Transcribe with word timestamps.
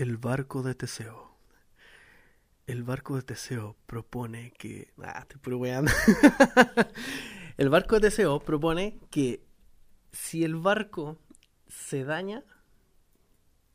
El 0.00 0.16
barco 0.16 0.62
de 0.62 0.74
Teseo. 0.74 1.36
El 2.66 2.84
barco 2.84 3.16
de 3.16 3.22
Teseo 3.22 3.76
propone 3.84 4.50
que. 4.52 4.88
Ah, 4.96 5.18
estoy 5.20 5.38
puro. 5.42 5.60
El 7.58 7.68
barco 7.68 7.96
de 7.96 8.00
Teseo 8.08 8.40
propone 8.40 8.98
que 9.10 9.42
si 10.10 10.42
el 10.42 10.56
barco 10.56 11.18
se 11.68 12.04
daña 12.04 12.44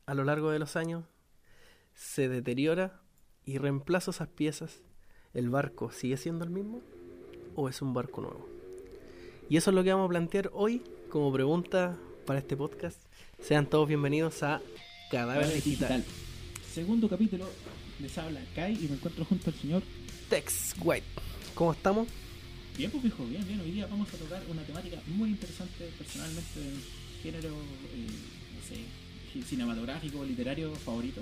a 0.07 0.15
lo 0.15 0.23
largo 0.23 0.49
de 0.49 0.57
los 0.57 0.75
años, 0.75 1.03
se 1.93 2.27
deteriora 2.27 3.01
y 3.45 3.59
reemplaza 3.59 4.09
esas 4.09 4.27
piezas, 4.27 4.81
¿el 5.35 5.51
barco 5.51 5.91
sigue 5.91 6.17
siendo 6.17 6.43
el 6.43 6.49
mismo 6.49 6.81
o 7.55 7.69
es 7.69 7.83
un 7.83 7.93
barco 7.93 8.21
nuevo? 8.21 8.49
Y 9.47 9.57
eso 9.57 9.69
es 9.69 9.75
lo 9.75 9.83
que 9.83 9.93
vamos 9.93 10.07
a 10.07 10.09
plantear 10.09 10.49
hoy 10.53 10.81
como 11.11 11.31
pregunta 11.31 11.95
para 12.25 12.39
este 12.39 12.57
podcast. 12.57 12.99
Sean 13.39 13.67
todos 13.67 13.87
bienvenidos 13.87 14.41
a 14.41 14.59
Cadáver 15.09 15.53
Digital. 15.53 16.03
Segundo 16.75 17.07
capítulo, 17.07 17.49
les 18.01 18.17
habla 18.17 18.41
Kai 18.53 18.73
y 18.73 18.87
me 18.89 18.95
encuentro 18.95 19.23
junto 19.23 19.49
al 19.49 19.55
señor. 19.55 19.81
Tex 20.29 20.73
White. 20.81 21.05
¿Cómo 21.53 21.71
estamos? 21.71 22.05
Bien, 22.77 22.91
pues 22.91 23.01
viejo, 23.03 23.25
bien, 23.27 23.47
bien. 23.47 23.61
Hoy 23.61 23.71
día 23.71 23.87
vamos 23.87 24.09
a 24.13 24.17
tocar 24.17 24.43
una 24.49 24.61
temática 24.63 24.97
muy 25.07 25.29
interesante, 25.29 25.89
personalmente, 25.97 26.59
de 26.59 26.65
mi 26.71 26.81
género, 27.23 27.49
eh, 27.49 28.07
no 28.55 28.61
sé, 28.67 29.45
cinematográfico, 29.47 30.25
literario 30.25 30.75
favorito, 30.75 31.21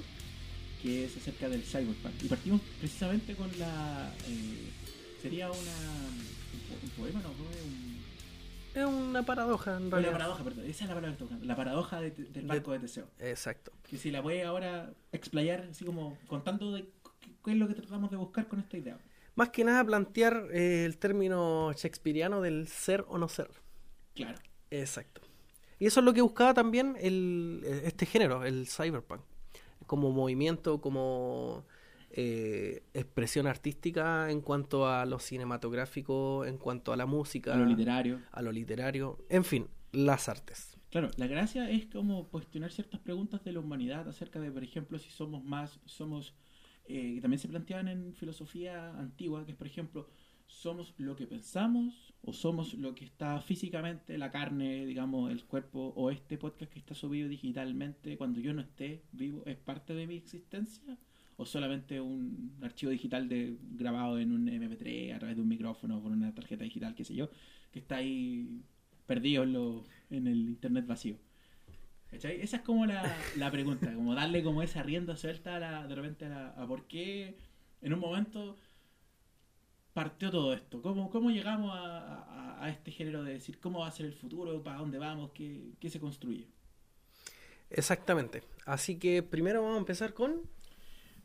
que 0.81 1.05
es 1.05 1.16
acerca 1.17 1.48
del 1.49 1.62
cyberpunk. 1.62 2.23
Y 2.23 2.27
partimos 2.29 2.62
precisamente 2.79 3.35
con 3.35 3.48
la. 3.59 4.12
eh, 4.27 4.70
sería 5.21 5.51
una. 5.51 5.77
Un, 6.54 6.59
po- 6.67 6.79
un 6.84 6.90
poema, 6.98 7.21
no, 7.21 7.29
un. 7.29 7.93
Es 8.76 8.86
una 8.86 9.23
paradoja, 9.23 9.77
en 9.77 9.84
Una 9.84 9.90
realidad. 9.91 10.12
paradoja, 10.13 10.44
perdón. 10.44 10.66
Esa 10.66 10.84
es 10.86 10.90
la 10.90 10.95
palabra 10.95 11.18
que 11.18 11.23
buscando. 11.23 11.45
La 11.45 11.55
paradoja 11.55 12.02
de- 12.02 12.12
del 12.12 12.45
barco 12.48 12.72
de 12.72 12.80
Teseo. 12.80 13.08
Exacto. 13.20 13.72
Que 13.90 13.98
si 13.98 14.10
la 14.12 14.21
voy 14.21 14.41
ahora 14.41 14.91
explayar, 15.12 15.68
así 15.70 15.85
como 15.85 16.18
contando 16.27 16.71
de 16.71 16.90
qué, 17.20 17.29
qué 17.44 17.51
es 17.51 17.57
lo 17.57 17.68
que 17.68 17.76
tratamos 17.76 18.10
de 18.10 18.18
buscar 18.18 18.48
con 18.48 18.60
esta 18.60 18.77
idea. 18.77 18.98
Más 19.35 19.49
que 19.49 19.63
nada 19.63 19.84
plantear 19.84 20.48
eh, 20.51 20.85
el 20.85 20.98
término 20.98 21.71
shakespeariano 21.74 22.41
del 22.41 22.68
ser 22.68 23.05
o 23.07 23.18
no 23.18 23.27
ser. 23.27 23.49
Claro. 24.16 24.38
Exacto. 24.71 25.21
Y 25.79 25.85
eso 25.88 25.99
es 25.99 26.05
lo 26.05 26.13
que 26.13 26.21
buscaba 26.21 26.54
también 26.54 26.96
el, 26.99 27.62
este 27.84 28.05
género, 28.05 28.44
el 28.44 28.68
cyberpunk. 28.68 29.21
Como 29.85 30.12
movimiento, 30.12 30.79
como 30.82 31.66
eh, 32.16 32.84
expresión 32.94 33.48
artística 33.48 34.30
en 34.30 34.42
cuanto 34.42 34.88
a 34.88 35.06
lo 35.06 35.20
cinematográfico, 35.20 36.46
en 36.46 36.58
cuanto 36.58 36.94
a 36.94 36.96
la 36.98 37.06
música, 37.06 37.54
A 37.54 37.58
lo 37.58 37.66
literario. 37.66 38.22
a 38.32 38.42
lo 38.42 38.52
literario, 38.52 39.18
en 39.30 39.44
fin, 39.44 39.68
las 39.92 40.30
artes. 40.30 40.78
Claro, 40.90 41.10
la 41.18 41.26
gracia 41.28 41.70
es 41.72 41.88
como 41.88 42.28
cuestionar 42.30 42.72
ciertas 42.72 43.00
preguntas 43.00 43.44
de 43.44 43.52
la 43.52 43.60
humanidad 43.60 44.08
acerca 44.08 44.40
de, 44.40 44.52
por 44.52 44.64
ejemplo, 44.64 45.00
si 45.00 45.10
somos 45.10 45.44
más, 45.44 45.80
somos, 45.86 46.36
eh, 46.86 47.16
que 47.16 47.22
también 47.22 47.40
se 47.40 47.48
planteaban 47.48 47.88
en 47.88 48.14
filosofía 48.14 48.91
antigua, 49.00 49.44
que 49.46 49.52
es, 49.54 49.58
por 49.58 49.66
ejemplo, 49.68 50.08
somos 50.46 50.94
lo 50.98 51.16
que 51.16 51.26
pensamos 51.26 52.14
o 52.22 52.32
somos 52.32 52.76
lo 52.76 52.94
que 52.94 53.06
está 53.06 53.41
físicamente, 53.41 54.20
la 54.20 54.30
carne, 54.30 54.86
digamos, 54.86 55.32
el 55.32 55.46
cuerpo, 55.46 55.94
o 55.96 56.12
este 56.12 56.38
podcast 56.38 56.72
que 56.72 56.78
está 56.80 56.94
subido 56.94 57.28
digitalmente 57.28 58.18
cuando 58.18 58.40
yo 58.40 58.54
no 58.54 58.62
esté 58.62 59.02
vivo, 59.14 59.41
es 59.48 59.58
parte 59.58 59.96
de 59.96 60.06
mi 60.06 60.16
existencia, 60.16 60.98
solamente 61.46 61.99
un 62.02 62.58
archivo 62.62 62.91
digital 62.91 63.27
de, 63.30 63.58
grabado 63.72 64.19
en 64.19 64.31
un 64.31 64.47
MP3 64.47 65.16
a 65.16 65.19
través 65.19 65.36
de 65.36 65.41
un 65.41 65.47
micrófono 65.47 66.02
con 66.02 66.12
una 66.13 66.34
tarjeta 66.34 66.63
digital, 66.63 66.96
qué 66.96 67.03
sé 67.03 67.16
yo, 67.16 67.30
que 67.72 67.80
está 67.80 67.97
ahí 67.97 68.62
perdido 69.06 69.44
en, 70.09 70.28
el 70.28 70.38
internet 70.50 70.85
vacío. 70.88 71.18
¿Cachai? 72.12 72.41
Esa 72.41 72.58
es 72.58 72.62
como 72.63 72.85
la, 72.85 73.03
pregunta, 73.52 73.94
como 73.94 74.13
darle 74.16 74.44
como 74.44 74.62
esa 74.62 74.84
rienda 74.84 75.16
suelta 75.18 75.56
a 75.56 75.59
la, 75.59 75.88
de 75.88 75.96
repente 75.96 76.25
a, 76.25 76.30
la- 76.30 76.50
a 76.52 76.68
por 76.68 76.88
qué 76.88 77.35
en 77.81 77.94
un 77.94 78.00
momento 78.00 78.56
partió 79.94 80.31
todo 80.31 80.53
esto, 80.53 80.81
cómo, 80.81 81.09
cómo 81.09 81.29
llegamos 81.31 81.72
a, 81.75 82.23
a- 82.23 82.63
a 82.66 82.69
este 82.69 82.91
género 82.91 83.23
de 83.23 83.34
decir 83.34 83.59
cómo 83.59 83.79
va 83.79 83.88
a 83.88 83.91
ser 83.91 84.06
el 84.06 84.13
futuro, 84.13 84.63
para 84.63 84.78
dónde 84.79 84.97
vamos, 84.97 85.31
qué, 85.34 85.73
qué 85.79 85.90
se 85.90 86.00
construye. 86.00 86.47
Exactamente. 87.69 88.44
Así 88.66 88.97
que 88.97 89.23
primero 89.23 89.62
vamos 89.62 89.75
a 89.78 89.79
empezar 89.79 90.13
con... 90.13 90.41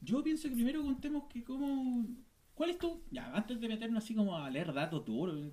Yo 0.01 0.23
pienso 0.23 0.49
que 0.49 0.55
primero 0.55 0.83
contemos 0.83 1.25
que 1.29 1.43
cómo... 1.45 2.07
¿Cuál 2.55 2.71
es 2.71 2.79
tu...? 2.79 3.03
Ya, 3.11 3.33
antes 3.35 3.61
de 3.61 3.69
meternos 3.69 4.05
así 4.05 4.15
como 4.15 4.37
a 4.37 4.51
leer 4.51 4.73
datos 4.73 5.05
duros, 5.05 5.53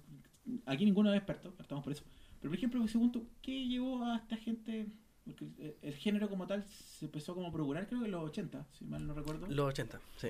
aquí 0.65 0.85
ninguno 0.85 1.11
es 1.11 1.17
experto, 1.17 1.53
partamos 1.53 1.83
por 1.83 1.93
eso. 1.93 2.03
Pero 2.39 2.51
por 2.51 2.57
ejemplo, 2.57 2.87
según 2.87 3.11
tú, 3.11 3.27
¿qué 3.41 3.67
llevó 3.67 4.03
a 4.03 4.17
esta 4.17 4.37
gente...? 4.37 4.87
Porque 5.23 5.45
el, 5.57 5.75
el 5.81 5.93
género 5.95 6.29
como 6.29 6.45
tal 6.45 6.63
se 6.63 7.05
empezó 7.05 7.33
como 7.33 7.47
a 7.47 7.51
procurar 7.51 7.87
creo 7.87 7.99
que 8.01 8.05
en 8.05 8.11
los 8.11 8.23
80, 8.25 8.67
si 8.77 8.85
mal 8.85 9.07
no 9.07 9.15
recuerdo. 9.15 9.47
Los 9.47 9.69
80, 9.69 9.99
sí. 10.17 10.27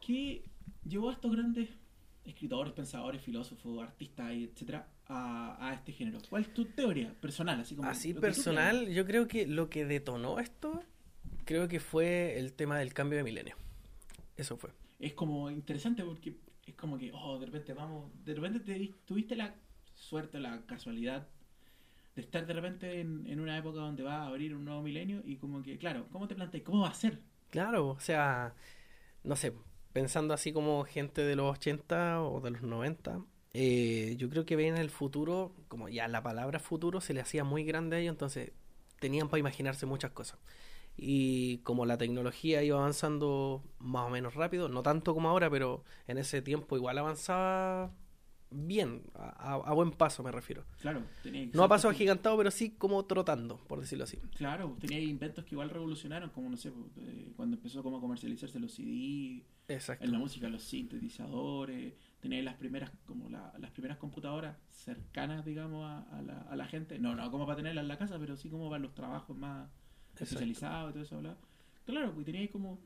¿Qué 0.00 0.44
llevó 0.84 1.10
a 1.10 1.14
estos 1.14 1.32
grandes 1.32 1.68
escritores, 2.24 2.72
pensadores, 2.72 3.20
filósofos, 3.22 3.82
artistas, 3.82 4.30
etcétera, 4.32 4.88
a, 5.06 5.68
a 5.68 5.74
este 5.74 5.92
género? 5.92 6.18
¿Cuál 6.28 6.42
es 6.42 6.54
tu 6.54 6.64
teoría 6.66 7.12
personal? 7.20 7.60
Así, 7.60 7.74
como 7.74 7.88
Así 7.88 8.14
personal, 8.14 8.88
yo 8.88 9.04
creo 9.04 9.26
que 9.26 9.46
lo 9.48 9.68
que 9.68 9.84
detonó 9.84 10.38
esto, 10.38 10.80
creo 11.44 11.68
que 11.68 11.80
fue 11.80 12.38
el 12.38 12.52
tema 12.52 12.78
del 12.78 12.92
cambio 12.92 13.18
de 13.18 13.24
milenio. 13.24 13.56
Eso 14.36 14.56
fue. 14.56 14.70
es 14.98 15.14
como 15.14 15.50
interesante 15.50 16.02
porque 16.02 16.36
es 16.66 16.74
como 16.74 16.98
que, 16.98 17.12
oh, 17.12 17.38
de 17.38 17.46
repente 17.46 17.72
vamos, 17.72 18.10
de 18.24 18.34
repente 18.34 18.60
te, 18.60 18.94
tuviste 19.04 19.36
la 19.36 19.54
suerte, 19.94 20.40
la 20.40 20.62
casualidad 20.66 21.28
de 22.16 22.22
estar 22.22 22.46
de 22.46 22.52
repente 22.52 23.00
en, 23.00 23.26
en 23.26 23.40
una 23.40 23.58
época 23.58 23.80
donde 23.80 24.02
va 24.02 24.22
a 24.22 24.26
abrir 24.26 24.54
un 24.54 24.64
nuevo 24.64 24.82
milenio 24.82 25.22
y 25.24 25.36
como 25.36 25.62
que, 25.62 25.78
claro, 25.78 26.06
¿cómo 26.10 26.28
te 26.28 26.34
planteas? 26.34 26.64
¿Cómo 26.64 26.82
va 26.82 26.88
a 26.88 26.94
ser? 26.94 27.20
Claro, 27.50 27.88
o 27.88 28.00
sea, 28.00 28.54
no 29.22 29.36
sé, 29.36 29.52
pensando 29.92 30.34
así 30.34 30.52
como 30.52 30.84
gente 30.84 31.22
de 31.22 31.36
los 31.36 31.52
80 31.52 32.22
o 32.22 32.40
de 32.40 32.50
los 32.50 32.62
90, 32.62 33.20
eh, 33.52 34.16
yo 34.18 34.28
creo 34.28 34.44
que 34.44 34.56
ven 34.56 34.76
el 34.76 34.90
futuro, 34.90 35.54
como 35.68 35.88
ya 35.88 36.08
la 36.08 36.22
palabra 36.22 36.58
futuro 36.58 37.00
se 37.00 37.14
le 37.14 37.20
hacía 37.20 37.44
muy 37.44 37.64
grande 37.64 37.96
a 37.96 37.98
ellos, 38.00 38.12
entonces 38.12 38.52
tenían 38.98 39.28
para 39.28 39.38
imaginarse 39.38 39.86
muchas 39.86 40.10
cosas. 40.10 40.38
Y 40.96 41.58
como 41.58 41.86
la 41.86 41.98
tecnología 41.98 42.62
iba 42.62 42.78
avanzando 42.78 43.62
más 43.78 44.06
o 44.06 44.10
menos 44.10 44.34
rápido, 44.34 44.68
no 44.68 44.82
tanto 44.82 45.12
como 45.14 45.28
ahora, 45.28 45.50
pero 45.50 45.84
en 46.06 46.18
ese 46.18 46.40
tiempo 46.42 46.76
igual 46.76 46.98
avanzaba 46.98 47.92
bien, 48.50 49.02
a, 49.14 49.54
a- 49.54 49.72
buen 49.72 49.90
paso 49.90 50.22
me 50.22 50.30
refiero. 50.30 50.64
Claro, 50.80 51.02
tenía 51.22 51.48
No 51.52 51.64
a 51.64 51.68
paso 51.68 51.88
agigantado, 51.88 52.36
pero 52.36 52.50
sí 52.52 52.70
como 52.70 53.04
trotando, 53.06 53.56
por 53.66 53.80
decirlo 53.80 54.04
así. 54.04 54.18
Claro, 54.36 54.76
tenía 54.80 55.00
inventos 55.00 55.44
que 55.44 55.56
igual 55.56 55.70
revolucionaron, 55.70 56.30
como 56.30 56.48
no 56.48 56.56
sé, 56.56 56.72
eh, 56.98 57.32
cuando 57.36 57.56
empezó 57.56 57.82
como 57.82 57.96
a 57.98 58.00
comercializarse 58.00 58.60
los 58.60 58.72
CD, 58.72 59.44
Exacto. 59.66 60.04
en 60.04 60.12
la 60.12 60.18
música 60.18 60.48
los 60.48 60.62
sintetizadores, 60.62 61.94
tenía 62.20 62.42
las 62.42 62.54
primeras 62.54 62.90
como 63.06 63.28
la- 63.28 63.52
las 63.58 63.70
primeras 63.72 63.98
computadoras 63.98 64.56
cercanas, 64.70 65.44
digamos, 65.44 65.84
a, 65.84 66.02
a 66.16 66.22
la, 66.22 66.38
a 66.42 66.56
la 66.56 66.66
gente. 66.66 66.98
No, 66.98 67.14
no 67.14 67.30
como 67.30 67.46
para 67.46 67.56
tenerlas 67.56 67.82
en 67.82 67.88
la 67.88 67.98
casa, 67.98 68.18
pero 68.18 68.36
sí 68.36 68.48
como 68.48 68.68
para 68.70 68.80
los 68.82 68.94
trabajos 68.94 69.36
más 69.36 69.68
Exacto. 70.14 70.24
especializados 70.24 70.90
y 70.90 70.92
todo 70.94 71.02
eso. 71.02 71.18
bla. 71.18 71.36
Claro, 71.84 72.12
pues 72.14 72.24
tenía 72.24 72.40
ahí 72.40 72.48
como 72.48 72.78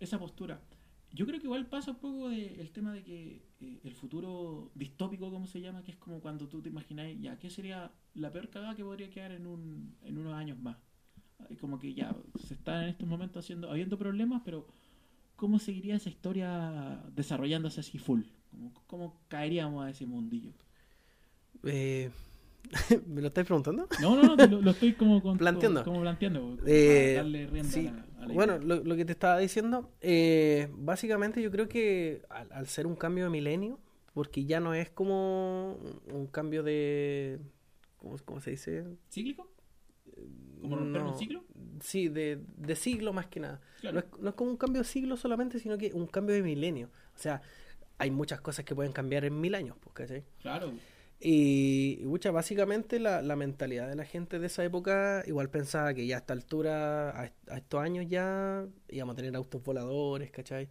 esa 0.00 0.18
postura. 0.18 0.60
Yo 1.12 1.26
creo 1.26 1.40
que 1.40 1.46
igual 1.46 1.66
pasa 1.66 1.92
un 1.92 1.98
poco 1.98 2.28
de, 2.28 2.60
el 2.60 2.70
tema 2.70 2.92
de 2.92 3.02
que 3.02 3.42
eh, 3.60 3.80
el 3.82 3.94
futuro 3.94 4.70
distópico, 4.74 5.30
como 5.30 5.46
se 5.46 5.60
llama, 5.60 5.82
que 5.82 5.92
es 5.92 5.96
como 5.96 6.20
cuando 6.20 6.48
tú 6.48 6.60
te 6.60 6.68
imagináis, 6.68 7.20
ya, 7.20 7.38
¿qué 7.38 7.50
sería 7.50 7.90
la 8.14 8.30
peor 8.30 8.50
cagada 8.50 8.74
que 8.74 8.84
podría 8.84 9.10
quedar 9.10 9.32
en, 9.32 9.46
un, 9.46 9.96
en 10.02 10.18
unos 10.18 10.34
años 10.34 10.58
más? 10.58 10.76
Como 11.60 11.78
que 11.78 11.94
ya 11.94 12.14
se 12.44 12.54
están 12.54 12.84
en 12.84 12.88
estos 12.90 13.08
momentos 13.08 13.44
haciendo, 13.44 13.70
habiendo 13.70 13.96
problemas, 13.96 14.42
pero 14.44 14.66
¿cómo 15.36 15.58
seguiría 15.58 15.96
esa 15.96 16.10
historia 16.10 17.02
desarrollándose 17.14 17.80
así 17.80 17.98
full? 17.98 18.22
¿Cómo, 18.50 18.72
cómo 18.86 19.20
caeríamos 19.28 19.84
a 19.84 19.90
ese 19.90 20.04
mundillo? 20.04 20.52
Eh, 21.64 22.10
¿Me 23.06 23.20
lo 23.22 23.28
estáis 23.28 23.46
preguntando? 23.46 23.88
No, 24.00 24.14
no, 24.16 24.36
no, 24.36 24.46
lo, 24.46 24.60
lo 24.60 24.70
estoy 24.72 24.92
como, 24.94 25.22
con- 25.22 25.38
Planteando. 25.38 25.84
como 25.84 26.00
planteando, 26.00 26.58
Eh, 26.66 27.14
darle 27.16 27.46
rienda 27.46 27.70
sí. 27.72 27.86
a 27.86 27.92
la, 27.92 28.24
a 28.24 28.26
la 28.28 28.34
Bueno, 28.34 28.58
lo, 28.58 28.76
lo 28.84 28.96
que 28.96 29.04
te 29.04 29.12
estaba 29.12 29.38
diciendo, 29.38 29.90
eh, 30.00 30.68
básicamente 30.72 31.40
yo 31.40 31.50
creo 31.50 31.68
que 31.68 32.22
al, 32.28 32.50
al 32.52 32.66
ser 32.66 32.86
un 32.86 32.94
cambio 32.96 33.24
de 33.24 33.30
milenio, 33.30 33.78
porque 34.12 34.44
ya 34.44 34.60
no 34.60 34.74
es 34.74 34.90
como 34.90 35.78
un- 36.12 36.26
cambio 36.26 36.62
de... 36.62 37.38
¿Cómo, 37.96 38.16
cómo 38.24 38.40
se 38.40 38.50
dice? 38.50 38.84
¿Cíclico? 39.10 39.50
¿Como 40.60 40.76
romper 40.76 41.02
No, 41.02 41.12
un 41.12 41.18
ciclo? 41.18 41.44
Sí, 41.80 42.08
de, 42.08 42.40
de 42.56 42.76
siglo 42.76 43.12
más 43.12 43.26
que 43.26 43.40
nada. 43.40 43.60
Claro. 43.80 43.94
No, 43.94 44.00
es, 44.00 44.20
no 44.22 44.28
es 44.30 44.34
como 44.34 44.50
un 44.50 44.56
cambio 44.56 44.82
de 44.82 44.88
siglo 44.88 45.16
solamente, 45.16 45.58
sino 45.58 45.78
que 45.78 45.92
un 45.94 46.06
cambio 46.06 46.34
de 46.34 46.42
milenio. 46.42 46.90
O 47.14 47.18
sea, 47.18 47.40
hay 47.98 48.10
muchas 48.10 48.40
cosas 48.40 48.64
que 48.64 48.74
pueden 48.74 48.92
cambiar 48.92 49.24
en 49.24 49.40
mil 49.40 49.54
años, 49.54 49.76
pues, 49.80 49.94
¿cachai? 49.94 50.24
Claro. 50.42 50.72
Y, 51.20 51.96
pucha, 52.04 52.30
básicamente 52.30 53.00
la, 53.00 53.22
la 53.22 53.34
mentalidad 53.36 53.88
de 53.88 53.96
la 53.96 54.04
gente 54.04 54.38
de 54.38 54.46
esa 54.46 54.64
época 54.64 55.24
igual 55.26 55.50
pensaba 55.50 55.92
que 55.94 56.06
ya 56.06 56.16
a 56.16 56.18
esta 56.20 56.32
altura, 56.32 57.10
a, 57.20 57.24
est- 57.26 57.50
a 57.50 57.56
estos 57.58 57.80
años 57.80 58.06
ya 58.08 58.66
íbamos 58.88 59.14
a 59.14 59.16
tener 59.16 59.34
autos 59.36 59.62
voladores, 59.64 60.30
¿cachai? 60.30 60.68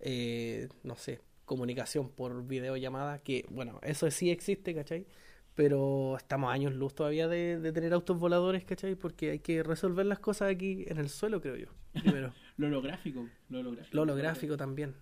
Eh, 0.00 0.68
no 0.82 0.96
sé, 0.96 1.20
comunicación 1.44 2.10
por 2.10 2.44
videollamada, 2.46 3.20
que 3.22 3.46
bueno, 3.50 3.78
eso 3.82 4.10
sí 4.10 4.30
existe, 4.30 4.74
¿cachai? 4.74 5.06
Pero 5.54 6.16
estamos 6.16 6.52
años 6.52 6.74
luz 6.74 6.94
todavía 6.94 7.28
de, 7.28 7.60
de 7.60 7.72
tener 7.72 7.92
autos 7.92 8.18
voladores, 8.18 8.64
¿cachai? 8.64 8.96
Porque 8.96 9.30
hay 9.30 9.38
que 9.38 9.62
resolver 9.62 10.06
las 10.06 10.18
cosas 10.18 10.50
aquí 10.50 10.84
en 10.88 10.98
el 10.98 11.08
suelo, 11.08 11.40
creo 11.40 11.56
yo. 11.56 11.68
Primero. 12.00 12.32
Lo 12.56 12.66
holográfico. 12.66 13.28
Lo 13.48 13.60
holográfico. 13.60 13.96
Lo 13.96 14.02
holográfico 14.02 14.56
también. 14.56 14.94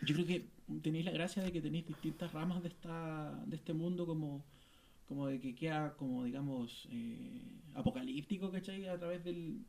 Yo 0.00 0.14
creo 0.14 0.26
que 0.26 0.53
tenéis 0.82 1.04
la 1.04 1.12
gracia 1.12 1.42
de 1.42 1.52
que 1.52 1.60
tenéis 1.60 1.86
distintas 1.86 2.32
ramas 2.32 2.62
de 2.62 2.68
esta 2.68 3.42
de 3.46 3.56
este 3.56 3.72
mundo 3.72 4.06
como 4.06 4.44
como 5.06 5.26
de 5.26 5.40
que 5.40 5.54
queda 5.54 5.94
como 5.96 6.24
digamos 6.24 6.88
eh, 6.90 7.42
apocalíptico 7.74 8.50
¿cachai? 8.50 8.86
a 8.86 8.98
través 8.98 9.22
del, 9.24 9.64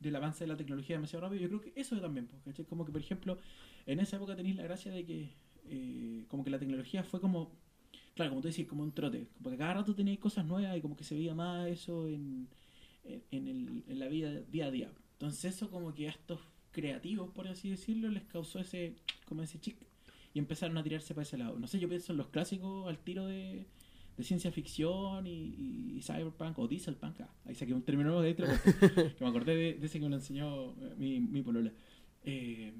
del 0.00 0.16
avance 0.16 0.44
de 0.44 0.48
la 0.48 0.56
tecnología 0.56 0.96
demasiado 0.96 1.24
rápido 1.24 1.42
yo 1.42 1.48
creo 1.48 1.60
que 1.60 1.80
eso 1.80 1.98
también 2.00 2.26
pues, 2.26 2.42
¿cachai? 2.42 2.66
como 2.66 2.84
que 2.84 2.92
por 2.92 3.00
ejemplo 3.00 3.38
en 3.86 4.00
esa 4.00 4.16
época 4.16 4.36
tenéis 4.36 4.56
la 4.56 4.64
gracia 4.64 4.92
de 4.92 5.04
que 5.04 5.30
eh, 5.70 6.24
como 6.28 6.44
que 6.44 6.50
la 6.50 6.58
tecnología 6.58 7.02
fue 7.02 7.20
como 7.20 7.52
claro 8.14 8.30
como 8.30 8.42
tú 8.42 8.48
decís 8.48 8.66
como 8.66 8.82
un 8.82 8.92
trote 8.92 9.26
porque 9.42 9.56
cada 9.56 9.74
rato 9.74 9.94
teníais 9.94 10.20
cosas 10.20 10.44
nuevas 10.44 10.76
y 10.76 10.82
como 10.82 10.96
que 10.96 11.04
se 11.04 11.14
veía 11.14 11.34
más 11.34 11.68
eso 11.68 12.06
en, 12.06 12.48
en, 13.04 13.22
en 13.30 13.48
el, 13.48 13.84
en 13.88 13.98
la 13.98 14.08
vida 14.08 14.40
día 14.50 14.66
a 14.66 14.70
día 14.70 14.92
entonces 15.12 15.56
eso 15.56 15.70
como 15.70 15.94
que 15.94 16.08
a 16.08 16.10
estos 16.10 16.40
creativos 16.72 17.30
por 17.30 17.48
así 17.48 17.70
decirlo 17.70 18.10
les 18.10 18.24
causó 18.24 18.58
ese 18.58 18.94
como 19.24 19.42
ese 19.42 19.58
chic 19.58 19.87
y 20.34 20.38
empezaron 20.38 20.76
a 20.78 20.82
tirarse 20.82 21.14
para 21.14 21.22
ese 21.22 21.38
lado. 21.38 21.58
No 21.58 21.66
sé, 21.66 21.78
yo 21.78 21.88
pienso 21.88 22.12
en 22.12 22.18
los 22.18 22.28
clásicos 22.28 22.86
al 22.88 22.98
tiro 22.98 23.26
de, 23.26 23.66
de 24.16 24.22
ciencia 24.24 24.50
ficción 24.52 25.26
y, 25.26 25.94
y- 25.96 26.02
cyberpunk 26.02 26.58
o 26.58 26.68
dieselpunk. 26.68 27.20
Ah, 27.20 27.30
ahí 27.46 27.54
saqué 27.54 27.74
un 27.74 27.82
término 27.82 28.10
nuevo 28.10 28.22
de 28.22 28.34
dentro 28.34 28.46
que 29.16 29.24
me 29.24 29.28
acordé 29.28 29.56
de, 29.56 29.74
de 29.74 29.86
ese 29.86 29.98
que 29.98 30.04
me 30.04 30.10
lo 30.10 30.16
enseñó 30.16 30.72
eh, 30.80 30.94
mi, 30.96 31.20
mi 31.20 31.42
polola. 31.42 31.72
Eh, 32.24 32.72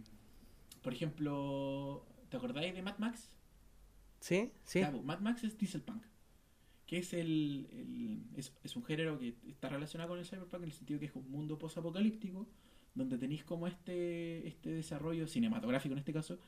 por 0.83 0.93
ejemplo, 0.93 2.07
¿te 2.29 2.37
acordáis 2.37 2.75
de 2.75 2.83
Mad 2.83 2.99
Max? 2.99 3.31
¿Sí? 4.21 4.51
Sí. 4.65 4.81
Ya, 4.81 4.91
pues, 4.91 5.05
Mad 5.05 5.21
Max 5.21 5.45
es 5.45 5.57
dieselpunk. 5.59 6.03
Que 6.87 6.99
es 6.99 7.13
el, 7.13 7.69
el- 7.73 8.23
es, 8.39 8.53
es 8.65 8.77
un 8.77 8.85
género 8.85 9.19
que 9.19 9.35
está 9.49 9.69
relacionado 9.69 10.11
con 10.11 10.19
el 10.19 10.25
cyberpunk 10.27 10.63
en 10.63 10.69
el 10.69 10.73
sentido 10.73 10.99
que 11.01 11.07
es 11.07 11.15
un 11.15 11.31
mundo 11.31 11.59
post-apocalíptico 11.59 12.49
donde 12.95 13.17
tenéis 13.19 13.45
como 13.45 13.67
este, 13.69 14.49
este 14.49 14.71
desarrollo 14.71 15.27
cinematográfico 15.29 15.93
en 15.93 15.99
este 15.99 16.13
caso, 16.13 16.39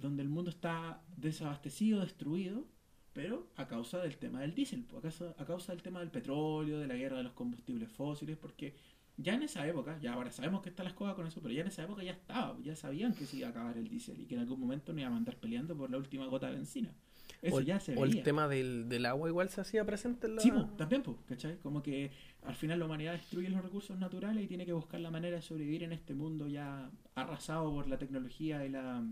donde 0.00 0.22
el 0.22 0.28
mundo 0.28 0.50
está 0.50 1.02
desabastecido, 1.16 2.00
destruido, 2.00 2.66
pero 3.12 3.48
a 3.56 3.66
causa 3.66 3.98
del 3.98 4.16
tema 4.16 4.40
del 4.40 4.54
diésel, 4.54 4.86
a 4.96 5.00
causa, 5.00 5.34
a 5.36 5.44
causa 5.44 5.72
del 5.72 5.82
tema 5.82 6.00
del 6.00 6.10
petróleo, 6.10 6.78
de 6.78 6.86
la 6.86 6.94
guerra 6.94 7.18
de 7.18 7.24
los 7.24 7.32
combustibles 7.32 7.90
fósiles, 7.90 8.36
porque 8.36 8.74
ya 9.16 9.34
en 9.34 9.42
esa 9.42 9.66
época, 9.66 9.98
ya 10.00 10.14
ahora 10.14 10.30
sabemos 10.30 10.62
que 10.62 10.70
está 10.70 10.82
la 10.82 10.90
escoba 10.90 11.14
con 11.14 11.26
eso, 11.26 11.40
pero 11.42 11.52
ya 11.52 11.60
en 11.60 11.68
esa 11.68 11.82
época 11.82 12.02
ya 12.02 12.12
estaba, 12.12 12.56
ya 12.62 12.74
sabían 12.76 13.14
que 13.14 13.26
se 13.26 13.38
iba 13.38 13.48
a 13.48 13.50
acabar 13.50 13.76
el 13.76 13.88
diésel 13.88 14.20
y 14.20 14.26
que 14.26 14.34
en 14.34 14.40
algún 14.40 14.60
momento 14.60 14.92
no 14.92 15.00
iban 15.00 15.12
a 15.12 15.16
andar 15.16 15.36
peleando 15.36 15.76
por 15.76 15.90
la 15.90 15.98
última 15.98 16.26
gota 16.26 16.46
de 16.46 16.56
benzina. 16.56 16.94
Eso 17.42 17.56
o, 17.56 17.60
ya 17.60 17.80
se 17.80 17.96
o 17.96 18.02
veía. 18.02 18.18
el 18.18 18.22
tema 18.22 18.48
del, 18.48 18.88
del 18.88 19.06
agua 19.06 19.28
igual 19.28 19.48
se 19.48 19.60
hacía 19.60 19.84
presente 19.84 20.26
en 20.26 20.36
la... 20.36 20.42
Sí, 20.42 20.52
también, 20.76 21.02
pues, 21.02 21.16
¿cachai? 21.26 21.58
Como 21.58 21.82
que 21.82 22.10
al 22.42 22.54
final 22.54 22.78
la 22.78 22.86
humanidad 22.86 23.12
destruye 23.12 23.48
los 23.48 23.62
recursos 23.62 23.98
naturales 23.98 24.44
y 24.44 24.46
tiene 24.46 24.66
que 24.66 24.72
buscar 24.72 25.00
la 25.00 25.10
manera 25.10 25.36
de 25.36 25.42
sobrevivir 25.42 25.82
en 25.82 25.92
este 25.92 26.14
mundo 26.14 26.48
ya 26.48 26.90
arrasado 27.14 27.70
por 27.72 27.88
la 27.88 27.98
tecnología 27.98 28.64
y 28.66 28.70
la 28.70 29.04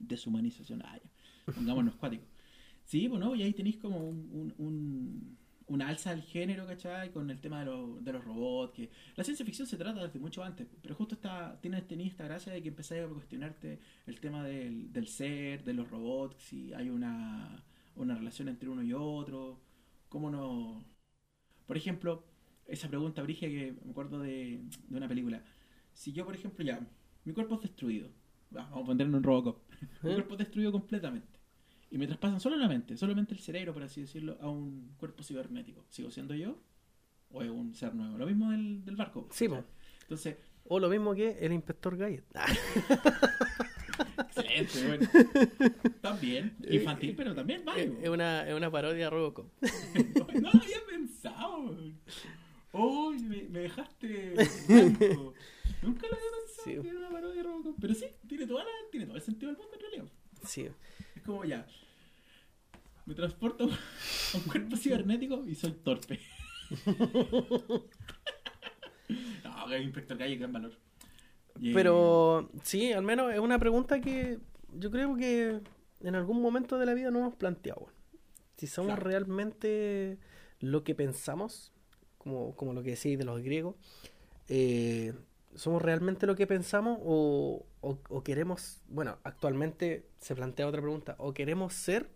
deshumanización. 0.00 0.82
Ah, 0.84 0.98
ya. 1.02 1.10
Pongámonos 1.54 1.96
cuáticos. 1.96 2.26
Sí, 2.84 3.08
pues 3.08 3.20
no, 3.20 3.34
y 3.34 3.42
ahí 3.42 3.52
tenéis 3.52 3.76
como 3.78 3.98
un, 4.08 4.28
un, 4.32 4.54
un- 4.58 5.38
alza 5.82 6.10
del 6.10 6.22
género, 6.22 6.66
¿cachai? 6.66 7.12
Con 7.12 7.30
el 7.30 7.40
tema 7.40 7.60
de, 7.60 7.66
los- 7.66 8.04
de 8.04 8.12
los 8.12 8.24
robots. 8.24 8.72
que 8.74 8.90
La 9.16 9.24
ciencia 9.24 9.46
ficción 9.46 9.66
se 9.68 9.76
trata 9.76 10.02
desde 10.04 10.18
mucho 10.18 10.42
antes, 10.42 10.66
pero 10.82 10.94
justo 10.96 11.14
está, 11.14 11.58
esta 12.08 12.24
gracia 12.24 12.52
de 12.52 12.62
que 12.62 12.68
empezáis 12.68 13.04
a 13.04 13.08
cuestionarte 13.08 13.78
el 14.06 14.20
tema 14.20 14.44
del, 14.44 14.92
del 14.92 15.06
ser, 15.08 15.62
de 15.64 15.74
los 15.74 15.88
robots, 15.90 16.36
si 16.42 16.72
hay 16.74 16.90
una, 16.90 17.62
una 17.96 18.14
relación 18.16 18.48
entre 18.48 18.68
uno 18.68 18.82
y 18.82 18.92
otro, 18.92 19.60
cómo 20.08 20.30
no... 20.30 20.84
Por 21.66 21.76
ejemplo, 21.76 22.24
esa 22.66 22.88
pregunta, 22.88 23.22
Brigia, 23.22 23.48
que 23.48 23.74
me 23.84 23.90
acuerdo 23.92 24.18
de, 24.20 24.60
de 24.88 24.96
una 24.96 25.08
película. 25.08 25.42
Si 25.92 26.12
yo, 26.12 26.24
por 26.24 26.34
ejemplo, 26.34 26.64
ya, 26.64 26.80
mi 27.24 27.32
cuerpo 27.32 27.56
es 27.56 27.62
destruido, 27.62 28.08
va, 28.56 28.64
vamos 28.64 28.82
a 28.84 28.86
ponerlo 28.86 29.16
en 29.18 29.22
Robocop, 29.22 29.58
¿Eh? 30.02 30.14
cuerpo 30.14 30.34
es 30.34 30.38
destruido 30.38 30.72
completamente. 30.72 31.38
Y 31.90 31.98
me 31.98 32.06
traspasan 32.06 32.38
solo 32.40 32.56
la 32.56 32.68
mente, 32.68 32.96
solamente 32.96 33.34
el 33.34 33.40
cerebro, 33.40 33.72
por 33.74 33.82
así 33.82 34.02
decirlo, 34.02 34.38
a 34.40 34.48
un 34.48 34.94
cuerpo 34.96 35.24
cibernético. 35.24 35.84
¿Sigo 35.88 36.10
siendo 36.10 36.34
yo? 36.34 36.56
¿O 37.30 37.42
es 37.42 37.50
un 37.50 37.74
ser 37.74 37.94
nuevo? 37.94 38.16
Lo 38.16 38.26
mismo 38.26 38.50
del, 38.50 38.84
del 38.84 38.96
barco. 38.96 39.28
Sí, 39.32 39.48
po. 39.48 39.64
Entonces, 40.02 40.36
O 40.64 40.78
lo 40.78 40.88
mismo 40.88 41.14
que 41.14 41.36
el 41.40 41.52
inspector 41.52 41.96
Gadget. 41.96 42.24
Ah, 42.34 42.46
excelente, 44.28 44.86
bueno. 44.86 45.08
También, 46.00 46.56
infantil, 46.68 47.14
pero 47.16 47.34
también 47.34 47.64
válido. 47.64 47.96
es 48.00 48.08
una, 48.08 48.48
es 48.48 48.54
una 48.54 48.70
parodia 48.70 49.10
Robocop. 49.10 49.46
No, 50.16 50.26
no 50.40 50.48
había 50.50 50.78
pensado. 50.88 51.76
Oh, 52.72 53.10
me, 53.12 53.42
me 53.48 53.58
dejaste 53.60 54.34
blanco. 54.68 55.34
Nunca 55.82 56.06
lo 56.08 56.14
había 56.14 56.30
pensado 56.44 56.49
Sí. 56.64 56.76
que 56.80 56.88
era 56.88 56.98
una 56.98 57.10
parodia 57.10 57.36
de 57.36 57.42
Robocop. 57.42 57.76
Pero 57.80 57.94
sí, 57.94 58.06
tiene, 58.28 58.46
toda 58.46 58.64
la, 58.64 58.70
tiene 58.90 59.06
todo 59.06 59.16
el 59.16 59.22
sentido 59.22 59.50
del 59.52 59.58
mundo 59.58 59.74
en 59.74 59.80
realidad. 59.80 60.04
Sí. 60.44 60.68
Es 61.16 61.22
como 61.22 61.44
ya. 61.44 61.66
Me 63.06 63.14
transporto 63.14 63.64
a 64.34 64.36
un 64.36 64.42
cuerpo 64.44 64.76
cibernético 64.76 65.44
y 65.46 65.54
soy 65.54 65.72
torpe. 65.72 66.20
no, 69.44 69.66
que 69.68 69.78
inspector 69.82 70.18
calle, 70.18 70.36
gran 70.36 70.52
valor. 70.52 70.72
Pero 71.74 72.48
sí, 72.62 72.92
al 72.92 73.02
menos 73.02 73.32
es 73.32 73.40
una 73.40 73.58
pregunta 73.58 74.00
que 74.00 74.38
yo 74.74 74.90
creo 74.90 75.16
que 75.16 75.60
en 76.00 76.14
algún 76.14 76.40
momento 76.40 76.78
de 76.78 76.86
la 76.86 76.94
vida 76.94 77.10
no 77.10 77.18
hemos 77.18 77.34
planteado. 77.34 77.88
Si 78.56 78.66
somos 78.66 78.94
Claro. 78.94 79.08
realmente 79.10 80.18
lo 80.60 80.84
que 80.84 80.94
pensamos, 80.94 81.72
como, 82.18 82.54
como 82.56 82.72
lo 82.72 82.82
que 82.82 82.90
decís 82.90 83.18
de 83.18 83.24
los 83.24 83.42
griegos, 83.42 83.74
eh, 84.48 85.12
¿somos 85.54 85.82
realmente 85.82 86.26
lo 86.26 86.36
que 86.36 86.46
pensamos 86.46 86.98
o, 87.02 87.66
o- 87.80 87.98
o 88.08 88.22
queremos, 88.22 88.80
bueno, 88.88 89.18
actualmente 89.24 90.06
se 90.18 90.34
plantea 90.34 90.66
otra 90.66 90.80
pregunta, 90.80 91.14
o 91.18 91.32
queremos 91.34 91.74
ser 91.74 92.10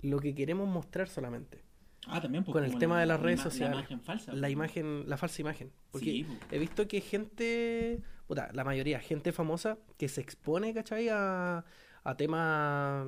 lo 0.00 0.18
que 0.20 0.34
queremos 0.34 0.68
mostrar 0.68 1.08
solamente? 1.08 1.62
Ah, 2.08 2.20
también, 2.20 2.42
pues, 2.42 2.52
con 2.52 2.64
el 2.64 2.76
tema 2.78 2.96
la- 2.96 3.00
de 3.02 3.06
las 3.06 3.20
la 3.20 3.24
redes 3.24 3.40
sociales. 3.40 3.74
La 3.76 3.80
imagen 3.80 4.00
falsa. 4.02 4.32
La 4.32 4.40
pues. 4.40 4.52
imagen, 4.52 5.08
la 5.08 5.16
falsa 5.16 5.40
imagen. 5.40 5.72
Porque 5.92 6.06
Sí, 6.06 6.24
pues. 6.24 6.38
he 6.50 6.58
visto 6.58 6.88
que 6.88 7.00
gente, 7.00 8.00
puta, 8.26 8.50
la 8.52 8.64
mayoría, 8.64 8.98
gente 8.98 9.30
famosa 9.32 9.78
que 9.98 10.08
se 10.08 10.20
expone, 10.20 10.74
¿cachai? 10.74 11.08
A, 11.10 11.64
a 12.02 12.16
temas, 12.16 13.06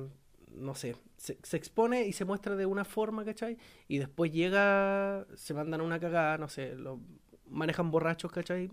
no 0.53 0.75
sé, 0.75 0.95
se, 1.17 1.37
se 1.43 1.57
expone 1.57 2.07
y 2.07 2.13
se 2.13 2.23
muestra 2.23 2.55
de 2.55 2.65
una 2.65 2.85
forma, 2.85 3.25
¿cachai? 3.25 3.57
Y 3.89 3.97
después 3.97 4.31
llega, 4.31 5.25
se 5.35 5.53
mandan 5.53 5.81
una 5.81 5.99
cagada, 5.99 6.37
no 6.37 6.47
sé, 6.47 6.75
lo 6.75 7.01
manejan 7.49 7.91
borrachos, 7.91 8.31
¿cachai? 8.31 8.71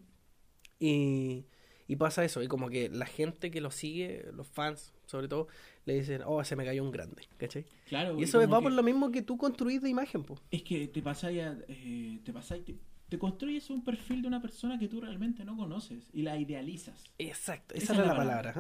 Y, 0.84 1.44
y 1.86 1.96
pasa 1.96 2.24
eso, 2.24 2.42
y 2.42 2.48
como 2.48 2.68
que 2.68 2.88
la 2.88 3.06
gente 3.06 3.50
que 3.50 3.60
lo 3.60 3.70
sigue, 3.70 4.26
los 4.34 4.48
fans 4.48 4.92
sobre 5.06 5.28
todo, 5.28 5.46
le 5.84 5.94
dicen, 5.94 6.22
oh, 6.24 6.42
se 6.42 6.56
me 6.56 6.64
cayó 6.64 6.82
un 6.82 6.90
grande, 6.90 7.22
¿cachai? 7.36 7.66
Claro, 7.88 8.18
Y 8.18 8.24
eso 8.24 8.38
va 8.38 8.58
que- 8.58 8.62
por 8.64 8.72
lo 8.72 8.82
mismo 8.82 9.10
que 9.12 9.22
tú 9.22 9.36
construís 9.36 9.80
de 9.82 9.90
imagen, 9.90 10.24
pues. 10.24 10.40
Es 10.50 10.62
que 10.62 10.88
te 10.88 11.02
pasáis 11.02 11.42
a- 11.42 11.56
eh, 11.68 12.18
te 12.24 12.32
pasáis, 12.32 12.64
te, 12.64 12.74
te 13.08 13.18
construyes 13.18 13.68
un 13.70 13.84
perfil 13.84 14.22
de 14.22 14.28
una 14.28 14.40
persona 14.40 14.78
que 14.78 14.88
tú 14.88 15.00
realmente 15.02 15.44
no 15.44 15.54
conoces 15.56 16.08
y 16.14 16.22
la 16.22 16.38
idealizas. 16.38 17.04
Exacto, 17.18 17.74
Esa 17.74 17.92
esa, 17.92 17.92
es 17.92 17.98
era 17.98 18.08
la 18.08 18.12
la 18.14 18.18
palabra. 18.18 18.54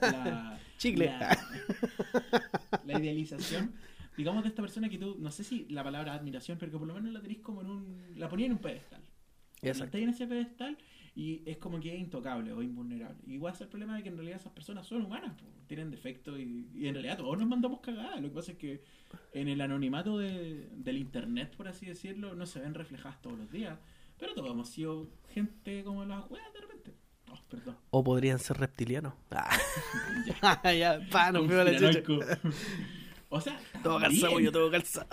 La, 0.00 0.10
la- 0.10 0.60
Chicle. 0.78 1.06
La, 1.06 1.38
la 2.86 2.98
idealización, 2.98 3.72
digamos, 4.16 4.42
de 4.44 4.48
esta 4.48 4.62
persona 4.62 4.88
que 4.88 4.98
tú, 4.98 5.16
no 5.18 5.30
sé 5.30 5.44
si 5.44 5.66
la 5.68 5.84
palabra 5.84 6.14
admiración, 6.14 6.58
pero 6.58 6.72
que 6.72 6.78
por 6.78 6.86
lo 6.86 6.94
menos 6.94 7.12
la 7.12 7.20
tenéis 7.20 7.40
como 7.40 7.60
en 7.60 7.70
un. 7.70 8.12
La 8.16 8.28
ponía 8.28 8.46
en 8.46 8.52
un 8.52 8.58
pedestal. 8.58 9.02
Exacto. 9.60 9.84
Estáis 9.86 10.04
en 10.04 10.10
ese 10.10 10.26
pedestal 10.26 10.78
y 11.18 11.42
es 11.46 11.56
como 11.56 11.80
que 11.80 11.92
es 11.94 11.98
intocable 12.00 12.52
o 12.52 12.62
invulnerable. 12.62 13.18
Igual 13.26 13.52
es 13.54 13.60
el 13.60 13.66
problema 13.68 13.96
de 13.96 14.02
que 14.04 14.08
en 14.10 14.16
realidad 14.16 14.38
esas 14.40 14.52
personas 14.52 14.86
son 14.86 15.04
humanas, 15.04 15.32
po, 15.36 15.46
tienen 15.66 15.90
defectos 15.90 16.38
y, 16.38 16.68
y 16.74 16.86
en 16.86 16.94
realidad 16.94 17.18
todos 17.18 17.36
nos 17.36 17.48
mandamos 17.48 17.80
cagadas. 17.80 18.20
Lo 18.20 18.28
que 18.28 18.34
pasa 18.36 18.52
es 18.52 18.58
que 18.58 18.82
en 19.32 19.48
el 19.48 19.60
anonimato 19.60 20.16
de- 20.18 20.68
del 20.76 20.96
internet, 20.98 21.54
por 21.56 21.66
así 21.66 21.86
decirlo, 21.86 22.34
no 22.36 22.46
se 22.46 22.60
ven 22.60 22.74
reflejadas 22.74 23.20
todos 23.20 23.36
los 23.36 23.50
días. 23.50 23.76
Pero 24.18 24.34
todos 24.34 24.50
hemos 24.50 24.68
sido 24.68 25.08
gente 25.34 25.82
como 25.84 26.04
las 26.04 26.28
weas 26.30 26.52
de 26.52 26.60
repente. 26.60 26.94
Oh, 27.30 27.38
perdón. 27.50 27.76
O 27.90 28.04
podrían 28.04 28.38
ser 28.38 28.56
reptilianos. 28.58 29.14
Ah. 30.42 30.72
ya, 30.72 31.00
pa, 31.10 31.32
nos 31.32 31.46
fuimos 31.46 31.66
a 31.66 31.70
la. 31.70 32.38
O 33.30 33.40
sea, 33.40 33.60
Todo 33.82 33.98
calzado, 34.00 34.40
yo 34.40 34.52
todo 34.52 34.70
calzado. 34.70 35.08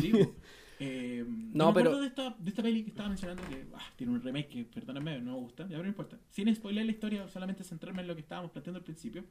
Sí, 0.00 0.12
po. 0.12 0.34
Eh, 0.80 1.24
No, 1.26 1.66
no, 1.66 1.74
pero- 1.74 1.90
pero... 1.90 2.00
de 2.00 2.06
esta, 2.08 2.36
de 2.38 2.50
esta 2.50 2.62
peli 2.62 2.82
que 2.84 2.90
estaba 2.90 3.08
mencionando 3.08 3.42
que 3.48 3.66
ah, 3.74 3.82
tiene 3.96 4.12
un 4.12 4.22
remake 4.22 4.48
que, 4.48 4.64
perdóname, 4.64 5.18
no 5.20 5.32
me 5.32 5.38
gusta, 5.38 5.64
ya 5.64 5.70
pero 5.70 5.82
no 5.82 5.88
importa. 5.88 6.18
Sin 6.30 6.54
spoiler 6.54 6.84
la 6.86 6.92
historia, 6.92 7.28
solamente 7.28 7.64
centrarme 7.64 8.02
en 8.02 8.08
lo 8.08 8.14
que 8.14 8.20
estábamos 8.22 8.50
planteando 8.52 8.78
al 8.78 8.84
principio. 8.84 9.24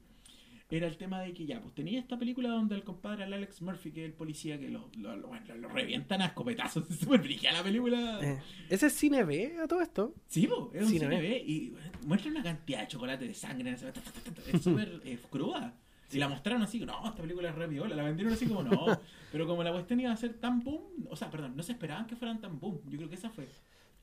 Era 0.70 0.86
el 0.86 0.98
tema 0.98 1.22
de 1.22 1.32
que 1.32 1.46
ya, 1.46 1.62
pues 1.62 1.74
tenía 1.74 1.98
esta 1.98 2.18
película 2.18 2.50
donde 2.50 2.74
el 2.74 2.84
compadre 2.84 3.24
Alex 3.24 3.62
Murphy, 3.62 3.90
que 3.90 4.02
es 4.04 4.10
el 4.10 4.12
policía 4.12 4.58
que 4.60 4.68
lo, 4.68 4.90
lo, 4.98 5.16
lo- 5.16 5.28
bueno, 5.28 5.54
lo 5.56 5.68
revientan 5.70 6.20
a 6.20 6.26
escopetazos. 6.26 6.84
Es 6.90 6.98
súper 6.98 7.24
la 7.42 7.62
película. 7.62 8.18
Eh, 8.22 8.38
¿Ese 8.68 8.88
es 8.88 8.92
cine 8.92 9.24
B 9.24 9.56
a 9.62 9.66
todo 9.66 9.80
esto? 9.80 10.14
Sí, 10.26 10.46
po, 10.46 10.70
es 10.74 10.82
un 10.82 10.88
Cine 10.90 11.06
cine 11.06 11.20
B. 11.22 11.28
B 11.30 11.42
y 11.46 11.70
bueno, 11.70 11.90
muestra 12.04 12.30
una 12.30 12.42
cantidad 12.42 12.80
de 12.82 12.88
chocolate 12.88 13.26
de 13.26 13.32
sangre. 13.32 13.70
Es 14.52 14.62
súper 14.62 15.00
eh, 15.06 15.18
cruda. 15.30 15.74
Y 16.10 16.18
la 16.18 16.28
mostraron 16.28 16.62
así, 16.62 16.80
no, 16.80 17.06
esta 17.06 17.20
película 17.20 17.50
es 17.50 17.54
re 17.54 17.66
viola, 17.66 17.94
la 17.94 18.02
vendieron 18.02 18.32
así 18.32 18.46
como 18.46 18.62
no. 18.62 18.86
Pero 19.32 19.46
como 19.46 19.62
la 19.62 19.72
cuestión 19.72 20.00
iba 20.00 20.10
a 20.10 20.16
ser 20.16 20.34
tan 20.34 20.62
boom, 20.62 21.06
o 21.10 21.16
sea, 21.16 21.30
perdón, 21.30 21.54
no 21.54 21.62
se 21.62 21.72
esperaban 21.72 22.06
que 22.06 22.16
fueran 22.16 22.40
tan 22.40 22.58
boom. 22.58 22.80
Yo 22.88 22.96
creo 22.96 23.08
que 23.08 23.16
esa 23.16 23.30
fue. 23.30 23.48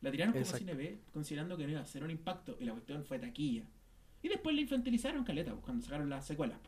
La 0.02 0.12
tiraron 0.12 0.34
como 0.34 0.44
Exacto. 0.44 0.60
cine 0.60 0.76
B, 0.76 1.00
considerando 1.12 1.58
que 1.58 1.64
no 1.66 1.72
iba 1.72 1.82
a 1.82 1.86
ser 1.86 2.04
un 2.04 2.12
impacto, 2.12 2.58
y 2.60 2.66
la 2.66 2.74
cuestión 2.74 3.04
fue 3.06 3.18
taquilla. 3.18 3.64
Y 4.22 4.28
después 4.28 4.56
la 4.56 4.62
infantilizaron 4.62 5.24
caleta, 5.24 5.52
pues, 5.52 5.64
cuando 5.64 5.84
sacaron 5.84 6.10
las 6.10 6.26
secuelas. 6.26 6.60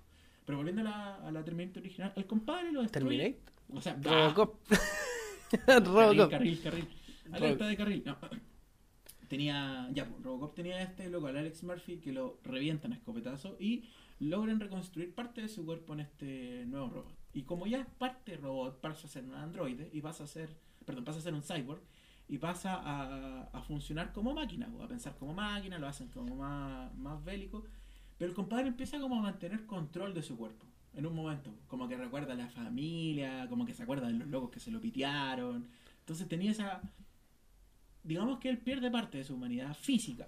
Pero 0.46 0.58
volviendo 0.58 0.82
a 0.82 0.86
la, 0.86 1.16
a 1.16 1.32
la 1.32 1.44
Terminator 1.44 1.84
original, 1.84 2.14
el 2.16 2.26
compadre 2.26 2.72
lo 2.72 2.82
destruye. 2.82 3.18
Terminate. 3.18 3.42
O 3.74 3.82
sea, 3.82 3.98
Robocop. 4.02 4.56
Carril, 5.66 5.86
Robocop. 5.86 6.30
carril, 6.30 6.62
carril. 6.62 6.88
Alerta 7.32 7.68
de 7.68 7.78
carril. 7.78 8.04
No. 8.06 8.18
Tenía. 9.28 9.90
Ya, 9.94 10.06
pues, 10.06 10.24
Robocop 10.24 10.56
tenía 10.56 10.82
este 10.82 11.10
loco, 11.10 11.28
al 11.28 11.38
Alex 11.38 11.64
Murphy, 11.64 11.98
que 11.98 12.12
lo 12.12 12.40
revientan 12.44 12.94
a 12.94 12.96
escopetazo 12.96 13.58
y 13.60 13.84
logran 14.20 14.60
reconstruir 14.60 15.14
parte 15.14 15.42
de 15.42 15.48
su 15.48 15.66
cuerpo 15.66 15.94
en 15.94 16.02
este 16.02 16.66
nuevo 16.66 16.90
robot. 16.90 17.18
Y 17.34 17.44
como 17.44 17.68
ya 17.68 17.82
es 17.82 17.86
parte 17.86 18.36
robot, 18.38 18.82
pasa 18.82 19.08
a 19.08 19.10
ser 19.10 19.26
un 19.26 19.36
androide 19.36 19.90
y 19.94 20.02
pasa 20.02 20.24
a 20.24 20.28
ser. 20.28 20.50
Perdón, 20.86 21.04
pasa 21.04 21.20
a 21.20 21.22
ser 21.22 21.34
un 21.34 21.44
cyborg 21.44 21.82
y 22.30 22.38
pasa 22.38 22.76
a, 22.76 23.44
a 23.44 23.62
funcionar 23.62 24.12
como 24.14 24.34
máquina, 24.34 24.70
a 24.82 24.88
pensar 24.88 25.16
como 25.18 25.34
máquina, 25.34 25.78
lo 25.78 25.88
hacen 25.88 26.08
como 26.10 26.36
más, 26.36 26.94
más 26.96 27.24
bélico. 27.24 27.66
Pero 28.18 28.30
el 28.30 28.36
compadre 28.36 28.68
empieza 28.68 29.00
como 29.00 29.20
a 29.20 29.22
mantener 29.22 29.66
control 29.66 30.14
de 30.14 30.24
su 30.24 30.38
cuerpo. 30.38 30.66
En 30.94 31.06
un 31.06 31.14
momento, 31.14 31.54
como 31.68 31.88
que 31.88 31.96
recuerda 31.96 32.34
a 32.34 32.36
la 32.36 32.50
familia, 32.50 33.48
como 33.50 33.66
que 33.66 33.74
se 33.74 33.84
acuerda 33.84 34.08
de 34.08 34.14
los 34.14 34.28
locos 34.28 34.50
que 34.50 34.60
se 34.60 34.72
lo 34.72 34.82
pitearon. 34.82 35.68
Entonces 36.00 36.28
tenía 36.28 36.52
esa. 36.52 36.82
Digamos 38.04 38.40
que 38.40 38.50
él 38.50 38.58
pierde 38.58 38.90
parte 38.90 39.20
de 39.20 39.24
su 39.24 39.36
humanidad 39.36 39.76
física, 39.76 40.28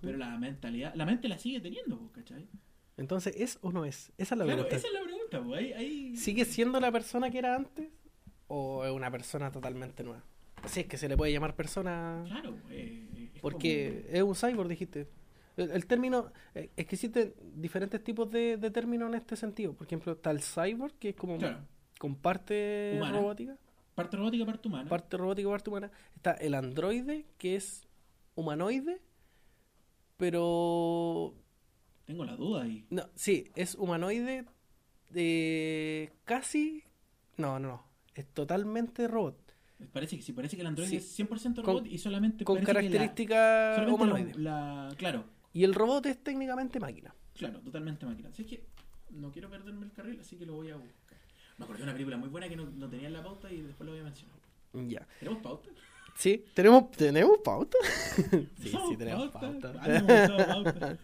pero 0.00 0.18
la 0.18 0.38
mentalidad, 0.38 0.94
la 0.94 1.06
mente 1.06 1.26
la 1.26 1.38
sigue 1.38 1.58
teniendo, 1.60 2.12
¿cachai? 2.12 2.46
Entonces, 2.96 3.34
¿es 3.36 3.58
o 3.62 3.72
no 3.72 3.84
es? 3.84 4.12
Esa 4.18 4.34
es 4.34 4.38
la 4.38 4.44
Claro, 4.44 4.62
pregunta. 4.68 4.76
esa 4.76 4.86
es 4.86 4.92
la 4.92 5.02
pregunta, 5.02 5.42
pues. 5.42 5.58
Ahí, 5.60 5.72
ahí- 5.72 6.16
¿Sigue 6.16 6.44
siendo 6.44 6.78
la 6.80 6.92
persona 6.92 7.30
que 7.30 7.38
era 7.38 7.56
antes? 7.56 7.88
¿O 8.48 8.84
es 8.84 8.92
una 8.92 9.10
persona 9.10 9.50
totalmente 9.50 10.02
nueva? 10.04 10.22
Si 10.66 10.80
es 10.80 10.86
que 10.86 10.96
se 10.98 11.08
le 11.08 11.16
puede 11.16 11.32
llamar 11.32 11.56
persona. 11.56 12.22
Claro, 12.26 12.54
eh, 12.70 13.30
es 13.34 13.40
Porque 13.40 14.06
es 14.10 14.22
un 14.22 14.34
cyborg, 14.36 14.68
dijiste. 14.68 15.08
El, 15.56 15.70
el 15.72 15.86
término. 15.86 16.30
eh, 16.54 16.70
Es 16.76 16.86
que 16.86 16.94
existen 16.94 17.34
diferentes 17.56 18.02
tipos 18.04 18.30
de, 18.30 18.56
de 18.58 18.70
términos 18.70 19.08
en 19.08 19.14
este 19.16 19.36
sentido. 19.36 19.72
Por 19.74 19.86
ejemplo, 19.86 20.12
está 20.12 20.30
el 20.30 20.40
cyborg, 20.42 20.92
que 20.98 21.08
es 21.10 21.16
como. 21.16 21.34
como- 21.34 21.40
Claro, 21.48 21.64
con 21.98 22.14
parte 22.14 22.92
Humana. 22.96 23.18
robótica. 23.18 23.56
parte 23.94 24.16
robótica, 24.16 24.46
parte 24.46 24.68
humana. 24.68 24.88
Parte 24.88 25.16
robótica, 25.16 25.48
parte 25.50 25.70
humana. 25.70 25.90
Está 26.14 26.32
el 26.32 26.54
androide, 26.54 27.24
que 27.38 27.56
es 27.56 27.86
humanoide. 28.34 29.00
Pero. 30.16 31.34
Tengo 32.12 32.26
la 32.26 32.36
duda 32.36 32.64
ahí. 32.64 32.84
No, 32.90 33.08
sí, 33.14 33.50
es 33.56 33.74
humanoide. 33.74 34.44
eh, 35.14 36.10
casi. 36.24 36.84
No, 37.38 37.58
no, 37.58 37.68
no. 37.68 37.84
Es 38.14 38.26
totalmente 38.34 39.08
robot. 39.08 39.38
Parece 39.94 40.16
que 40.16 40.22
sí, 40.22 40.32
parece 40.34 40.56
que 40.56 40.60
el 40.60 40.66
androide 40.68 40.90
Sí. 40.90 40.96
es 40.96 41.18
100% 41.18 41.62
Con- 41.62 41.64
robot 41.76 41.86
y 41.86 41.96
solamente 41.96 42.44
Con 42.44 42.62
características 42.62 43.88
humanoides. 43.90 44.36
la, 44.36 44.88
la- 44.90 44.94
claro, 44.96 45.24
Y 45.54 45.64
el 45.64 45.72
robot 45.74 46.04
es 46.06 46.22
técnicamente 46.22 46.78
máquina. 46.80 47.14
claro, 47.34 47.60
totalmente 47.60 48.04
máquina. 48.04 48.28
Así 48.28 48.44
que 48.44 48.66
no 49.10 49.32
quiero 49.32 49.48
perderme 49.48 49.86
el 49.86 49.92
carril, 49.92 50.20
así 50.20 50.36
que 50.36 50.44
lo 50.44 50.52
voy 50.54 50.68
a 50.70 50.76
buscar. 50.76 51.18
Me 51.56 51.64
acordé 51.64 51.78
de 51.78 51.84
una 51.84 51.92
película 51.94 52.16
muy 52.18 52.28
buena 52.28 52.46
que 52.48 52.56
no, 52.56 52.66
no 52.66 52.88
tenía 52.90 53.06
en 53.06 53.14
la 53.14 53.22
pauta 53.22 53.50
y 53.50 53.62
después 53.62 53.86
lo 53.86 53.92
voy 53.92 54.00
a 54.00 54.04
mencionar. 54.04 54.36
Ya. 54.86 55.06
¿Tenemos 55.18 55.42
pauta? 55.42 55.68
Sí, 56.16 56.44
tenemos, 56.54 56.90
tenemos 56.90 57.38
pauta. 57.42 57.78
sí, 58.04 58.70
¿Tenemos 58.70 58.88
sí, 58.90 58.96
tenemos 58.98 59.30
pauta? 59.30 59.72
pauta. 60.46 60.98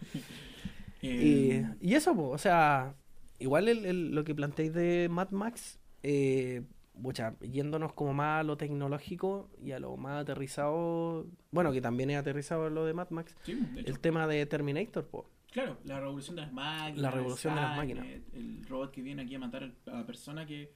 Y, 1.01 1.51
Eh, 1.51 1.75
y 1.81 1.93
eso, 1.95 2.15
po, 2.15 2.29
o 2.29 2.37
sea, 2.37 2.95
igual 3.39 3.67
el, 3.69 3.85
el- 3.85 4.11
lo 4.15 4.23
que 4.23 4.35
planteáis 4.35 4.73
de 4.73 5.07
Mad 5.09 5.29
Max, 5.31 5.79
eh, 6.03 6.63
pucha, 7.01 7.35
yéndonos 7.39 7.93
como 7.93 8.13
más 8.13 8.41
a 8.41 8.43
lo 8.43 8.57
tecnológico 8.57 9.49
y 9.61 9.71
a 9.71 9.79
lo 9.79 9.95
más 9.95 10.21
aterrizado, 10.21 11.25
bueno, 11.51 11.71
que 11.71 11.79
también 11.81 12.09
es 12.09 12.17
aterrizado 12.17 12.69
lo 12.69 12.85
de 12.85 12.93
Mad 12.93 13.09
Max, 13.11 13.35
sí, 13.43 13.53
de 13.53 13.81
hecho. 13.81 13.89
el 13.91 13.99
tema 13.99 14.27
de 14.27 14.45
Terminator, 14.45 15.07
po. 15.07 15.29
Claro, 15.51 15.77
la 15.85 15.99
revolución 15.99 16.35
de 16.35 16.41
las 16.43 16.51
máquinas. 16.53 17.01
La 17.01 17.11
revolución 17.11 17.55
de 17.55 17.61
las 17.61 17.77
máquinas. 17.77 18.05
El 18.33 18.65
robot 18.67 18.91
que 18.91 19.01
viene 19.01 19.21
aquí 19.23 19.33
a 19.35 19.39
matar 19.39 19.71
a 19.87 19.91
la 19.91 20.05
persona 20.05 20.45
que, 20.45 20.71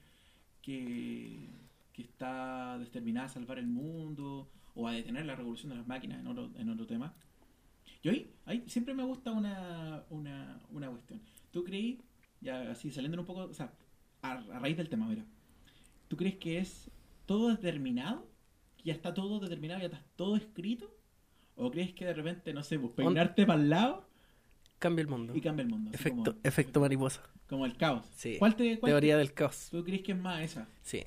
que, 0.62 1.48
que 1.92 2.02
está 2.02 2.78
determinada 2.78 3.26
a 3.26 3.28
salvar 3.28 3.58
el 3.58 3.66
mundo 3.66 4.48
o 4.74 4.88
a 4.88 4.92
detener 4.92 5.26
la 5.26 5.36
revolución 5.36 5.70
de 5.70 5.76
las 5.76 5.86
máquinas 5.86 6.18
en 6.20 6.26
otro, 6.26 6.50
en 6.56 6.68
otro 6.70 6.86
tema. 6.86 7.14
Yo 8.04 8.12
ahí, 8.12 8.30
ahí 8.44 8.62
siempre 8.66 8.92
me 8.92 9.02
gusta 9.02 9.32
una, 9.32 10.04
una, 10.10 10.60
una 10.70 10.90
cuestión. 10.90 11.22
¿Tú 11.50 11.64
creí, 11.64 12.02
ya 12.42 12.70
así 12.70 12.90
saliendo 12.90 13.18
un 13.18 13.26
poco, 13.26 13.44
o 13.44 13.54
sea, 13.54 13.72
a, 14.20 14.32
a 14.32 14.58
raíz 14.58 14.76
del 14.76 14.90
tema, 14.90 15.08
mira, 15.08 15.24
¿tú 16.06 16.16
crees 16.16 16.36
que 16.36 16.58
es 16.58 16.90
todo 17.24 17.48
determinado? 17.48 18.28
¿Que 18.76 18.84
ya 18.84 18.92
está 18.92 19.14
todo 19.14 19.40
determinado, 19.40 19.80
ya 19.80 19.86
está 19.86 20.04
todo 20.16 20.36
escrito? 20.36 20.94
¿O 21.56 21.70
crees 21.70 21.94
que 21.94 22.04
de 22.04 22.12
repente, 22.12 22.52
no 22.52 22.62
sé, 22.62 22.78
pues 22.78 22.92
peinarte 22.92 23.46
para 23.46 23.60
el 23.60 23.70
lado 23.70 24.06
Cambia 24.78 25.00
el 25.00 25.08
mundo. 25.08 25.34
y 25.34 25.40
cambia 25.40 25.62
el 25.62 25.70
mundo. 25.70 25.90
Efecto, 25.94 26.32
como, 26.32 26.38
efecto 26.42 26.80
mariposa. 26.80 27.22
como 27.48 27.64
el 27.64 27.74
caos. 27.74 28.04
Sí. 28.16 28.36
¿Cuál 28.38 28.54
te 28.54 28.78
cuál 28.78 28.90
Teoría 28.90 29.16
del 29.16 29.32
caos. 29.32 29.68
¿Tú 29.70 29.82
crees 29.82 30.02
que 30.02 30.12
es 30.12 30.18
más 30.18 30.42
esa? 30.42 30.68
Sí. 30.82 31.02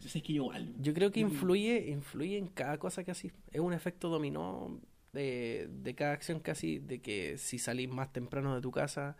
Yo 0.00 0.08
sé 0.08 0.22
que 0.22 0.32
yo 0.32 0.94
creo 0.94 1.10
que 1.10 1.18
influye, 1.18 1.90
influye 1.90 2.38
en 2.38 2.46
cada 2.46 2.78
cosa 2.78 3.02
que 3.02 3.10
así. 3.10 3.32
Es 3.50 3.60
un 3.60 3.72
efecto 3.72 4.08
dominó 4.08 4.80
de, 5.12 5.68
de 5.70 5.94
cada 5.94 6.12
acción 6.12 6.40
casi, 6.40 6.78
de 6.78 7.00
que 7.00 7.38
si 7.38 7.58
salís 7.58 7.88
más 7.88 8.12
temprano 8.12 8.54
de 8.54 8.60
tu 8.60 8.70
casa, 8.70 9.16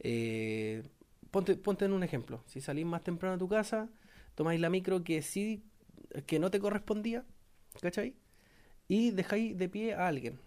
eh, 0.00 0.82
ponte, 1.30 1.56
ponte 1.56 1.84
en 1.84 1.92
un 1.92 2.02
ejemplo. 2.02 2.42
Si 2.46 2.60
salís 2.60 2.86
más 2.86 3.02
temprano 3.02 3.36
de 3.36 3.38
tu 3.38 3.48
casa, 3.48 3.88
tomáis 4.34 4.60
la 4.60 4.70
micro 4.70 5.04
que 5.04 5.22
sí, 5.22 5.62
que 6.26 6.38
no 6.38 6.50
te 6.50 6.60
correspondía, 6.60 7.24
¿cachai? 7.80 8.14
Y 8.88 9.10
dejáis 9.10 9.56
de 9.56 9.68
pie 9.68 9.94
a 9.94 10.08
alguien, 10.08 10.38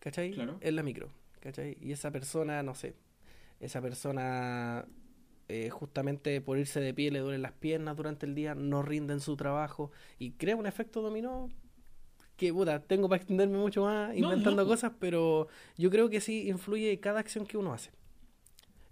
¿cachai? 0.00 0.32
Claro. 0.32 0.58
En 0.60 0.76
la 0.76 0.82
micro, 0.82 1.10
¿cachai? 1.40 1.76
Y 1.80 1.92
esa 1.92 2.10
persona, 2.10 2.62
no 2.62 2.74
sé, 2.74 2.94
esa 3.60 3.80
persona 3.80 4.86
eh, 5.48 5.70
justamente 5.70 6.40
por 6.40 6.58
irse 6.58 6.80
de 6.80 6.94
pie 6.94 7.10
le 7.10 7.18
duelen 7.20 7.42
las 7.42 7.52
piernas 7.52 7.96
durante 7.96 8.26
el 8.26 8.34
día, 8.34 8.54
no 8.54 8.82
rinde 8.82 9.14
en 9.14 9.20
su 9.20 9.36
trabajo 9.36 9.90
y 10.18 10.32
crea 10.32 10.56
un 10.56 10.66
efecto 10.66 11.02
dominó 11.02 11.50
que, 12.36 12.52
puta, 12.52 12.80
tengo 12.82 13.08
para 13.08 13.18
extenderme 13.20 13.58
mucho 13.58 13.82
más 13.84 14.16
inventando 14.16 14.62
no. 14.62 14.68
cosas, 14.68 14.92
pero 14.98 15.48
yo 15.76 15.90
creo 15.90 16.10
que 16.10 16.20
sí 16.20 16.48
influye 16.48 16.98
cada 17.00 17.20
acción 17.20 17.46
que 17.46 17.56
uno 17.56 17.72
hace. 17.72 17.90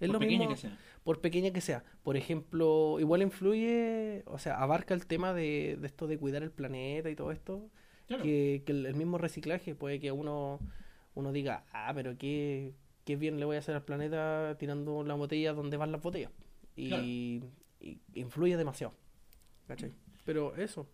Es 0.01 0.09
por 0.09 0.15
lo 0.15 0.19
pequeña 0.19 0.47
mismo, 0.47 0.55
que 0.55 0.57
sea. 0.61 0.79
por 1.05 1.21
pequeña 1.21 1.53
que 1.53 1.61
sea. 1.61 1.85
Por 2.03 2.17
ejemplo, 2.17 2.99
igual 3.01 3.23
influye, 3.23 4.23
o 4.27 4.39
sea, 4.39 4.61
abarca 4.61 4.95
el 4.95 5.07
tema 5.07 5.33
de, 5.33 5.77
de 5.81 5.87
esto 5.87 6.07
de 6.07 6.19
cuidar 6.19 6.43
el 6.43 6.51
planeta 6.51 7.11
y 7.11 7.17
todo 7.17 7.33
esto, 7.33 7.69
Claro. 8.07 8.23
que, 8.25 8.63
que 8.67 8.73
el, 8.73 8.87
el 8.87 8.95
mismo 8.97 9.17
reciclaje 9.19 9.75
puede 9.75 10.01
que 10.01 10.13
uno, 10.13 10.59
uno 11.15 11.33
diga, 11.33 11.65
ah, 11.73 11.93
pero 11.95 12.17
qué, 12.19 12.75
qué 13.05 13.17
bien 13.17 13.39
le 13.39 13.45
voy 13.47 13.57
a 13.57 13.61
hacer 13.61 13.75
al 13.77 13.85
planeta 13.85 14.57
tirando 14.59 15.03
la 15.05 15.15
botella 15.15 15.53
donde 15.53 15.77
van 15.77 15.93
las 15.93 16.03
botellas. 16.03 16.31
Y, 16.77 16.89
Claro. 16.89 17.05
y 17.05 18.01
influye 18.15 18.57
demasiado. 18.57 18.95
¿Cachai? 19.69 19.93
Pero 20.25 20.55
eso, 20.57 20.89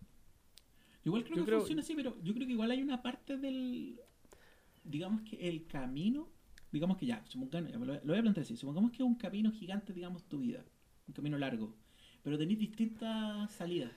Igual 1.09 1.23
creo 1.23 1.37
yo 1.37 1.43
que 1.43 1.47
creo- 1.47 1.59
funciona 1.59 1.81
así, 1.81 1.93
pero 1.95 2.17
yo 2.23 2.33
creo 2.33 2.47
que 2.47 2.53
igual 2.53 2.71
hay 2.71 2.81
una 2.81 3.01
parte 3.01 3.37
del. 3.37 3.99
Digamos 4.83 5.21
que 5.21 5.47
el 5.47 5.65
camino. 5.67 6.27
Digamos 6.71 6.97
que 6.97 7.07
ya, 7.07 7.23
supongamos, 7.25 7.87
lo 7.87 7.99
voy 8.05 8.17
a 8.17 8.21
plantear 8.21 8.43
así. 8.43 8.55
Supongamos 8.55 8.91
que 8.91 8.97
es 8.97 9.01
un 9.07 9.15
camino 9.15 9.51
gigante, 9.51 9.91
digamos, 9.91 10.23
tu 10.25 10.37
vida. 10.39 10.63
Un 11.07 11.13
camino 11.15 11.37
largo. 11.37 11.75
Pero 12.21 12.37
tenéis 12.37 12.59
distintas 12.59 13.51
salidas. 13.51 13.91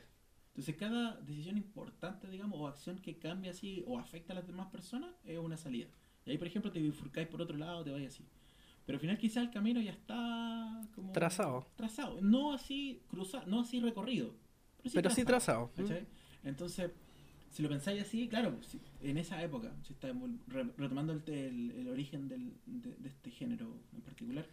Entonces, 0.49 0.77
cada 0.77 1.17
decisión 1.21 1.57
importante, 1.59 2.29
digamos, 2.29 2.59
o 2.59 2.67
acción 2.67 2.99
que 2.99 3.19
cambia 3.19 3.51
así 3.51 3.83
o 3.87 3.99
afecta 3.99 4.33
a 4.33 4.37
las 4.37 4.47
demás 4.47 4.69
personas 4.69 5.11
es 5.25 5.39
una 5.39 5.57
salida. 5.57 5.89
Y 6.25 6.31
ahí, 6.31 6.39
por 6.39 6.47
ejemplo, 6.47 6.71
te 6.73 6.81
bifurcáis 6.81 7.29
por 7.29 7.43
otro 7.43 7.57
lado, 7.59 7.85
te 7.85 7.91
vais 7.91 8.07
así. 8.07 8.25
Pero 8.87 8.97
al 8.97 9.01
final, 9.01 9.19
quizás 9.19 9.45
el 9.45 9.51
camino 9.51 9.81
ya 9.81 9.93
está 9.93 10.81
como. 10.95 11.13
Trazado. 11.13 11.67
Trazado. 11.77 12.21
No 12.23 12.53
así 12.55 13.03
cruzado, 13.09 13.47
no 13.47 13.61
así 13.61 13.81
recorrido. 13.81 14.35
pero 14.95 15.11
sí 15.11 15.25
trazado. 15.25 15.71
¿Mm? 15.77 15.83
¿Cachai? 15.83 16.07
Entonces, 16.43 16.91
si 17.53 17.63
lo 17.63 17.69
pensáis 17.69 18.03
así, 18.03 18.29
claro, 18.29 18.59
si- 18.63 18.81
en 19.03 19.19
esa 19.19 19.43
época, 19.43 19.73
si 19.83 19.95
re- 20.49 20.73
retomando 20.77 21.13
el, 21.13 21.23
el- 21.29 21.71
el 21.73 21.89
origen 21.89 22.29
del- 22.29 22.55
de, 22.67 23.09
este 23.09 23.31
género 23.31 23.79
en 23.95 24.01
particular, 24.03 24.47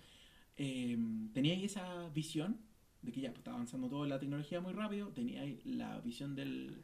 eh, 0.58 0.98
teníais 1.34 1.63
esa 1.63 2.10
visión 2.10 2.58
de 3.01 3.12
que 3.12 3.22
ya 3.22 3.29
pues, 3.29 3.39
estaba 3.39 3.56
avanzando 3.56 3.88
toda 3.89 4.08
la 4.08 4.20
tecnología 4.20 4.60
muy 4.62 4.74
rápido, 4.74 5.08
teníais 5.10 5.65
la 5.65 6.00
visión 6.01 6.36
del, 6.36 6.84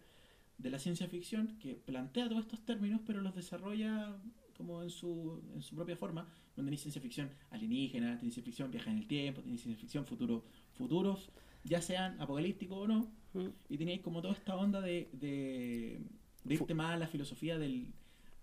de 0.58 0.70
la 0.70 0.80
ciencia 0.80 1.08
ficción 1.10 1.58
que 1.60 1.76
plantea 1.76 2.30
todos 2.30 2.44
estos 2.44 2.62
términos, 2.66 3.02
pero 3.06 3.22
los 3.22 3.36
desarrolla 3.36 4.16
como 4.56 4.82
en 4.84 4.90
su, 4.90 5.42
en 5.54 5.62
su 5.62 5.76
propia 5.76 5.98
forma. 5.98 6.30
No 6.56 6.64
tenéis 6.64 6.82
ciencia 6.84 7.02
ficción 7.02 7.30
alienígena, 7.52 8.18
tenéis 8.18 8.36
ciencia 8.36 8.44
ficción 8.44 8.72
viaja 8.72 8.90
en 8.90 9.00
el 9.00 9.08
tiempo, 9.08 9.42
tenéis 9.42 9.62
ciencia 9.62 9.82
ficción 9.82 10.06
futuro, 10.06 10.46
futuros, 10.78 11.30
ya 11.66 11.82
sean 11.82 12.20
apocalípticos 12.22 12.78
o 12.78 12.88
no, 12.88 13.12
¿Mm? 13.34 13.48
y 13.70 13.78
teníais 13.78 14.02
como 14.02 14.22
toda 14.22 14.34
esta 14.34 14.56
onda 14.56 14.80
de, 14.80 15.10
de, 15.12 16.00
de 16.46 16.54
irte 16.54 16.74
más 16.74 16.94
a 16.94 16.98
la 16.98 17.08
filosofía 17.08 17.58
del, 17.58 17.88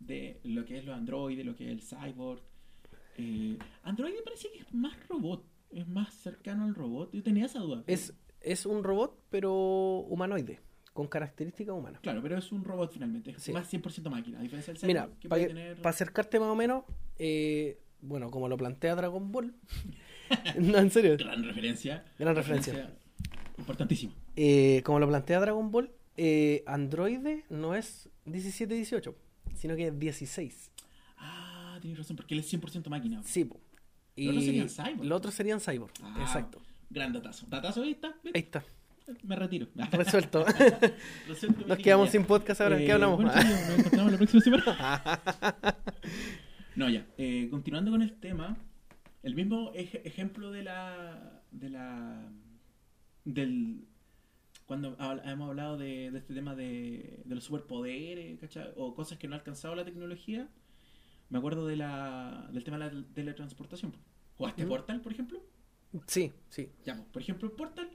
de 0.00 0.38
lo 0.44 0.64
que 0.66 0.78
es 0.78 0.84
los 0.84 0.94
androides, 0.94 1.46
lo 1.46 1.56
que 1.56 1.64
es 1.64 1.70
el 1.72 1.80
cyborg. 1.80 2.42
Eh, 3.18 3.56
androide 3.82 4.22
parece 4.24 4.48
que 4.52 4.58
es 4.60 4.74
más 4.74 4.94
robot 5.08 5.44
es 5.70 5.88
más 5.88 6.12
cercano 6.12 6.64
al 6.64 6.74
robot. 6.74 7.10
Yo 7.14 7.22
tenía 7.22 7.46
esa 7.46 7.58
duda. 7.60 7.82
Es, 7.86 8.12
es 8.42 8.66
un 8.66 8.84
robot, 8.84 9.18
pero 9.30 10.00
humanoide, 10.08 10.60
con 10.92 11.06
características 11.08 11.74
humanas. 11.74 12.00
Claro, 12.02 12.20
pero 12.22 12.36
es 12.36 12.52
un 12.52 12.62
robot 12.62 12.92
finalmente. 12.92 13.30
Es 13.30 13.42
Sí. 13.42 13.52
más 13.52 13.72
100% 13.72 14.10
máquina. 14.10 14.38
A 14.38 14.42
diferencia 14.42 14.74
del 14.74 14.86
Mira, 14.86 15.08
que 15.18 15.30
para 15.30 15.88
acercarte 15.90 16.38
más 16.38 16.50
o 16.50 16.54
menos, 16.56 16.84
eh, 17.18 17.78
bueno, 18.02 18.30
como 18.30 18.48
lo 18.48 18.58
plantea 18.58 18.94
Dragon 18.96 19.32
Ball. 19.32 19.54
no, 20.60 20.76
en 20.78 20.90
serio, 20.90 21.16
Gran 21.16 21.42
referencia. 21.42 22.04
gran 22.18 22.36
referencia. 22.36 22.94
Importantísima. 23.62 24.12
Eh, 24.36 24.82
como 24.84 24.98
lo 24.98 25.08
plantea 25.08 25.40
Dragon 25.40 25.70
Ball, 25.70 25.90
eh, 26.16 26.62
Android 26.66 27.20
no 27.48 27.74
es 27.74 28.08
17-18, 28.26 29.14
sino 29.54 29.76
que 29.76 29.86
es 29.88 29.98
16. 29.98 30.70
Ah, 31.18 31.78
tienes 31.80 31.98
razón, 31.98 32.16
porque 32.16 32.34
él 32.34 32.40
es 32.40 32.52
100% 32.52 32.88
máquina. 32.90 33.22
Sí, 33.24 33.44
po. 33.44 33.60
Y 34.16 34.26
Los 34.26 34.36
otros 34.36 34.44
serían 34.44 34.68
cyborg. 34.68 35.04
Los 35.04 35.16
otros 35.18 35.34
serían 35.34 35.60
cyborg. 35.60 35.92
Ah, 36.02 36.18
Exacto. 36.20 36.60
Gran 36.90 37.12
datazo. 37.12 37.46
Datazo 37.48 37.82
ahí 37.82 37.92
está. 37.92 38.08
Ahí 38.34 38.40
está. 38.42 38.62
Me 39.24 39.34
retiro. 39.36 39.66
Resuelto. 39.92 40.44
Resuelto 41.28 41.66
Nos 41.66 41.78
quedamos 41.78 42.10
sin 42.10 42.24
podcast 42.24 42.60
ahora. 42.60 42.76
¿Qué 42.78 42.86
Eh, 42.86 42.92
hablamos? 42.92 43.16
bueno, 43.22 43.32
chiquillos, 43.32 43.60
nos 43.68 43.78
encontramos 43.78 44.12
la 44.12 44.18
próxima 44.18 44.42
semana. 44.42 45.20
no, 46.76 46.88
ya. 46.90 47.06
eh, 47.18 47.48
continuando 47.50 47.90
con 47.90 48.02
el 48.02 48.12
tema, 48.20 48.56
el 49.22 49.34
mismo 49.34 49.72
ej- 49.74 50.00
ejemplo 50.04 50.50
de 50.50 50.62
la. 50.62 51.40
de 51.50 51.70
la. 51.70 52.28
Del. 53.24 53.86
cuando 54.66 54.96
habl- 54.98 55.22
hemos 55.30 55.48
hablado 55.48 55.76
de, 55.76 56.10
de 56.10 56.18
este 56.18 56.34
tema 56.34 56.54
de, 56.54 57.22
de 57.24 57.34
los 57.34 57.44
superpoderes, 57.44 58.38
¿cachai? 58.40 58.72
O 58.76 58.94
cosas 58.94 59.18
que 59.18 59.28
no 59.28 59.34
ha 59.34 59.38
alcanzado 59.38 59.74
la 59.74 59.84
tecnología, 59.84 60.48
me 61.30 61.38
acuerdo 61.38 61.66
de 61.66 61.76
la, 61.76 62.48
del 62.52 62.64
tema 62.64 62.78
de 62.78 62.92
la 62.94 63.04
teletransportación. 63.14 63.94
¿Jugaste 64.36 64.64
Mm. 64.64 64.68
Portal, 64.68 65.00
por 65.00 65.12
ejemplo? 65.12 65.42
Sí, 66.06 66.32
sí. 66.48 66.70
Ya, 66.84 67.04
por 67.12 67.20
ejemplo, 67.20 67.54
Portal, 67.54 67.90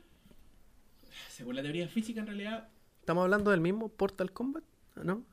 según 1.29 1.55
la 1.55 1.61
teoría 1.63 1.87
física, 1.87 2.19
en 2.21 2.27
realidad. 2.27 2.69
¿Estamos 2.99 3.23
hablando 3.23 3.51
del 3.51 3.61
mismo 3.61 3.89
Portal 3.89 4.31
Combat? 4.31 4.63
¿No? 5.03 5.23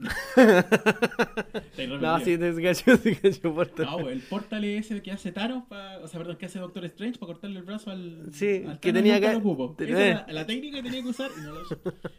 No, 2.00 2.20
sí, 2.20 2.38
te 2.38 2.62
cacho, 2.62 2.92
cacho 3.22 3.54
Portal. 3.54 3.86
No, 3.86 4.08
el 4.08 4.20
portal 4.20 4.64
es 4.64 4.86
ese 4.90 5.02
que 5.02 5.10
hace 5.12 5.32
Thanos, 5.32 5.64
pa- 5.68 5.98
o 5.98 6.08
sea, 6.08 6.18
perdón, 6.20 6.36
que 6.36 6.46
hace 6.46 6.58
Doctor 6.58 6.84
Strange 6.86 7.18
para 7.18 7.32
cortarle 7.32 7.58
el 7.58 7.64
brazo 7.64 7.90
al. 7.90 8.28
Sí, 8.32 8.64
al 8.66 8.80
que 8.80 8.92
tenía 8.92 9.20
que- 9.20 9.32
lo 9.32 9.38
ocupo. 9.38 9.74
te- 9.76 9.84
Esa 9.90 10.06
era 10.06 10.26
la, 10.32 10.46
técnica 10.46 10.76
que 10.78 10.82
tenía 10.82 11.02
que 11.02 11.08
usar 11.08 11.30
y 11.36 11.40
no 11.42 11.52
usó. 11.60 11.76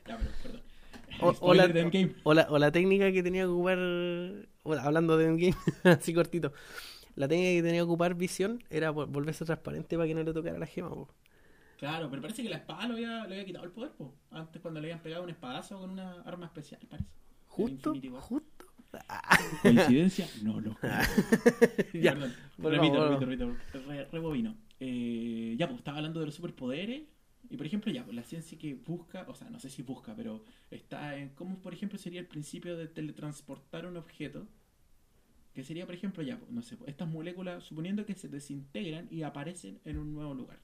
Ya, 0.07 0.17
pero, 0.17 0.31
perdón. 0.43 0.61
O, 1.21 1.53
la, 1.53 1.63
o, 2.23 2.33
la, 2.33 2.47
o 2.49 2.57
la 2.59 2.71
técnica 2.73 3.09
que 3.09 3.23
tenía 3.23 3.43
que 3.43 3.47
ocupar, 3.47 3.77
hablando 4.81 5.15
de 5.17 5.27
Endgame, 5.27 5.55
así 5.85 6.13
cortito, 6.13 6.51
la 7.15 7.29
técnica 7.29 7.51
que 7.51 7.61
tenía 7.63 7.79
que 7.79 7.83
ocupar 7.83 8.15
Visión 8.15 8.61
era 8.69 8.91
vol- 8.91 9.07
volverse 9.09 9.45
transparente 9.45 9.95
para 9.95 10.07
que 10.09 10.13
no 10.13 10.23
le 10.23 10.33
tocara 10.33 10.59
la 10.59 10.65
gema. 10.65 10.89
po. 10.89 11.07
Claro, 11.77 12.09
pero 12.09 12.21
parece 12.21 12.43
que 12.43 12.49
la 12.49 12.57
espada 12.57 12.87
le 12.87 12.93
había, 12.95 13.25
le 13.27 13.35
había 13.35 13.45
quitado 13.45 13.63
el 13.63 13.71
poder, 13.71 13.91
po. 13.91 14.13
Antes 14.31 14.61
cuando 14.61 14.81
le 14.81 14.87
habían 14.87 15.01
pegado 15.01 15.23
un 15.23 15.29
espadazo 15.29 15.79
con 15.79 15.91
una 15.91 16.21
arma 16.23 16.47
especial, 16.47 16.81
parece. 16.89 17.09
Justo, 17.55 17.93
justo. 18.21 18.65
¿Coincidencia? 19.61 20.27
No 20.43 20.59
lo 20.59 20.73
creo. 20.75 20.93
Ya, 21.93 22.13
Perdón. 22.13 22.33
repito, 22.57 23.19
repito, 23.19 23.47
repito. 23.47 23.87
Re, 23.87 24.05
rebobino. 24.05 24.55
Eh, 24.79 25.55
ya, 25.57 25.67
pues 25.67 25.79
estaba 25.79 25.97
hablando 25.97 26.19
de 26.19 26.27
los 26.27 26.35
superpoderes. 26.35 27.03
Y 27.49 27.57
por 27.57 27.65
ejemplo, 27.65 27.91
ya, 27.91 28.03
pues 28.03 28.15
la 28.15 28.23
ciencia 28.23 28.57
que 28.57 28.73
busca, 28.73 29.25
o 29.27 29.35
sea, 29.35 29.49
no 29.49 29.59
sé 29.59 29.69
si 29.69 29.83
busca, 29.83 30.15
pero 30.15 30.43
está 30.71 31.15
en 31.17 31.29
cómo, 31.29 31.59
por 31.59 31.73
ejemplo, 31.73 31.97
sería 31.97 32.19
el 32.19 32.27
principio 32.27 32.75
de 32.75 32.87
teletransportar 32.87 33.85
un 33.85 33.97
objeto. 33.97 34.47
Que 35.53 35.63
sería, 35.63 35.85
por 35.85 35.95
ejemplo, 35.95 36.23
ya, 36.23 36.37
pues, 36.37 36.51
no 36.51 36.61
sé, 36.61 36.75
pues, 36.75 36.89
estas 36.89 37.07
moléculas, 37.07 37.63
suponiendo 37.63 38.05
que 38.05 38.15
se 38.15 38.27
desintegran 38.27 39.07
y 39.09 39.21
aparecen 39.21 39.79
en 39.85 39.97
un 39.97 40.13
nuevo 40.13 40.33
lugar. 40.33 40.59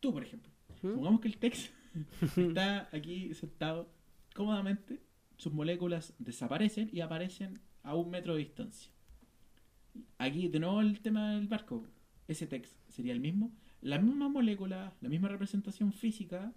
Tú, 0.00 0.12
por 0.12 0.22
ejemplo, 0.22 0.50
¿Mm? 0.82 0.88
supongamos 0.88 1.20
que 1.20 1.28
el 1.28 1.36
Tex 1.36 1.70
está 2.36 2.88
aquí 2.92 3.34
sentado 3.34 3.90
cómodamente, 4.34 5.00
sus 5.42 5.52
moléculas 5.52 6.14
desaparecen 6.18 6.88
y 6.92 7.00
aparecen 7.00 7.58
a 7.82 7.94
un 7.96 8.10
metro 8.10 8.34
de 8.34 8.40
distancia. 8.40 8.92
Aquí, 10.18 10.48
de 10.48 10.60
nuevo, 10.60 10.80
el 10.80 11.00
tema 11.00 11.32
del 11.34 11.48
barco. 11.48 11.84
Ese 12.28 12.46
text 12.46 12.74
sería 12.88 13.12
el 13.12 13.20
mismo. 13.20 13.52
La 13.80 13.98
misma 13.98 14.28
molécula, 14.28 14.94
la 15.00 15.08
misma 15.08 15.28
representación 15.28 15.92
física 15.92 16.52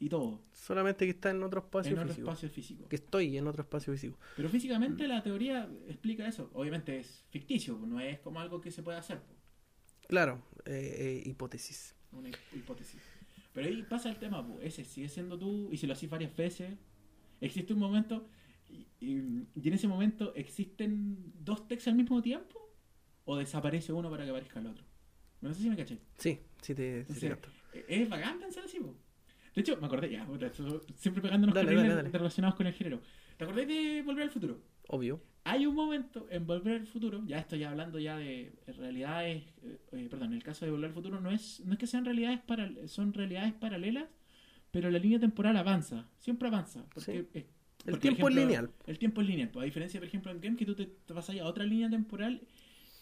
y 0.00 0.08
todo. 0.08 0.42
Solamente 0.52 1.04
que 1.04 1.12
está 1.12 1.30
en 1.30 1.42
otro 1.44 1.60
espacio 1.60 1.92
en 1.92 1.98
otro 1.98 2.08
físico. 2.08 2.28
espacio 2.30 2.48
físico. 2.50 2.88
Que 2.88 2.96
estoy 2.96 3.38
en 3.38 3.46
otro 3.46 3.62
espacio 3.62 3.92
físico. 3.92 4.18
Pero 4.36 4.48
físicamente 4.48 5.06
la 5.06 5.22
teoría 5.22 5.70
explica 5.88 6.26
eso. 6.26 6.50
Obviamente 6.54 6.98
es 6.98 7.24
ficticio, 7.30 7.78
no 7.86 8.00
es 8.00 8.18
como 8.18 8.40
algo 8.40 8.60
que 8.60 8.72
se 8.72 8.82
puede 8.82 8.98
hacer. 8.98 9.20
po. 9.20 9.32
Claro, 10.08 10.42
eh, 10.66 11.22
eh, 11.24 11.28
hipótesis. 11.30 11.94
Una 12.10 12.28
hip- 12.30 12.56
hipótesis. 12.56 13.00
Pero 13.54 13.68
ahí 13.68 13.82
pasa 13.84 14.10
el 14.10 14.16
tema, 14.16 14.44
po. 14.44 14.60
ese 14.60 14.84
sigue 14.84 15.08
siendo 15.08 15.38
tú, 15.38 15.68
y 15.70 15.76
si 15.76 15.86
lo 15.86 15.92
haces 15.92 16.10
varias 16.10 16.34
veces, 16.36 16.74
existe 17.46 17.72
un 17.74 17.78
momento, 17.80 18.28
y, 18.68 18.86
y- 19.00 19.46
y 19.54 19.68
en 19.68 19.74
ese 19.74 19.88
momento 19.88 20.34
existen 20.34 21.32
dos 21.44 21.66
textos 21.68 21.90
al 21.92 21.96
mismo 21.96 22.22
tiempo, 22.22 22.58
o 23.24 23.36
desaparece 23.36 23.92
uno 23.92 24.10
para 24.10 24.24
que 24.24 24.30
aparezca 24.30 24.60
el 24.60 24.66
otro. 24.68 24.84
No 25.40 25.52
sé 25.52 25.62
si 25.62 25.68
me 25.70 25.76
caché. 25.76 25.98
Sí, 26.18 26.38
sí 26.60 26.74
te, 26.74 27.04
sí 27.06 27.26
eh, 27.26 27.84
es 27.88 28.08
bacán 28.08 28.38
pensar 28.38 28.64
así, 28.64 28.78
po. 28.78 28.96
De 29.54 29.60
hecho, 29.60 29.76
me 29.78 29.86
acordé, 29.86 30.10
ya, 30.10 30.26
siempre 30.96 31.20
pegándonos 31.20 31.54
Dale, 31.54 31.74
con 31.74 31.76
dale, 31.76 31.94
dale. 31.94 32.08
relacionados 32.10 32.54
con 32.56 32.66
el 32.66 32.72
género. 32.72 33.00
¿Te 33.36 33.44
acordás 33.44 33.66
de 33.68 34.02
Volver 34.02 34.22
al 34.24 34.30
Futuro? 34.30 34.62
Obvio. 34.88 35.20
Hay 35.44 35.66
un 35.66 35.74
momento 35.74 36.26
en 36.30 36.46
Volver 36.46 36.80
al 36.80 36.86
Futuro, 36.86 37.22
ya 37.26 37.38
estoy 37.38 37.64
hablando 37.64 37.98
ya 37.98 38.16
de 38.16 38.54
realidades, 38.78 39.42
eh, 39.62 39.78
eh, 39.92 40.06
perdón, 40.08 40.28
en 40.28 40.34
el 40.34 40.42
caso 40.42 40.64
de 40.64 40.70
Volver 40.70 40.88
al 40.88 40.94
Futuro 40.94 41.20
no 41.20 41.30
es, 41.30 41.60
no 41.66 41.72
es 41.74 41.78
que 41.78 41.86
sean 41.86 42.04
realidades 42.04 42.40
para, 42.40 42.70
son 42.86 43.12
realidades 43.12 43.52
paralelas, 43.52 44.04
pero 44.72 44.90
la 44.90 44.98
línea 44.98 45.20
temporal 45.20 45.56
avanza, 45.56 46.08
siempre 46.18 46.48
avanza. 46.48 46.84
Porque, 46.92 47.12
Sí. 47.12 47.28
eh, 47.38 47.46
El 47.84 47.92
porque, 47.92 48.00
tiempo 48.08 48.28
es 48.28 48.34
lineal. 48.34 48.70
El 48.86 48.98
tiempo 48.98 49.20
es 49.20 49.26
lineal, 49.28 49.50
pues, 49.50 49.62
a 49.62 49.66
diferencia, 49.66 50.00
por 50.00 50.08
ejemplo, 50.08 50.32
en 50.32 50.40
Game, 50.40 50.56
que 50.56 50.66
tú 50.66 50.74
te, 50.74 50.86
te 50.86 51.12
vas 51.12 51.28
a 51.30 51.44
otra 51.46 51.64
línea 51.64 51.88
temporal 51.90 52.40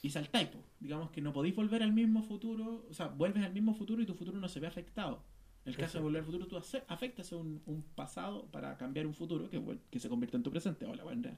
y 0.02 0.11
saltáis, 0.11 0.48
pues. 0.48 0.64
digamos 0.80 1.11
que 1.11 1.20
no 1.20 1.33
podéis 1.33 1.54
volver 1.54 1.83
al 1.83 1.92
mismo 1.92 2.22
futuro, 2.22 2.87
o 2.90 2.94
sea, 2.94 3.09
vuelves 3.09 3.44
al 3.44 3.52
mismo 3.52 3.74
futuro 3.74 4.02
y 4.02 4.06
tu 4.06 4.14
futuro 4.14 4.38
no 4.38 4.48
se 4.48 4.61
ve 4.61 4.66
afectado. 4.66 5.22
En 5.66 5.72
el 5.72 5.76
caso 5.76 5.98
de 5.98 6.04
volver 6.04 6.20
al 6.20 6.24
futuro, 6.24 6.46
tú 6.46 6.56
afectas 6.88 7.33
un, 7.33 7.61
un 7.66 7.83
pasado 7.94 8.46
para 8.50 8.78
cambiar 8.78 9.06
un 9.06 9.12
futuro 9.12 9.50
que, 9.50 10.00
se 10.00 10.09
convierte 10.09 10.38
en 10.38 10.42
tu 10.42 10.50
presente. 10.50 10.87
Hola, 10.87 11.04
bueno, 11.04 11.37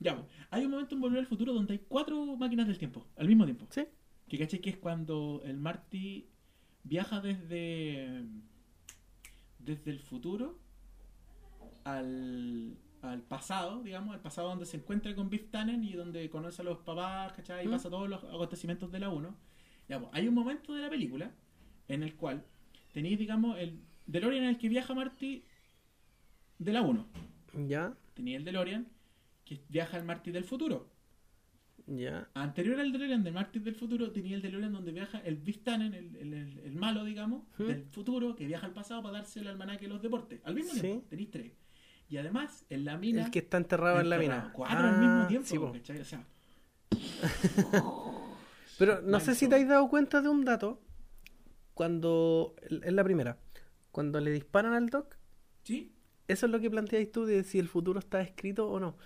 ya, 0.00 0.16
pues. 0.16 0.26
Hay 0.50 0.64
un 0.64 0.72
momento 0.72 0.96
en 0.96 1.00
volver 1.00 1.20
al 1.20 1.26
futuro 1.26 1.52
donde 1.54 1.74
hay 1.74 1.80
cuatro 1.88 2.36
máquinas 2.36 2.66
del 2.66 2.78
tiempo, 2.78 3.06
al 3.16 3.28
mismo 3.28 3.44
tiempo. 3.44 3.66
Sí. 3.70 3.84
Que 4.28 4.38
caché 4.38 4.60
que 4.60 4.70
es 4.70 4.76
cuando 4.76 5.40
el 5.44 5.56
Marty 5.56 6.26
viaja 6.82 7.20
desde 7.20 8.24
desde 9.64 9.90
el 9.90 10.00
futuro 10.00 10.58
al, 11.84 12.76
al 13.02 13.22
pasado, 13.22 13.82
digamos, 13.82 14.14
al 14.14 14.20
pasado 14.20 14.48
donde 14.48 14.66
se 14.66 14.76
encuentra 14.76 15.14
con 15.14 15.30
Biff 15.30 15.50
Tannen 15.50 15.82
y 15.84 15.92
donde 15.92 16.28
conoce 16.30 16.62
a 16.62 16.64
los 16.64 16.78
papás, 16.78 17.32
¿cachai? 17.32 17.64
Y 17.64 17.68
Mm. 17.68 17.72
pasa 17.72 17.90
todos 17.90 18.08
los 18.08 18.22
acontecimientos 18.24 18.90
de 18.90 19.00
la 19.00 19.08
1. 19.10 19.34
Ya, 19.88 19.98
pues, 19.98 20.10
hay 20.14 20.28
un 20.28 20.34
momento 20.34 20.74
de 20.74 20.82
la 20.82 20.90
película 20.90 21.30
en 21.88 22.02
el 22.02 22.14
cual 22.16 22.44
tenéis, 22.92 23.18
digamos, 23.18 23.58
el 23.58 23.80
DeLorean 24.06 24.44
en 24.44 24.50
el 24.50 24.58
que 24.58 24.68
viaja 24.68 24.94
Marty 24.94 25.44
de 26.58 26.72
la 26.72 26.82
1. 26.82 27.06
Ya, 27.66 27.94
Tenía 28.14 28.36
el 28.36 28.44
DeLorean 28.44 28.86
que 29.44 29.60
viaja 29.68 29.96
al 29.96 30.04
Marty 30.04 30.30
del 30.30 30.44
futuro. 30.44 30.88
Anterior 32.34 32.78
al 32.80 32.92
DeLorean 32.92 33.24
de 33.24 33.32
Marty 33.32 33.58
del 33.58 33.74
futuro, 33.74 34.10
tenía 34.12 34.36
el 34.36 34.42
DeLorean 34.42 34.72
donde 34.72 34.92
viaja 34.92 35.18
el 35.24 35.36
Biff 35.36 35.58
Tannen, 35.64 35.92
el, 35.94 36.14
el, 36.16 36.32
el- 36.34 36.58
el 36.60 36.72
malo, 36.76 37.04
digamos, 37.04 37.42
¿Mm? 37.58 37.64
del 37.64 37.84
futuro, 37.86 38.36
que 38.36 38.46
viaja 38.46 38.66
al 38.66 38.72
pasado 38.72 39.02
para 39.02 39.18
darse 39.18 39.40
el 39.40 39.48
almanaque 39.48 39.86
de 39.86 39.88
los 39.88 40.02
deportes. 40.02 40.40
Al 40.44 40.54
mismo 40.54 40.72
Sí. 40.72 40.80
tiempo, 40.80 41.06
tenéis 41.08 41.30
tres. 41.30 41.52
Y 42.08 42.16
además, 42.16 42.64
en 42.70 42.84
la 42.84 42.96
mina. 42.96 43.24
El 43.26 43.30
que 43.30 43.38
está 43.40 43.56
enterrado 43.56 44.00
en 44.00 44.08
la 44.10 44.18
mina. 44.18 44.50
Cuatro 44.52 44.78
al 44.78 44.98
mismo 44.98 45.20
Ah, 45.22 45.28
tiempo, 45.28 45.46
sí, 45.48 45.58
po. 45.58 45.72
¿cachai? 45.72 46.00
O 46.00 46.04
sea, 46.04 46.24
Pero 48.78 49.02
no 49.02 49.20
sé 49.20 49.34
si 49.34 49.48
te 49.48 49.56
has 49.56 49.68
dado 49.68 49.88
cuenta 49.88 50.22
de 50.22 50.28
un 50.28 50.44
dato. 50.44 50.80
Cuando. 51.74 52.54
Es 52.62 52.92
la 52.92 53.04
primera. 53.04 53.38
Cuando 53.92 54.20
le 54.20 54.30
disparan 54.30 54.72
al 54.74 54.88
Doc, 54.88 55.16
¿sí? 55.64 55.92
eso 56.28 56.46
es 56.46 56.52
lo 56.52 56.60
que 56.60 56.70
planteáis 56.70 57.10
tú 57.10 57.24
de 57.24 57.42
si 57.42 57.58
el 57.58 57.68
futuro 57.68 57.98
está 57.98 58.20
escrito 58.20 58.68
o 58.70 58.78
no. 58.78 58.96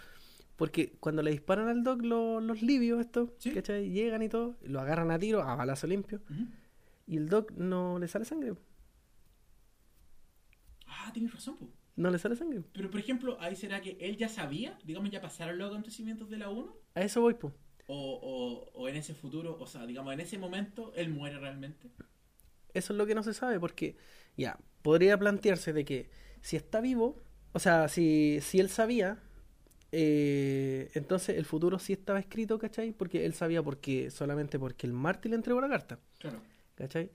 Porque 0.57 0.93
cuando 1.01 1.23
le 1.23 1.31
disparan 1.33 1.69
al 1.69 1.83
Doc 1.83 2.03
lo- 2.03 2.41
los 2.41 2.63
libios, 2.63 3.01
estos, 3.01 3.31
Sí. 3.39 3.51
¿cachai? 3.53 3.91
Llegan 3.91 4.23
y 4.23 4.29
todo, 4.29 4.57
lo 4.63 4.81
agarran 4.81 5.11
a 5.11 5.19
tiro, 5.19 5.43
a 5.43 5.57
balazo 5.57 5.87
limpio, 5.87 6.21
y 7.07 7.17
el 7.17 7.29
Doc 7.29 7.51
no 7.53 7.99
le 7.99 8.07
sale 8.09 8.25
sangre. 8.25 8.55
Ah, 10.87 11.11
tienes 11.13 11.33
razón, 11.35 11.57
po. 11.57 11.69
No 11.97 12.11
le 12.11 12.19
sale 12.19 12.37
sangre. 12.37 12.63
Pero, 12.73 12.91
por 12.91 13.01
ejemplo, 13.01 13.37
ahí 13.41 13.55
será 13.57 13.81
que 13.81 13.97
él 14.01 14.17
ya 14.17 14.29
sabía, 14.29 14.79
digamos, 14.85 15.11
ya 15.11 15.21
pasaron 15.21 15.59
los 15.59 15.69
acontecimientos 15.71 16.29
de 16.29 16.39
la 16.39 16.51
1. 16.51 16.75
A 16.95 17.03
eso 17.03 17.21
voy, 17.21 17.35
pues. 17.35 17.53
O, 17.87 17.95
o, 18.75 18.81
o 18.81 18.89
en 18.89 18.97
ese 18.97 19.15
futuro, 19.15 19.57
o 19.61 19.67
sea, 19.67 19.87
digamos, 19.87 20.13
en 20.13 20.21
ese 20.21 20.39
momento, 20.39 20.93
él 20.95 21.11
muere 21.11 21.39
realmente. 21.39 21.91
Eso 22.73 22.93
es 22.93 22.97
lo 22.97 23.07
que 23.07 23.15
no 23.15 23.23
se 23.23 23.35
sabe, 23.35 23.61
porque 23.61 23.97
ya, 24.37 24.59
podría 24.83 25.17
plantearse 25.19 25.73
de 25.73 25.85
que 25.85 26.11
si 26.41 26.57
está 26.57 26.81
vivo, 26.81 27.23
o 27.53 27.59
sea, 27.61 27.89
si, 27.89 28.39
si 28.41 28.59
él 28.59 28.69
sabía, 28.69 29.23
eh, 29.97 30.91
entonces 30.95 31.37
el 31.39 31.45
futuro 31.45 31.79
sí 31.79 31.93
estaba 31.93 32.19
escrito, 32.19 32.59
¿cachai? 32.59 32.93
Porque 32.93 33.25
él 33.25 33.33
sabía 33.35 33.63
porque 33.63 34.11
solamente 34.11 34.59
porque 34.59 34.87
el 34.87 34.93
Marty 34.93 35.29
le 35.29 35.37
entregó 35.37 35.61
la 35.61 35.69
carta. 35.69 35.99
Claro. 36.19 36.41
¿Cachai? 36.75 37.11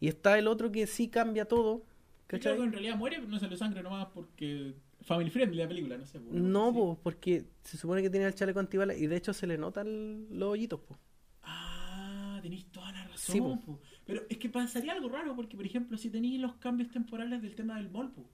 Y 0.00 0.08
está 0.08 0.36
el 0.38 0.48
otro 0.48 0.72
que 0.72 0.86
sí 0.86 1.08
cambia 1.08 1.44
todo. 1.46 1.78
Yo 1.78 1.84
creo 2.26 2.40
¿Cachai? 2.40 2.56
que 2.56 2.64
en 2.64 2.72
realidad 2.72 2.96
muere, 2.96 3.20
no 3.20 3.38
salió 3.38 3.56
sangre 3.56 3.82
nomás 3.82 4.08
porque. 4.12 4.74
Family 5.02 5.28
friendly 5.28 5.58
la 5.58 5.68
película, 5.68 5.98
no 5.98 6.06
sé. 6.06 6.18
por- 6.18 6.32
No, 6.32 6.68
sí. 6.70 6.74
po, 6.78 6.98
porque 7.02 7.44
se 7.62 7.76
supone 7.76 8.00
que 8.00 8.08
tenía 8.08 8.26
el 8.26 8.34
chaleco 8.34 8.58
antibalas 8.58 8.96
y 8.98 9.06
de 9.06 9.16
hecho 9.16 9.34
se 9.34 9.46
le 9.46 9.58
notan 9.58 10.26
los 10.30 10.48
hoyitos, 10.52 10.80
po. 10.80 10.96
Ah, 11.42 12.38
tenéis 12.42 12.64
toda 12.72 12.90
la 12.90 13.04
razón. 13.04 13.34
Sí, 13.34 13.38
po. 13.40 13.60
po. 13.60 13.80
Pero 14.06 14.22
es 14.30 14.38
que 14.38 14.48
pasaría 14.48 14.92
algo 14.92 15.10
raro 15.10 15.36
porque, 15.36 15.56
por 15.56 15.66
ejemplo, 15.66 15.98
si 15.98 16.08
tenéis 16.08 16.40
los 16.40 16.54
cambios 16.54 16.90
temporales 16.90 17.42
del 17.42 17.54
tema 17.54 17.76
del 17.76 17.90
mall, 17.90 18.10
po. 18.12 18.24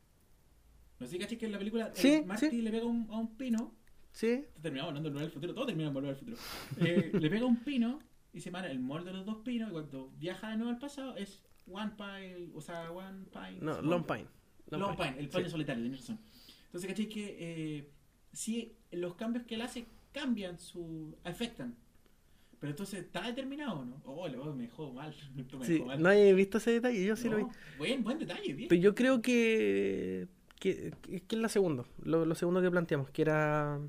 No 1.01 1.07
sé 1.09 1.19
cachai 1.19 1.39
que 1.39 1.47
en 1.47 1.53
la 1.53 1.59
película 1.59 1.87
el 1.89 1.97
Sí, 1.97 2.23
Marty 2.25 2.51
sí. 2.51 2.63
le 2.63 2.71
pega 2.71 2.85
un- 2.87 3.09
a 3.11 3.19
un 3.19 3.35
pino. 3.37 3.75
Sí, 4.13 4.45
Terminamos 4.61 4.89
hablando 4.89 5.11
Volver 5.11 5.25
al 5.27 5.31
futuro, 5.33 5.55
todo 5.55 5.67
termina 5.67 5.89
en 5.89 5.95
Volver 5.95 6.11
al 6.11 6.17
futuro. 6.17 6.37
Eh, 6.79 7.11
le 7.15 7.31
pega 7.31 7.45
un 7.47 7.63
pino 7.63 8.01
y 8.33 8.41
se 8.41 8.51
para 8.51 8.71
el 8.71 8.81
mall 8.81 9.05
de 9.05 9.13
los 9.13 9.25
dos 9.25 9.39
pinos 9.45 9.69
y 9.71 9.73
cuando 9.73 10.11
viaja 10.19 10.51
de 10.51 10.57
nuevo 10.57 10.71
al 10.73 10.79
pasado 10.79 11.17
es 11.17 11.43
One 11.71 11.93
Pine, 11.97 12.49
o 12.55 12.61
sea, 12.61 12.91
One 12.91 13.27
Pine. 13.33 13.59
no, 13.61 13.75
Small. 13.75 13.87
Long 13.91 14.05
Pine. 14.07 14.27
Long, 14.71 14.97
Pine, 14.97 15.15
el 15.19 15.31
Sí. 15.31 15.51
solitario, 15.51 15.83
tienes 15.83 16.01
razón. 16.01 16.19
Entonces, 16.67 16.89
¿cachai? 16.91 17.09
Que 17.09 17.37
eh, 17.39 17.91
si 18.33 18.77
los 18.93 19.15
cambios 19.15 19.45
que 19.47 19.55
él 19.57 19.63
hace 19.63 19.87
cambian, 20.13 20.59
su 20.61 21.17
afectan. 21.25 21.77
Pero 22.61 22.71
entonces, 22.73 23.01
¿está 23.05 23.23
determinado 23.23 23.81
o 23.81 23.85
no? 23.85 24.03
Oh, 24.05 24.29
me 24.55 24.65
dejó 24.65 24.93
mal. 24.93 25.15
me 25.35 25.45
Sí, 25.65 25.75
dejó 25.75 25.87
mal. 25.87 26.03
no 26.03 26.11
he 26.11 26.35
visto 26.35 26.59
ese 26.59 26.73
detalle, 26.73 27.05
yo 27.05 27.17
sí 27.17 27.29
lo 27.29 27.39
vi. 27.39 27.45
Buen, 27.79 28.03
buen 28.05 28.19
detalle, 28.19 28.53
bien. 28.55 28.69
Pero 28.69 28.81
yo 28.83 28.95
creo 28.95 29.23
que, 29.23 30.29
que, 30.61 30.93
que, 31.03 31.21
que 31.23 31.37
es 31.37 31.41
la 31.43 31.49
segunda, 31.49 31.85
lo, 32.03 32.25
lo 32.27 32.35
segundo 32.35 32.61
que 32.61 32.71
planteamos, 32.71 33.11
que 33.11 33.23
era 33.23 33.81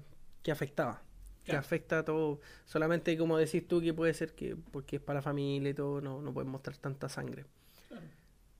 que 0.43 0.51
afectaba. 0.51 1.01
Que 1.43 1.55
afecta 1.55 1.99
a 1.99 2.05
todo. 2.05 2.39
Solamente 2.65 3.17
como 3.17 3.37
decís 3.37 3.67
tú, 3.67 3.81
que 3.81 3.93
puede 3.93 4.13
ser 4.13 4.33
que 4.35 4.55
porque 4.55 4.97
es 4.97 5.01
para 5.01 5.17
la 5.19 5.23
familia 5.23 5.71
y 5.71 5.73
todo, 5.73 5.99
no, 5.99 6.21
no 6.21 6.33
pueden 6.33 6.49
mostrar 6.51 6.77
tanta 6.77 7.09
sangre. 7.09 7.45
Claro. 7.87 8.05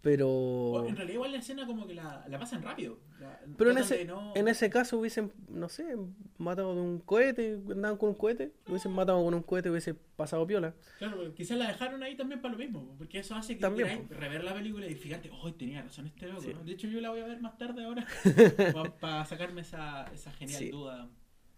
Pero. 0.02 0.28
O, 0.28 0.86
en 0.88 0.96
realidad, 0.96 1.13
igual 1.13 1.32
la 1.32 1.38
escena 1.38 1.67
como 1.67 1.86
que 1.86 1.94
la, 1.94 2.26
la 2.28 2.39
pasan 2.39 2.63
rápido. 2.63 2.98
La- 3.20 3.39
Pero 3.56 3.70
en 3.70 3.78
ese, 3.78 4.04
no- 4.04 4.34
en 4.36 4.48
ese 4.48 4.72
caso 4.72 4.98
hubiesen, 4.98 5.32
no 5.48 5.70
sé, 5.70 5.96
matado 6.39 6.74
de 6.74 6.82
un 6.82 7.00
cohete, 7.00 7.60
andaban 7.70 7.98
con 7.98 8.10
un 8.10 8.15
cohete, 8.15 8.52
hubiesen 8.67 8.91
matado 8.94 9.24
con 9.24 9.36
un 9.36 9.44
cohete, 9.44 9.70
hubiese 9.70 9.94
pasado 9.94 10.46
piola. 10.48 10.74
Claro, 10.98 11.34
quizás 11.36 11.60
la 11.60 11.67
dejaron 11.67 12.02
ahí 12.02 12.17
también 12.17 12.41
para 12.41 12.54
lo 12.54 12.58
mismo, 12.58 12.96
porque 12.98 13.20
eso 13.20 13.36
hace 13.36 13.54
que 13.56 13.62
También, 13.62 14.10
rever 14.10 14.44
la 14.44 14.56
película 14.56 14.88
y 14.88 14.96
fíjate, 14.96 15.30
hoy 15.39 15.52
tenía 15.54 15.84
razón 15.84 16.08
este 16.08 16.26
loco. 16.28 16.41
Sí. 16.41 16.54
¿no? 16.56 16.63
De 16.63 16.72
hecho, 16.72 16.88
yo 16.88 17.00
la 17.00 17.12
voy 17.12 17.20
a 17.20 17.28
ver 17.28 17.39
más 17.39 17.60
tarde 17.60 17.86
ahora 17.86 18.08
para 19.00 19.24
sacarme 19.26 19.62
esa, 19.62 20.06
esa 20.12 20.32
genial 20.34 20.60
Sí. 20.60 20.70
duda 20.72 21.08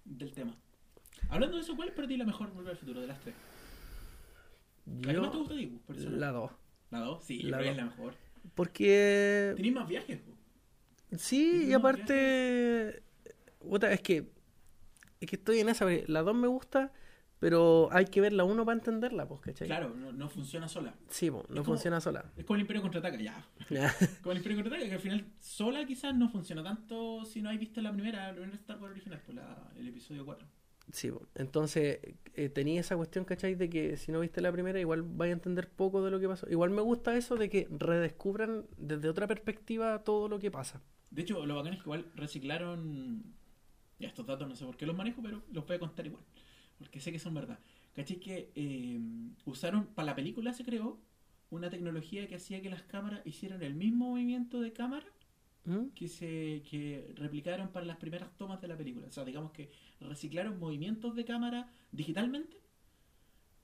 del 0.06 0.34
tema. 0.34 0.56
Hablando 1.30 1.58
de 1.58 1.63
eso, 1.63 1.76
¿cuál 1.76 1.89
es 1.89 1.96
para 1.96 2.08
ti 2.08 2.18
la 2.18 2.26
mejor 2.26 2.52
Volver 2.54 2.72
al 2.72 2.78
Futuro 2.78 3.02
de 3.02 3.08
las 3.08 3.20
tres? 3.20 3.36
¿La 5.02 5.13
que 5.13 5.20
más 5.22 5.32
te 5.32 5.38
Yo, 5.38 5.39
gusta 5.39 5.54
a 5.54 5.58
ti, 5.58 5.68
po, 5.68 5.80
personal? 5.82 6.20
la 6.20 6.32
dos. 6.32 6.52
¿La 6.92 7.00
dos? 7.00 7.24
Sí, 7.24 7.42
yo 7.42 7.50
La 7.50 7.58
creo 7.58 7.63
que 7.63 7.70
es 7.72 7.78
dos. 7.78 7.78
la 7.78 7.86
mejor. 7.86 8.13
Porque 8.56 9.54
Tenéis 9.56 9.74
más 9.74 9.88
viajes, 9.88 10.20
po. 10.20 10.32
Sí, 11.18 11.68
y 11.70 11.74
No, 11.74 11.78
aparte, 11.78 13.04
puta, 13.60 13.92
es 13.94 14.02
que 14.02 14.32
es 15.22 15.30
que 15.30 15.36
estoy 15.38 15.60
en 15.60 15.70
esa, 15.70 15.86
porque 15.86 16.04
la 16.08 16.22
2 16.22 16.36
me 16.36 16.48
gusta, 16.48 16.92
pero 17.44 17.90
hay 17.92 18.06
que 18.06 18.22
ver 18.22 18.32
la 18.32 18.46
1 18.46 18.64
para 18.64 18.78
entenderla, 18.78 19.28
pues, 19.28 19.42
¿cachai? 19.42 19.68
Claro, 19.68 19.94
no, 19.94 20.14
no 20.14 20.30
funciona 20.30 20.70
sola. 20.70 20.96
Sí, 21.10 21.30
pues, 21.30 21.44
no 21.50 21.56
como- 21.56 21.66
funciona 21.66 22.00
sola. 22.00 22.32
Es 22.38 22.46
como 22.46 22.56
el 22.56 22.62
Imperio 22.62 22.82
Contraataca, 22.82 23.18
ya. 23.20 23.46
Como 24.24 24.32
el 24.32 24.38
Imperio 24.38 24.60
Contraataca, 24.60 24.88
que 24.88 24.96
al 24.96 25.02
final 25.02 25.26
sola 25.42 25.86
quizás 25.86 26.16
no 26.16 26.30
funciona 26.30 26.64
tanto 26.64 27.26
si 27.26 27.42
no 27.42 27.50
hay 27.50 27.58
visto 27.58 27.82
la 27.82 27.92
primera, 27.92 28.28
la 28.28 28.34
primera 28.34 28.56
Star 28.56 28.80
Wars 28.80 28.92
original, 28.94 29.22
pues 29.26 29.36
la- 29.36 29.72
el 29.78 29.90
episodio 29.90 30.24
4. 30.26 30.48
sí, 30.94 31.12
po. 31.12 31.28
entonces 31.36 32.00
eh, 32.36 32.48
tenía 32.48 32.80
esa 32.80 32.96
cuestión, 32.96 33.26
¿cachai? 33.26 33.56
De 33.56 33.70
que 33.70 33.98
si 33.98 34.14
no 34.14 34.22
viste 34.22 34.40
la 34.40 34.50
primera, 34.54 34.80
igual 34.80 35.02
vais 35.04 35.32
a 35.32 35.34
entender 35.34 35.68
poco 35.70 36.02
de 36.02 36.12
lo 36.12 36.22
que 36.22 36.30
pasó. 36.30 36.50
Igual 36.50 36.70
me 36.70 36.82
gusta 36.82 37.14
eso 37.18 37.36
de 37.36 37.50
que 37.50 37.68
redescubran 37.72 38.68
desde 38.78 39.10
otra 39.10 39.28
perspectiva 39.28 40.02
todo 40.06 40.30
lo 40.30 40.40
que 40.40 40.50
pasa. 40.50 40.82
De 41.12 41.24
hecho, 41.24 41.46
lo 41.46 41.56
bacán 41.58 41.74
es 41.74 41.80
que 41.80 41.84
igual 41.90 42.06
reciclaron. 42.16 43.36
Ya, 44.00 44.08
estos 44.08 44.26
datos 44.26 44.48
no 44.48 44.56
sé 44.56 44.66
por 44.66 44.78
qué 44.78 44.86
los 44.86 44.96
manejo, 44.96 45.22
pero 45.22 45.42
los 45.52 45.66
voy 45.68 45.76
a 45.76 45.80
contar 45.80 46.06
igual. 46.08 46.24
Porque 46.78 47.00
sé 47.00 47.12
que 47.12 47.20
son 47.20 47.34
verdad. 47.34 47.60
¿Cachai? 47.96 48.20
Que 48.20 48.52
eh, 48.56 49.00
usaron, 49.46 49.88
para 49.88 50.08
la 50.08 50.16
película 50.16 50.54
se 50.54 50.64
creó 50.64 51.00
una 51.50 51.70
tecnología 51.70 52.28
que 52.28 52.36
hacía 52.36 52.62
que 52.62 52.70
las 52.70 52.82
cámaras 52.84 53.22
hicieran 53.26 53.62
el 53.62 53.76
mismo 53.76 54.10
movimiento 54.10 54.60
de 54.60 54.74
cámara 54.74 55.06
¿Mm? 55.66 55.90
que 55.96 56.08
se 56.08 56.64
que 56.70 57.14
replicaron 57.16 57.70
para 57.70 57.86
las 57.86 57.98
primeras 57.98 58.36
tomas 58.38 58.60
de 58.62 58.68
la 58.68 58.76
película. 58.76 59.08
O 59.08 59.12
sea, 59.12 59.24
digamos 59.24 59.52
que 59.52 59.72
reciclaron 60.02 60.60
movimientos 60.60 61.16
de 61.16 61.26
cámara 61.26 61.70
digitalmente 61.92 62.58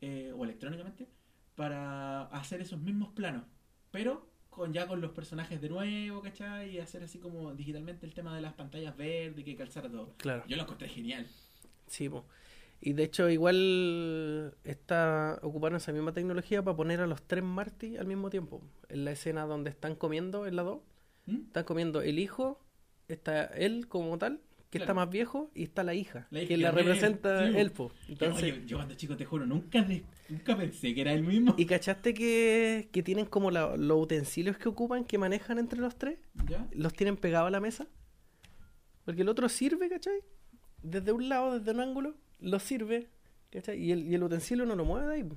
eh, 0.01 0.31
o 0.35 0.43
electrónicamente 0.43 1.07
para 1.55 2.23
hacer 2.27 2.61
esos 2.61 2.79
mismos 2.79 3.09
planos, 3.09 3.43
pero 3.91 4.29
con 4.49 4.71
ya 4.71 4.87
con 4.87 5.01
los 5.01 5.11
personajes 5.11 5.59
de 5.59 5.69
nuevo, 5.69 6.21
¿cachai? 6.21 6.75
Y 6.75 6.79
hacer 6.79 7.03
así 7.03 7.19
como 7.19 7.53
digitalmente 7.53 8.05
el 8.05 8.13
tema 8.13 8.33
de 8.33 8.41
las 8.41 8.53
pantallas 8.53 8.95
verdes 8.95 9.43
que 9.43 9.55
calzara 9.55 9.89
todo. 9.89 10.13
Claro. 10.17 10.43
Yo 10.47 10.55
lo 10.55 10.63
encontré 10.63 10.87
genial. 10.87 11.27
Sí, 11.87 12.07
po. 12.07 12.25
Y 12.81 12.93
de 12.93 13.03
hecho, 13.03 13.29
igual 13.29 14.55
está 14.63 15.39
ocuparon 15.41 15.77
esa 15.77 15.91
misma 15.91 16.13
tecnología 16.13 16.63
para 16.63 16.77
poner 16.77 17.01
a 17.01 17.07
los 17.07 17.21
tres 17.23 17.43
Marty 17.43 17.97
al 17.97 18.07
mismo 18.07 18.29
tiempo. 18.29 18.61
En 18.87 19.03
la 19.05 19.11
escena 19.11 19.45
donde 19.45 19.69
están 19.69 19.95
comiendo, 19.95 20.47
en 20.47 20.55
la 20.55 20.63
2, 20.63 20.79
¿Mm? 21.25 21.35
están 21.47 21.63
comiendo 21.65 22.01
el 22.01 22.19
hijo, 22.19 22.63
está 23.09 23.43
él 23.45 23.87
como 23.89 24.17
tal, 24.17 24.39
que 24.69 24.77
está 24.77 24.93
más 24.93 25.09
viejo, 25.09 25.49
y 25.55 25.63
está 25.63 25.83
la 25.83 25.93
hija, 25.95 26.27
La 26.29 26.39
hija 26.39 26.47
que 26.47 26.55
que 26.55 26.61
la 26.61 26.71
representa 26.71 27.39
po. 27.75 27.91
Que, 28.05 28.11
Entonces, 28.13 28.43
oye, 28.53 28.65
yo 28.67 28.77
cuando 28.77 28.93
chico 28.95 29.17
te 29.17 29.25
juro, 29.25 29.45
nunca, 29.47 29.85
nunca 30.29 30.55
pensé 30.55 30.93
que 30.93 31.01
era 31.01 31.11
el 31.11 31.23
mismo. 31.23 31.55
¿y 31.57 31.65
cachaste 31.65 32.13
que, 32.13 32.87
que 32.93 33.01
tienen 33.03 33.25
como 33.25 33.49
la- 33.51 33.75
los 33.75 34.01
utensilios 34.03 34.57
que 34.57 34.69
ocupan, 34.69 35.05
que 35.05 35.17
manejan 35.17 35.57
entre 35.57 35.79
los 35.79 35.97
tres? 35.97 36.19
¿Ya? 36.47 36.65
Los 36.71 36.93
tienen 36.93 37.17
pegados 37.17 37.47
a 37.47 37.51
la 37.51 37.59
mesa. 37.59 37.87
Porque 39.05 39.23
el 39.23 39.29
otro 39.29 39.49
sirve, 39.49 39.89
¿cachai? 39.89 40.19
Desde 40.83 41.11
un 41.11 41.27
lado, 41.29 41.57
desde 41.59 41.71
un 41.71 41.79
ángulo, 41.79 42.15
lo 42.39 42.59
sirve, 42.59 43.07
¿cachai? 43.51 43.81
Y 43.81 43.91
el, 43.91 44.07
y 44.07 44.15
el 44.15 44.23
utensilio 44.23 44.65
no 44.65 44.75
lo 44.75 44.85
mueve 44.85 45.07
de 45.07 45.13
ahí. 45.15 45.29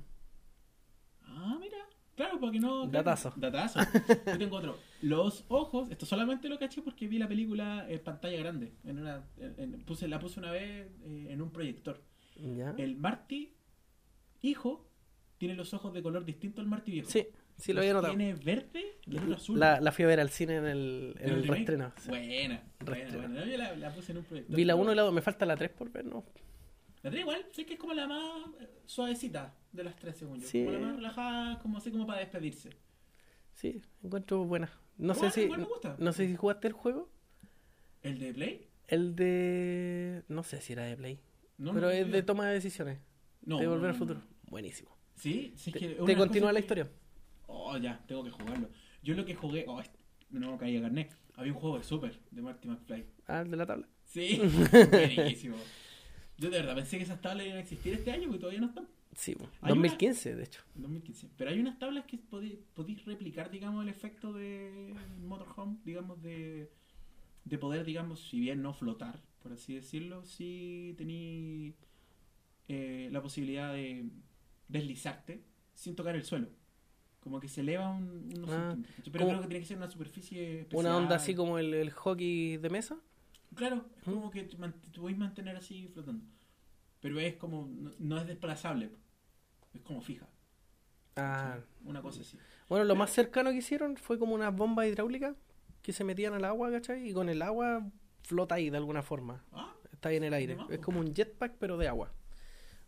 Ah, 1.23 1.57
mira. 1.59 1.77
Claro, 2.15 2.39
porque 2.39 2.59
no. 2.59 2.85
Datazo. 2.87 3.33
Datazo. 3.35 3.79
Yo 4.27 4.37
tengo 4.37 4.57
otro. 4.57 4.77
Los 5.01 5.45
ojos, 5.47 5.89
esto 5.89 6.05
solamente 6.05 6.47
lo 6.47 6.59
caché 6.59 6.81
porque 6.81 7.07
vi 7.07 7.17
la 7.17 7.27
película 7.27 7.85
en 7.89 7.99
pantalla 8.03 8.37
grande. 8.37 8.73
En 8.83 8.99
una, 8.99 9.23
en- 9.37 9.83
puse, 9.83 10.07
la 10.07 10.19
puse 10.19 10.39
una 10.39 10.51
vez 10.51 10.87
eh, 11.03 11.27
en 11.29 11.41
un 11.41 11.51
proyector. 11.51 12.01
¿Ya? 12.35 12.73
El 12.77 12.97
Marty, 12.97 13.53
hijo, 14.41 14.87
tiene 15.39 15.55
los 15.55 15.73
ojos 15.73 15.93
de 15.93 16.01
color 16.03 16.23
distinto 16.23 16.61
al 16.61 16.67
Marty 16.67 16.91
viejo. 16.91 17.09
Sí, 17.09 17.27
sí 17.57 17.73
lo 17.73 17.79
había 17.81 17.93
notado. 17.93 18.15
Tiene 18.15 18.35
verde 18.35 18.83
y 19.07 19.17
el 19.17 19.23
otro 19.23 19.35
azul. 19.35 19.59
La, 19.59 19.81
la 19.81 19.91
fui 19.91 20.05
a 20.05 20.07
ver 20.07 20.19
al 20.19 20.29
cine 20.29 20.57
en 20.57 20.65
el, 20.67 21.15
en 21.19 21.29
¿En 21.29 21.35
el 21.35 21.41
sí. 21.43 21.47
Buena. 21.49 21.93
Buena, 22.07 22.63
Reestreno. 22.79 23.27
buena. 23.27 23.45
Yo 23.45 23.57
la, 23.57 23.75
la 23.75 23.93
puse 23.93 24.11
en 24.11 24.19
un 24.19 24.23
proyector. 24.25 24.55
Vi 24.55 24.65
la 24.65 24.73
pero- 24.73 24.83
1 24.83 24.91
y 24.93 24.95
la 24.95 25.01
2, 25.01 25.13
me 25.13 25.21
falta 25.21 25.45
la 25.47 25.57
3 25.57 25.71
por 25.71 25.91
ver, 25.91 26.05
¿no? 26.05 26.23
La 27.03 27.09
tres 27.11 27.21
igual, 27.21 27.45
sé 27.51 27.65
que 27.65 27.73
es 27.73 27.79
como 27.79 27.93
la 27.93 28.07
más 28.07 28.45
eh, 28.59 28.69
suavecita 28.85 29.53
de 29.71 29.83
las 29.83 29.95
tres, 29.97 30.15
según 30.17 30.39
yo. 30.39 30.47
Sí. 30.47 30.63
Como 30.65 30.77
la 30.77 30.85
más 30.87 30.95
relajada, 30.95 31.59
como 31.59 31.77
así 31.77 31.91
como 31.91 32.07
para 32.07 32.19
despedirse. 32.19 32.69
Sí, 33.53 33.81
encuentro 34.01 34.43
buena. 34.45 34.71
No 34.97 35.13
sé 35.13 35.29
si 35.31 35.41
igual 35.41 35.59
me 35.61 35.65
gusta. 35.67 35.95
no 35.99 36.13
sé 36.13 36.27
si 36.27 36.35
jugaste 36.35 36.67
el 36.67 36.73
juego. 36.73 37.09
¿El 38.01 38.19
de 38.19 38.33
Play? 38.33 38.67
El 38.87 39.15
de 39.15 40.23
no 40.27 40.43
sé 40.43 40.61
si 40.61 40.73
era 40.73 40.83
de 40.83 40.95
Play, 40.97 41.19
No, 41.57 41.73
pero 41.73 41.87
no, 41.87 41.91
es 41.91 42.05
no. 42.07 42.13
de 42.13 42.23
toma 42.23 42.47
de 42.47 42.53
decisiones, 42.55 42.99
No, 43.41 43.59
de 43.59 43.67
volver 43.67 43.89
al 43.91 43.95
futuro. 43.95 44.21
Buenísimo. 44.49 44.95
Sí, 45.15 45.53
sí, 45.55 45.71
es 45.73 45.77
que. 45.77 45.87
te 46.05 46.15
continúa 46.17 46.51
la 46.51 46.59
que- 46.59 46.63
historia. 46.65 46.89
Oh, 47.47 47.77
ya, 47.77 48.03
tengo 48.07 48.23
que 48.23 48.31
jugarlo. 48.31 48.69
Yo 49.03 49.13
lo 49.15 49.25
que 49.25 49.35
jugué. 49.35 49.65
Oh, 49.67 49.81
no 50.29 50.57
caí 50.57 50.77
a 50.77 50.81
carnet. 50.81 51.15
Había 51.35 51.53
un 51.53 51.59
juego 51.59 51.77
de 51.77 51.83
Super 51.83 52.19
de 52.31 52.41
Marty 52.41 52.67
McFly. 52.67 53.05
Ah, 53.27 53.41
el 53.41 53.51
de 53.51 53.57
la 53.57 53.65
tabla. 53.65 53.87
Sí, 54.05 54.39
buenísimo. 54.91 55.57
Yo 56.37 56.49
de 56.49 56.59
verdad 56.59 56.75
pensé 56.75 56.97
que 56.97 57.03
esas 57.03 57.21
tablas 57.21 57.45
iban 57.45 57.57
a 57.57 57.61
existir 57.61 57.93
este 57.93 58.11
año 58.11 58.23
porque 58.27 58.39
todavía 58.39 58.59
no 58.61 58.67
están. 58.67 58.87
Sí, 59.15 59.35
po. 59.35 59.43
Hay 59.61 59.71
una- 59.73 59.81
2015 59.81 60.35
de 60.35 60.43
hecho. 60.43 60.61
En 60.75 60.81
2015. 60.81 61.29
Pero 61.37 61.51
hay 61.51 61.59
unas 61.59 61.77
tablas 61.77 62.05
que 62.05 62.17
podéis, 62.17 63.05
replicar, 63.05 63.51
digamos, 63.51 63.83
el 63.83 63.89
efecto 63.89 64.33
de 64.33 64.95
Motorhome, 65.25 65.77
digamos, 65.85 66.21
de, 66.23 66.71
de 67.45 67.57
poder, 67.59 67.85
digamos, 67.85 68.19
si 68.27 68.39
bien 68.39 68.61
no 68.63 68.73
flotar, 68.73 69.21
por 69.43 69.51
así 69.53 69.75
decirlo, 69.75 70.25
sí 70.25 70.95
tení 70.97 71.73
eh, 72.67 73.09
la 73.11 73.21
posibilidad 73.21 73.71
de 73.73 74.05
deslizarte 74.67 75.43
sin 75.75 75.95
tocar 75.95 76.15
el 76.15 76.23
suelo. 76.23 76.47
Como 77.19 77.39
que 77.39 77.47
se 77.47 77.61
eleva 77.61 77.89
un, 77.89 78.29
unos 78.35 78.49
Ah, 78.49 78.71
centímetros. 78.73 79.09
Pero 79.11 79.27
creo 79.27 79.41
que 79.41 79.47
tiene 79.47 79.59
que 79.61 79.67
ser 79.67 79.77
una 79.77 79.89
superficie 79.89 80.61
especial. 80.61 80.79
Una 80.85 80.97
onda 80.97 81.15
así 81.17 81.35
como 81.35 81.57
el, 81.59 81.73
el 81.73 81.91
hockey 81.91 82.57
de 82.57 82.69
mesa. 82.69 82.97
Claro, 83.55 83.85
es 84.01 84.07
¿Mm? 84.07 84.13
como 84.13 84.31
que 84.31 84.43
te 84.43 84.57
te 84.57 84.99
podéis 84.99 85.17
mantener 85.17 85.55
así 85.55 85.87
flotando. 85.87 86.23
Pero 86.99 87.19
es 87.19 87.35
como, 87.35 87.67
no, 87.67 87.91
no 87.99 88.17
es 88.17 88.27
desplazable, 88.27 88.89
es 89.73 89.81
como 89.81 90.01
fija. 90.01 90.27
Ah, 91.15 91.59
Una 91.85 92.01
cosa 92.01 92.21
así. 92.21 92.37
bueno, 92.69 92.85
lo 92.85 92.95
más 92.95 93.11
cercano 93.11 93.51
que 93.51 93.57
hicieron 93.57 93.97
fue 93.97 94.17
como 94.17 94.33
unas 94.33 94.55
bombas 94.55 94.87
hidráulicas 94.87 95.35
que 95.83 95.93
se 95.93 96.03
metían 96.03 96.33
al 96.33 96.45
agua, 96.45 96.71
¿cachai? 96.71 97.07
Y 97.07 97.13
con 97.13 97.29
el 97.29 97.41
agua 97.41 97.85
flota 98.23 98.55
ahí 98.55 98.69
de 98.69 98.77
alguna 98.77 99.03
forma. 99.03 99.43
Ah, 99.51 99.73
Está 99.91 100.09
ahí 100.09 100.17
en 100.17 100.23
el 100.23 100.33
aire. 100.33 100.57
Es 100.69 100.79
como 100.79 100.99
un 100.99 101.13
jetpack, 101.13 101.55
pero 101.59 101.77
de 101.77 101.87
agua. 101.87 102.11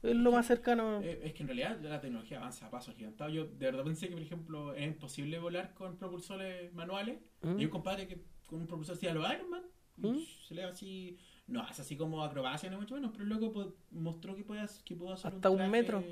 Es 0.02 0.16
lo 0.16 0.32
más 0.32 0.46
cercano. 0.48 1.02
Eh, 1.02 1.22
es 1.24 1.34
que 1.34 1.44
en 1.44 1.48
realidad 1.48 1.80
la 1.82 2.00
tecnología 2.02 2.38
avanza 2.38 2.68
a 2.68 2.70
pasos 2.70 2.96
gigantados. 2.96 3.34
Yo 3.34 3.46
de 3.46 3.66
verdad 3.66 3.84
pensé 3.84 4.08
que, 4.08 4.14
por 4.14 4.22
ejemplo, 4.24 4.74
es 4.74 4.86
imposible 4.88 5.40
volar 5.40 5.74
con 5.74 5.98
propulsores 5.98 6.74
manuales. 6.74 7.20
¿Mm? 7.42 7.60
Y 7.60 7.66
un 7.66 7.72
compadre 7.72 8.08
que 8.08 8.22
con 8.48 8.62
un 8.62 8.68
propulsor 8.68 8.96
hacía 8.96 9.14
los 9.14 9.28
Iron 9.32 9.50
Man. 9.50 9.64
¿Mm? 9.98 10.18
Se 10.48 10.54
le 10.56 10.64
así. 10.64 11.18
No, 11.48 11.68
es 11.70 11.80
así 11.80 11.96
como 11.96 12.24
acrobacia, 12.24 12.70
no 12.72 12.80
mucho 12.80 12.96
menos, 12.96 13.12
pero 13.12 13.24
el 13.24 13.30
loco 13.30 13.76
mostró 13.92 14.36
que, 14.36 14.44
podía, 14.44 14.66
que 14.84 14.96
pudo 14.96 15.14
hacer 15.14 15.32
Hasta 15.34 15.50
un 15.52 15.58
traje- 15.58 15.70
metro. 15.72 16.04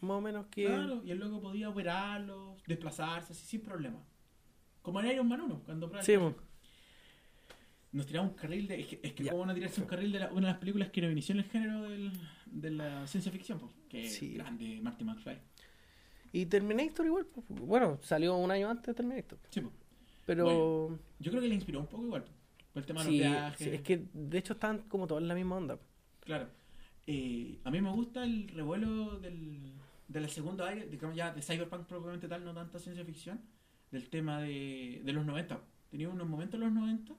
Más 0.00 0.16
o 0.16 0.20
menos 0.20 0.46
que. 0.46 0.66
Claro, 0.66 1.02
y 1.04 1.10
el 1.10 1.18
loco 1.18 1.40
podía 1.40 1.68
operarlos, 1.68 2.62
desplazarse 2.66 3.32
así 3.32 3.44
sin 3.44 3.62
problema. 3.62 4.00
Como 4.82 5.00
en 5.00 5.08
Iron 5.10 5.26
Man 5.28 5.40
1, 5.40 5.62
cuando 5.64 5.90
Sí. 6.02 6.14
Nos 7.92 8.06
tiramos 8.06 8.30
un 8.30 8.36
carril 8.36 8.68
de. 8.68 8.80
Es 8.80 8.86
que, 8.86 9.00
es 9.02 9.12
que 9.14 9.28
cómo 9.28 9.44
no 9.44 9.52
tirarse 9.52 9.80
un 9.80 9.88
carril 9.88 10.12
de 10.12 10.20
la- 10.20 10.28
una 10.30 10.46
de 10.46 10.52
las 10.52 10.58
películas 10.58 10.90
que 10.90 11.00
no 11.02 11.10
inició 11.10 11.32
en 11.32 11.40
el 11.40 11.44
género 11.46 11.82
del, 11.82 12.12
de 12.46 12.70
la 12.70 13.06
ciencia 13.08 13.32
ficción, 13.32 13.58
po, 13.58 13.68
que 13.88 14.08
Sí. 14.08 14.34
grande, 14.34 14.78
Marty 14.80 15.04
McFly. 15.04 15.38
Y 16.32 16.46
Terminator 16.46 17.04
igual. 17.06 17.26
pues, 17.26 17.44
Bueno, 17.48 17.98
salió 18.02 18.36
un 18.36 18.52
año 18.52 18.70
antes 18.70 18.86
de 18.86 18.94
Terminator. 18.94 19.40
Sí, 19.50 19.60
po. 19.60 19.72
Pero. 20.24 20.96
Yo 21.18 21.30
creo 21.32 21.42
que 21.42 21.48
le 21.48 21.54
inspiró 21.56 21.80
un 21.80 21.88
poco 21.88 22.04
igual, 22.04 22.24
por 22.72 22.80
el 22.82 22.86
tema 22.86 23.02
de 23.04 23.10
Sí, 23.10 23.18
los 23.18 23.28
viajes. 23.28 23.58
sí, 23.58 23.70
es 23.74 23.82
que 23.82 24.06
de 24.12 24.38
hecho 24.38 24.52
están 24.54 24.78
como 24.88 25.06
todos 25.06 25.20
en 25.22 25.28
la 25.28 25.34
misma 25.34 25.56
onda. 25.56 25.78
Claro. 26.20 26.48
Eh, 27.06 27.58
a 27.64 27.70
mí 27.70 27.80
me 27.80 27.90
gusta 27.90 28.22
el 28.24 28.48
revuelo 28.48 29.18
del, 29.18 29.72
de 30.08 30.20
la 30.20 30.28
segunda 30.28 30.68
aire, 30.68 30.86
digamos 30.86 31.16
ya 31.16 31.32
de 31.32 31.42
Cyberpunk 31.42 31.86
propiamente 31.86 32.28
tal, 32.28 32.44
no 32.44 32.54
tanta 32.54 32.78
ciencia 32.78 33.04
ficción, 33.04 33.40
del 33.90 34.08
tema 34.08 34.40
de, 34.40 35.02
de 35.04 35.12
los 35.12 35.26
90. 35.26 35.60
Tenía 35.90 36.08
unos 36.08 36.28
momentos 36.28 36.54
en 36.54 36.60
los 36.60 36.72
90 36.72 37.14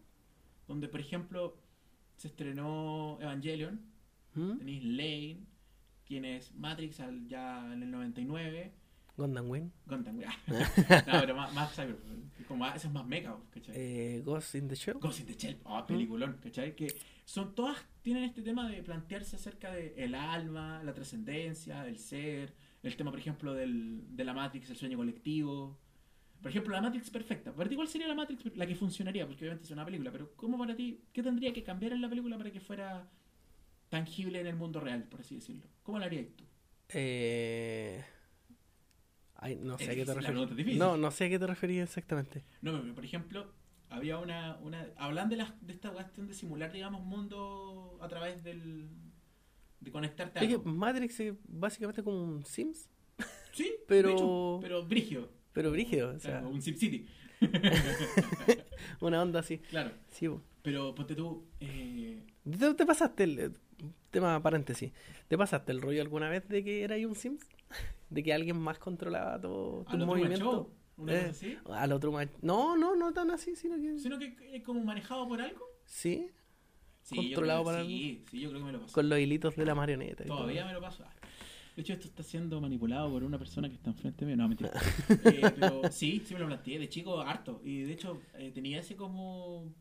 donde, 0.68 0.88
por 0.88 1.02
ejemplo, 1.02 1.58
se 2.16 2.30
estrenó 2.30 3.18
Evangelion, 3.20 3.82
¿Mm? 4.36 4.58
tenéis 4.60 4.84
Lane, 4.86 5.40
tienes 6.06 6.54
Matrix 6.56 7.00
al, 7.02 7.28
ya 7.28 7.74
en 7.74 7.84
el 7.84 7.92
99, 7.92 8.72
Gundam 9.18 9.50
Wing. 9.50 9.70
Gundam, 9.86 10.18
no, 10.48 11.20
pero 11.20 11.36
más, 11.36 11.54
más 11.54 11.80
como 12.48 12.66
eso 12.68 12.88
es 12.88 12.94
más 12.94 13.06
mecha, 13.06 13.36
¿cachai? 13.52 13.76
Eh, 13.78 14.22
Ghost 14.26 14.56
in 14.56 14.68
the 14.68 14.76
Shell. 14.76 14.98
Ghost 15.00 15.20
in 15.22 15.26
the 15.26 15.34
Shell, 15.34 15.58
oh, 15.64 15.86
peliculón, 15.86 16.38
¿cachai? 16.44 16.76
Que 16.76 16.88
son 17.26 17.56
todas, 17.56 17.78
tienen 18.02 18.24
este 18.24 18.42
tema 18.42 18.70
de 18.70 18.84
plantearse 18.84 19.36
acerca 19.36 19.72
de 19.72 19.94
el 19.98 20.16
alma, 20.16 20.82
la 20.84 20.94
trascendencia, 20.94 21.88
el 21.88 21.98
ser, 21.98 22.54
el 22.84 22.96
tema, 22.96 23.12
por 23.12 23.20
ejemplo, 23.20 23.54
del, 23.54 24.16
de 24.16 24.24
la 24.24 24.34
Matrix, 24.34 24.70
el 24.70 24.76
sueño 24.76 24.98
colectivo. 24.98 25.78
Por 26.42 26.50
ejemplo, 26.50 26.74
la 26.74 26.82
Matrix 26.82 27.10
perfecta. 27.10 27.54
¿Para 27.54 27.70
ti 27.70 27.76
cuál 27.76 27.88
sería 27.88 28.08
la 28.08 28.16
Matrix 28.16 28.56
la 28.56 28.66
que 28.66 28.76
funcionaría? 28.76 29.28
Porque 29.28 29.44
obviamente 29.44 29.66
es 29.66 29.72
una 29.72 29.86
película, 29.86 30.12
pero 30.12 30.34
¿cómo 30.36 30.58
para 30.58 30.76
ti, 30.76 31.04
qué 31.14 31.22
tendría 31.22 31.54
que 31.54 31.64
cambiar 31.64 31.94
en 31.94 32.02
la 32.02 32.10
película 32.10 32.38
para 32.38 32.52
que 32.52 32.60
fuera 32.60 33.08
tangible 33.90 34.40
en 34.40 34.48
el 34.48 34.56
mundo 34.56 34.80
real, 34.80 35.04
por 35.04 35.22
así 35.22 35.36
decirlo? 35.36 35.64
¿Cómo 35.84 36.00
la 36.00 36.08
harías 36.08 36.28
tú? 36.36 36.44
Eh... 36.90 38.04
Ay, 39.42 39.58
no 39.62 39.78
sé 39.78 39.84
Es 39.84 39.90
a 39.90 39.94
qué 39.96 40.06
te 40.06 40.56
difícil. 40.56 40.80
No, 40.80 40.96
no 40.98 41.12
sé 41.12 41.26
a 41.26 41.30
qué 41.30 41.38
te 41.40 41.48
referías 41.48 41.90
exactamente. 41.90 42.44
No, 42.62 42.80
pero, 42.82 42.96
por 42.96 43.04
ejemplo, 43.04 43.52
había 43.90 44.18
una, 44.20 44.58
una 44.62 44.88
hablan 44.96 45.28
de, 45.30 45.36
las, 45.38 45.54
de 45.66 45.74
esta 45.74 45.90
cuestión 45.92 46.28
de 46.28 46.34
simular, 46.34 46.72
digamos, 46.72 47.04
mundo 47.04 47.98
a 48.02 48.08
través 48.08 48.42
del 48.44 48.90
de 49.82 49.92
conectarte 49.92 50.40
a 50.40 50.44
Es 50.44 50.48
que. 50.50 50.58
Matrix 50.60 51.20
es 51.20 51.34
básicamente 51.48 52.04
como 52.04 52.24
un 52.24 52.46
Sims, 52.46 52.88
Sí, 53.52 53.70
pero- 53.88 54.08
de 54.10 54.14
hecho, 54.14 54.60
pero 54.62 54.86
brigio, 54.86 55.30
pero 55.54 55.72
brígido. 55.72 56.14
O 56.16 56.20
sea, 56.20 56.40
claro, 56.40 56.50
un 56.50 56.62
SimCity. 56.62 57.08
una 59.02 59.22
onda 59.22 59.40
así. 59.40 59.58
Claro, 59.58 59.92
Sí, 60.12 60.28
po. 60.30 60.42
pero 60.62 60.94
ponte 60.96 61.16
tú, 61.16 61.46
eh, 61.60 62.24
¿Te, 62.60 62.74
te 62.76 62.86
pasaste 62.86 63.24
el. 63.24 63.40
eh, 63.40 63.52
Tema 64.12 64.42
paréntesis. 64.44 64.92
¿Te 65.28 65.38
pasaste 65.38 65.72
el 65.72 65.82
rollo 65.82 66.02
alguna 66.02 66.30
vez 66.30 66.48
de 66.48 66.64
que 66.64 66.84
era 66.84 66.96
un 67.08 67.16
Sims? 67.16 67.48
¿De 68.12 68.22
que 68.22 68.34
alguien 68.34 68.60
más 68.60 68.78
controlaba 68.78 69.40
todo 69.40 69.82
a 69.88 69.92
tu 69.92 69.98
lo 69.98 70.06
Truman 70.06 70.08
movimiento? 70.08 70.46
Show, 70.46 70.74
una 70.98 71.14
Eh, 71.14 71.58
Al 71.72 71.92
otro 71.94 72.14
No, 72.42 72.76
no, 72.76 72.96
no 72.96 73.14
tan 73.14 73.32
así, 73.32 73.56
sino 73.56 73.78
que. 73.78 73.98
sino 73.98 74.20
que 74.20 74.36
es 74.54 74.64
como 74.64 74.84
manejado 74.84 75.28
por 75.28 75.42
algo. 75.42 75.66
Sí, 75.86 76.30
Sí, 77.04 77.16
Controlado 77.16 77.62
que 77.62 77.66
para 77.66 77.84
sí, 77.84 78.24
sí, 78.30 78.40
yo 78.42 78.50
creo 78.50 78.62
que 78.62 78.66
me 78.68 78.72
lo 78.74 78.82
paso. 78.82 78.94
con 78.94 79.10
los 79.10 79.18
hilitos 79.18 79.56
de 79.56 79.66
la 79.66 79.74
marioneta. 79.74 80.24
Todavía 80.24 80.66
me 80.66 80.74
lo 80.74 80.82
paso. 80.82 81.04
Ah. 81.08 81.12
De 81.76 81.82
hecho, 81.82 81.94
esto 81.94 82.08
está 82.08 82.22
siendo 82.22 82.62
manipulado 82.62 83.10
por 83.10 83.24
una 83.24 83.40
persona 83.40 83.70
que 83.70 83.76
está 83.76 83.90
enfrente 83.90 84.26
mío. 84.26 84.36
No, 84.36 84.48
mentira. 84.48 84.72
Eh, 85.26 85.42
pero 85.56 85.90
sí, 85.90 86.22
sí 86.26 86.34
me 86.34 86.42
lo 86.42 86.48
planteé. 86.48 86.78
De 86.78 86.90
chico, 86.90 87.20
harto. 87.22 87.62
Y 87.64 87.82
de 87.84 87.94
hecho, 87.94 88.22
eh, 88.36 88.52
tenía 88.52 88.80
ese 88.80 88.96
como, 88.96 89.74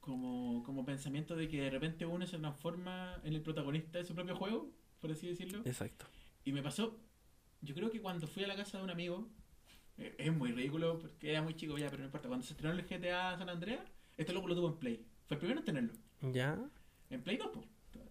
como. 0.00 0.62
como 0.64 0.84
pensamiento 0.84 1.36
de 1.36 1.48
que 1.48 1.60
de 1.60 1.70
repente 1.70 2.06
uno 2.06 2.26
se 2.26 2.38
transforma 2.38 3.20
en 3.24 3.34
el 3.34 3.42
protagonista 3.42 3.98
de 3.98 4.04
su 4.04 4.14
propio 4.14 4.34
juego, 4.36 4.70
por 5.00 5.12
así 5.12 5.28
decirlo. 5.28 5.60
Exacto. 5.64 6.06
Y 6.46 6.52
me 6.52 6.62
pasó. 6.62 6.96
Yo 7.60 7.74
creo 7.74 7.90
que 7.90 8.00
cuando 8.00 8.26
fui 8.28 8.44
a 8.44 8.46
la 8.46 8.56
casa 8.56 8.78
de 8.78 8.84
un 8.84 8.90
amigo. 8.90 9.28
eh, 9.98 10.14
es 10.18 10.32
muy 10.32 10.52
ridículo 10.52 10.98
porque 10.98 11.30
era 11.30 11.42
muy 11.42 11.54
chico 11.54 11.76
ya, 11.76 11.86
pero 11.90 11.98
no 12.00 12.06
importa. 12.06 12.28
Cuando 12.28 12.46
se 12.46 12.52
estrenó 12.52 12.74
el 12.74 12.82
GTA 12.86 13.36
San 13.36 13.48
Andreas, 13.48 13.80
este 14.16 14.32
loco 14.32 14.46
lo 14.48 14.54
tuvo 14.54 14.68
en 14.68 14.76
Play. 14.76 15.04
Fue 15.26 15.34
el 15.34 15.38
primero 15.40 15.60
en 15.60 15.64
tenerlo. 15.66 15.92
¿Ya? 16.22 16.58
En 17.10 17.22
Play 17.22 17.36
2, 17.36 17.50
pues, 17.52 17.66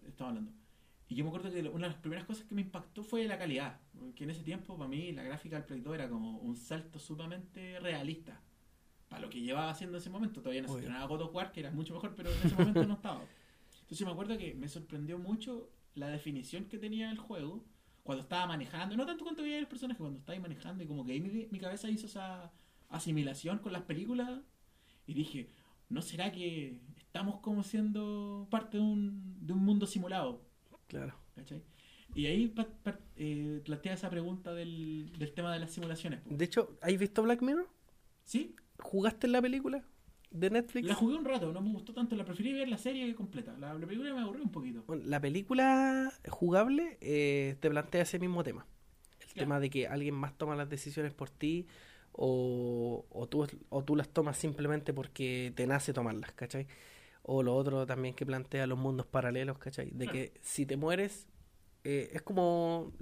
estaba 0.06 0.30
hablando. 0.30 0.52
Y 1.08 1.14
yo 1.14 1.24
me 1.24 1.30
acuerdo 1.30 1.50
que 1.50 1.60
una 1.62 1.86
de 1.86 1.92
las 1.94 2.00
primeras 2.00 2.26
cosas 2.26 2.44
que 2.44 2.54
me 2.54 2.60
impactó 2.60 3.02
fue 3.02 3.24
la 3.26 3.38
calidad. 3.38 3.80
Que 4.14 4.24
en 4.24 4.30
ese 4.30 4.42
tiempo, 4.42 4.76
para 4.76 4.88
mí, 4.88 5.12
la 5.12 5.22
gráfica 5.22 5.56
del 5.56 5.64
Play 5.64 5.80
2 5.80 5.94
era 5.94 6.08
como 6.10 6.38
un 6.38 6.56
salto 6.56 6.98
sumamente 6.98 7.80
realista. 7.80 8.38
Para 9.08 9.22
lo 9.22 9.30
que 9.30 9.40
llevaba 9.40 9.70
haciendo 9.70 9.96
en 9.96 10.00
ese 10.02 10.10
momento. 10.10 10.40
Todavía 10.42 10.60
no 10.60 10.68
se 10.68 10.74
estrenaba 10.80 11.06
God 11.06 11.22
of 11.22 11.34
War, 11.34 11.52
que 11.52 11.60
era 11.60 11.70
mucho 11.70 11.94
mejor, 11.94 12.14
pero 12.14 12.30
en 12.30 12.38
ese 12.44 12.54
momento 12.56 12.84
no 12.84 12.94
estaba. 12.94 13.24
Entonces 13.82 14.04
me 14.04 14.12
acuerdo 14.12 14.36
que 14.36 14.52
me 14.54 14.68
sorprendió 14.68 15.16
mucho 15.16 15.70
la 15.94 16.08
definición 16.08 16.64
que 16.64 16.76
tenía 16.76 17.10
el 17.10 17.18
juego 17.18 17.64
cuando 18.06 18.22
estaba 18.22 18.46
manejando. 18.46 18.96
No 18.96 19.04
tanto 19.04 19.24
cuando 19.24 19.42
veía 19.42 19.58
el 19.58 19.66
personaje, 19.66 19.98
cuando 19.98 20.18
estaba 20.18 20.34
ahí 20.34 20.40
manejando. 20.40 20.82
Y 20.82 20.86
como 20.86 21.04
que 21.04 21.12
ahí 21.12 21.20
mi, 21.20 21.48
mi 21.50 21.58
cabeza 21.58 21.90
hizo 21.90 22.06
esa 22.06 22.50
asimilación 22.88 23.58
con 23.58 23.72
las 23.72 23.82
películas. 23.82 24.40
Y 25.06 25.12
dije, 25.14 25.50
¿no 25.90 26.00
será 26.00 26.32
que 26.32 26.80
estamos 26.96 27.40
como 27.40 27.62
siendo 27.62 28.46
parte 28.50 28.78
de 28.78 28.82
un, 28.82 29.46
de 29.46 29.52
un 29.52 29.64
mundo 29.64 29.86
simulado? 29.86 30.42
Claro. 30.86 31.14
¿Cachai? 31.34 31.62
Y 32.14 32.26
ahí 32.26 32.54
eh, 33.16 33.60
plantea 33.64 33.92
esa 33.92 34.08
pregunta 34.08 34.54
del, 34.54 35.12
del 35.18 35.32
tema 35.34 35.52
de 35.52 35.58
las 35.58 35.72
simulaciones. 35.72 36.20
De 36.24 36.44
hecho, 36.44 36.78
¿has 36.80 36.96
visto 36.96 37.22
Black 37.22 37.42
Mirror? 37.42 37.68
¿Sí? 38.24 38.56
¿Jugaste 38.78 39.26
en 39.26 39.32
la 39.32 39.42
película 39.42 39.84
de 40.38 40.50
Netflix? 40.50 40.86
La 40.88 40.94
jugué 40.94 41.16
un 41.16 41.24
rato, 41.24 41.52
no 41.52 41.60
me 41.60 41.72
gustó 41.72 41.92
tanto, 41.92 42.14
la 42.16 42.24
preferí 42.24 42.52
ver 42.52 42.68
la 42.68 42.78
serie 42.78 43.14
completa. 43.14 43.56
La, 43.58 43.74
la 43.74 43.86
película 43.86 44.14
me 44.14 44.20
aburrió 44.20 44.42
un 44.44 44.52
poquito. 44.52 44.84
Bueno, 44.86 45.02
la 45.06 45.20
película 45.20 46.12
jugable 46.28 46.98
eh, 47.00 47.56
te 47.60 47.70
plantea 47.70 48.02
ese 48.02 48.18
mismo 48.18 48.42
tema. 48.44 48.66
El 49.20 49.34
tema 49.34 49.60
de 49.60 49.68
que 49.70 49.86
alguien 49.86 50.14
más 50.14 50.36
toma 50.38 50.56
las 50.56 50.68
decisiones 50.70 51.12
por 51.12 51.28
ti 51.30 51.66
o, 52.12 53.04
o, 53.10 53.26
tú, 53.28 53.46
o 53.68 53.84
tú 53.84 53.96
las 53.96 54.08
tomas 54.08 54.36
simplemente 54.38 54.94
porque 54.94 55.52
te 55.54 55.66
nace 55.66 55.92
tomarlas, 55.92 56.32
¿cachai? 56.32 56.66
O 57.22 57.42
lo 57.42 57.54
otro 57.54 57.86
también 57.86 58.14
que 58.14 58.24
plantea 58.24 58.66
los 58.66 58.78
mundos 58.78 59.04
paralelos, 59.06 59.58
¿cachai? 59.58 59.90
De 59.90 60.06
Claro. 60.06 60.12
que 60.12 60.32
si 60.42 60.64
te 60.64 60.76
mueres, 60.76 61.26
eh, 61.84 62.10
es 62.14 62.22
como, 62.22 62.92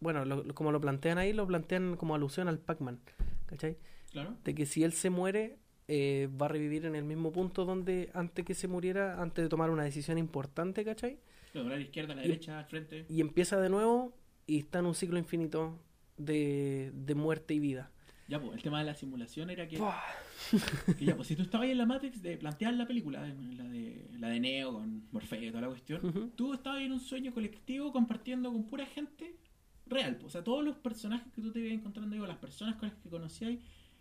bueno, 0.00 0.24
lo- 0.24 0.52
como 0.54 0.72
lo 0.72 0.80
plantean 0.80 1.18
ahí, 1.18 1.32
lo 1.32 1.46
plantean 1.46 1.96
como 1.96 2.14
alusión 2.14 2.48
al 2.48 2.58
Pac-Man, 2.58 2.98
¿cachai? 3.46 3.76
Claro. 4.10 4.36
de 4.42 4.54
que 4.54 4.64
si 4.64 4.82
él 4.84 4.92
se 4.94 5.10
muere 5.10 5.58
eh, 5.88 6.28
va 6.40 6.46
a 6.46 6.48
revivir 6.50 6.84
en 6.86 6.94
el 6.94 7.04
mismo 7.04 7.32
punto 7.32 7.64
donde 7.64 8.10
antes 8.14 8.44
que 8.44 8.54
se 8.54 8.68
muriera, 8.68 9.20
antes 9.20 9.42
de 9.44 9.48
tomar 9.48 9.70
una 9.70 9.84
decisión 9.84 10.18
importante, 10.18 10.84
¿cachai? 10.84 11.18
Claro, 11.52 11.68
a 11.68 11.70
la 11.76 11.80
izquierda, 11.80 12.12
a 12.12 12.16
la 12.16 12.24
Y- 12.24 12.28
derecha, 12.28 12.58
al 12.58 12.66
frente. 12.66 13.06
Y 13.08 13.20
empieza 13.20 13.58
de 13.60 13.70
nuevo 13.70 14.14
y 14.46 14.58
está 14.58 14.78
en 14.80 14.86
un 14.86 14.94
ciclo 14.94 15.18
infinito 15.18 15.78
de, 16.18 16.92
de 16.94 17.14
muerte 17.14 17.54
y 17.54 17.58
vida. 17.58 17.90
Ya, 18.28 18.38
pues, 18.38 18.54
el 18.56 18.62
tema 18.62 18.80
de 18.80 18.84
la 18.84 18.94
simulación 18.94 19.48
era 19.48 19.66
que, 19.66 19.78
que 20.98 21.04
ya, 21.06 21.16
pues, 21.16 21.28
si 21.28 21.36
tú 21.36 21.42
estabas 21.48 21.64
ahí 21.64 21.70
en 21.72 21.78
la 21.78 21.86
Matrix 21.86 22.20
de 22.22 22.36
plantear 22.36 22.74
la 22.74 22.86
película, 22.86 23.20
la 23.26 23.64
de, 23.64 24.06
la 24.18 24.28
de 24.28 24.40
Neo 24.40 24.74
con 24.74 25.04
Morfeo 25.12 25.42
y 25.42 25.48
toda 25.48 25.62
la 25.62 25.68
cuestión, 25.68 26.04
Ujú. 26.04 26.28
tú 26.36 26.52
estabas 26.52 26.82
en 26.82 26.92
un 26.92 27.00
sueño 27.00 27.32
colectivo 27.32 27.90
compartiendo 27.92 28.52
con 28.52 28.64
pura 28.66 28.84
gente 28.84 29.36
real. 29.86 30.16
pues. 30.16 30.26
O 30.26 30.30
sea, 30.30 30.44
todos 30.44 30.62
los 30.62 30.76
personajes 30.76 31.32
que 31.32 31.40
tú 31.40 31.50
te 31.50 31.60
ibas 31.60 31.72
encontrando 31.72 32.14
ahí, 32.14 32.20
o 32.20 32.26
las 32.26 32.36
personas 32.36 32.76
con 32.76 32.90
las 32.90 32.98
que 32.98 33.08
conocías, 33.08 33.54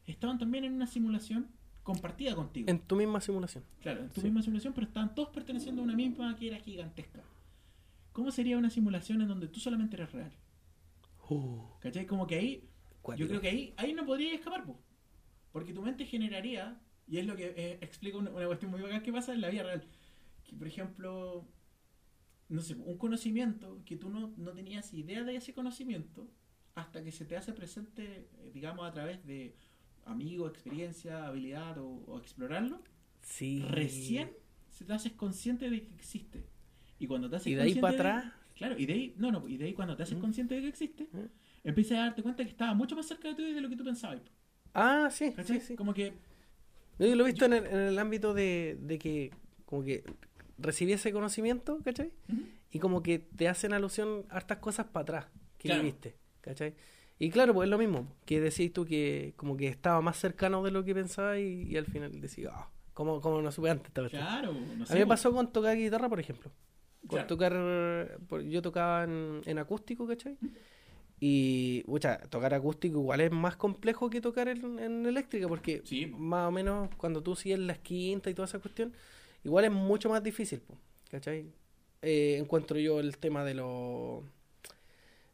estaban 0.06 0.38
también 0.38 0.66
en 0.66 0.74
una 0.74 0.88
simulación 0.88 1.48
compartida 1.88 2.36
contigo. 2.36 2.70
En 2.70 2.80
tu 2.80 2.98
misma 2.98 3.22
simulación. 3.22 3.64
Claro, 3.80 4.02
en 4.02 4.10
tu 4.10 4.20
Sí. 4.20 4.28
misma 4.28 4.42
simulación, 4.42 4.74
pero 4.74 4.88
estaban 4.88 5.16
todos 5.16 5.30
perteneciendo 5.30 5.82
a 5.82 5.86
una 5.86 5.96
misma 5.96 6.36
que 6.36 6.48
era 6.48 6.60
gigantesca. 6.60 7.24
¿Cómo 8.12 8.30
sería 8.30 8.58
una 8.58 8.70
simulación 8.70 9.22
en 9.22 9.30
donde 9.30 9.48
tú 9.48 9.62
solamente 9.62 9.96
eres 9.96 10.12
real? 10.12 10.34
¿Cachai? 11.80 12.06
Como 12.06 12.28
que 12.28 12.36
ahí, 12.36 12.70
yo 13.16 13.26
creo 13.30 13.40
que 13.40 13.48
ahí, 13.48 13.74
ahí 13.78 13.94
no 13.94 14.06
podrías 14.06 14.34
escapar, 14.34 14.66
po. 14.66 14.78
porque 15.54 15.72
tu 15.74 15.82
mente 15.82 16.06
generaría, 16.06 16.78
y 17.08 17.20
es 17.20 17.26
lo 17.26 17.38
que 17.38 17.54
eh, 17.56 17.78
explica 17.80 18.18
una, 18.18 18.32
una 18.32 18.46
cuestión 18.48 18.70
muy 18.70 18.82
bacán 18.82 19.02
que 19.02 19.14
pasa 19.14 19.34
en 19.34 19.40
la 19.40 19.50
vida 19.50 19.64
real, 19.64 19.84
que 20.44 20.56
por 20.58 20.68
ejemplo, 20.68 21.48
no 22.50 22.62
sé, 22.62 22.76
un 22.76 22.98
conocimiento 22.98 23.82
que 23.86 23.96
tú 23.96 24.10
no, 24.10 24.34
no 24.36 24.52
tenías 24.52 24.94
idea 24.94 25.24
de 25.24 25.38
ese 25.38 25.54
conocimiento 25.54 26.28
hasta 26.76 27.02
que 27.02 27.12
se 27.14 27.24
te 27.26 27.38
hace 27.38 27.54
presente, 27.54 28.30
eh, 28.40 28.52
digamos, 28.54 28.86
a 28.86 28.92
través 28.92 29.26
de 29.26 29.56
amigo, 30.08 30.48
experiencia, 30.48 31.28
habilidad 31.28 31.78
o, 31.80 31.88
o 32.08 32.18
explorarlo, 32.20 32.82
Sí. 33.22 33.62
recién 33.70 34.32
se 34.72 34.86
te 34.86 34.94
haces 34.94 35.14
consciente 35.14 35.70
de 35.70 35.82
que 35.84 35.94
existe. 35.96 36.44
Y 37.00 37.08
cuando 37.08 37.30
te 37.30 37.36
haces 37.38 37.48
Y 37.50 37.56
de 37.56 37.62
ahí 37.64 37.76
para 37.76 37.94
atrás 37.94 38.26
Claro, 38.56 38.76
y 38.78 38.88
de 38.88 38.94
ahí, 38.94 39.14
no, 39.18 39.32
no, 39.32 39.48
y 39.48 39.58
de 39.58 39.66
ahí 39.66 39.74
cuando 39.74 39.96
te 39.96 40.04
haces 40.04 40.18
¿Mm? 40.18 40.22
consciente 40.22 40.56
de 40.56 40.62
que 40.62 40.68
existe, 40.70 41.08
¿Mm? 41.14 41.20
empiezas 41.64 42.00
a 42.00 42.02
darte 42.02 42.24
cuenta 42.24 42.44
que 42.44 42.50
estaba 42.50 42.74
mucho 42.74 42.96
más 42.96 43.08
cerca 43.08 43.28
de 43.30 43.36
ti 43.36 43.54
de 43.54 43.62
lo 43.62 43.70
que 43.70 43.76
tú 43.76 43.84
pensabas. 43.84 44.22
Ah, 44.74 45.10
sí, 45.12 45.36
sí, 45.46 45.60
sí. 45.60 45.76
Como 45.76 45.94
que, 45.94 46.14
Yo 47.00 47.16
lo 47.16 47.24
he 47.24 47.28
visto 47.32 47.46
en 47.46 47.54
el, 47.54 47.66
en 47.68 47.80
el 47.80 48.00
ámbito 48.00 48.34
de, 48.34 48.78
de 48.82 48.98
que 48.98 49.32
como 49.66 49.84
que 49.84 50.04
recibí 50.58 50.94
ese 50.94 51.12
conocimiento, 51.14 51.80
¿cachai? 51.84 52.12
Y 52.72 52.80
como 52.80 53.04
que 53.04 53.20
te 53.20 53.48
hacen 53.48 53.74
alusión 53.74 54.26
a 54.30 54.38
hartas 54.38 54.58
cosas 54.60 54.88
para 54.88 55.04
atrás 55.04 55.26
que 55.58 55.70
Claro. 55.70 55.84
viviste, 55.84 56.16
¿cachai? 56.42 56.76
Y 57.20 57.30
claro, 57.32 57.54
pues 57.54 57.66
es 57.66 57.72
lo 57.72 57.78
mismo, 57.78 58.08
que 58.26 58.40
decís 58.40 58.72
tú 58.72 58.86
que 58.86 59.34
como 59.38 59.58
que 59.58 59.68
estaba 59.68 60.02
más 60.02 60.18
cercano 60.18 60.64
de 60.64 60.72
lo 60.72 60.84
que 60.84 60.94
pensaba 60.94 61.40
y, 61.40 61.64
y 61.64 61.78
al 61.78 61.86
final 61.88 62.22
decís, 62.22 62.48
ah, 62.52 62.70
¿cómo, 62.94 63.22
cómo 63.22 63.42
no 63.42 63.52
supe 63.52 63.70
antes 63.72 63.88
esta 63.88 64.02
cuestión?". 64.02 64.24
claro, 64.24 64.54
no 64.54 64.84
A 64.84 64.88
sé. 64.88 64.94
mí 64.94 65.00
me 65.00 65.06
po. 65.06 65.10
pasó 65.10 65.32
con 65.34 65.52
tocar 65.52 65.76
guitarra, 65.78 66.10
por 66.10 66.20
ejemplo. 66.20 66.52
Con 67.08 67.10
Claro. 67.10 67.28
tocar, 67.28 67.54
yo 68.50 68.62
tocaba 68.62 69.04
en, 69.06 69.42
en 69.46 69.58
acústico, 69.60 70.06
¿cachai? 70.08 70.38
Y, 71.20 71.84
pucha, 71.84 72.20
tocar 72.30 72.54
acústico 72.54 73.00
igual 73.00 73.22
es 73.22 73.32
más 73.32 73.56
complejo 73.56 74.10
que 74.10 74.22
tocar 74.22 74.48
en, 74.50 74.78
en 74.78 75.06
eléctrica, 75.06 75.48
porque 75.48 75.82
Sí, 75.84 76.06
po. 76.06 76.18
más 76.20 76.48
o 76.48 76.52
menos 76.52 76.90
cuando 76.98 77.24
tú 77.24 77.36
sigues 77.36 77.60
las 77.60 77.80
quintas 77.80 78.32
y 78.32 78.36
toda 78.36 78.46
esa 78.48 78.60
cuestión, 78.60 78.94
igual 79.44 79.66
es 79.66 79.72
mucho 79.72 80.10
más 80.10 80.22
difícil, 80.22 80.60
po, 80.62 80.76
¿cachai? 81.10 81.48
Eh, 82.04 82.38
encuentro 82.40 82.78
yo 82.80 83.00
el 83.00 83.18
tema 83.18 83.44
de 83.44 83.56
los 83.56 84.24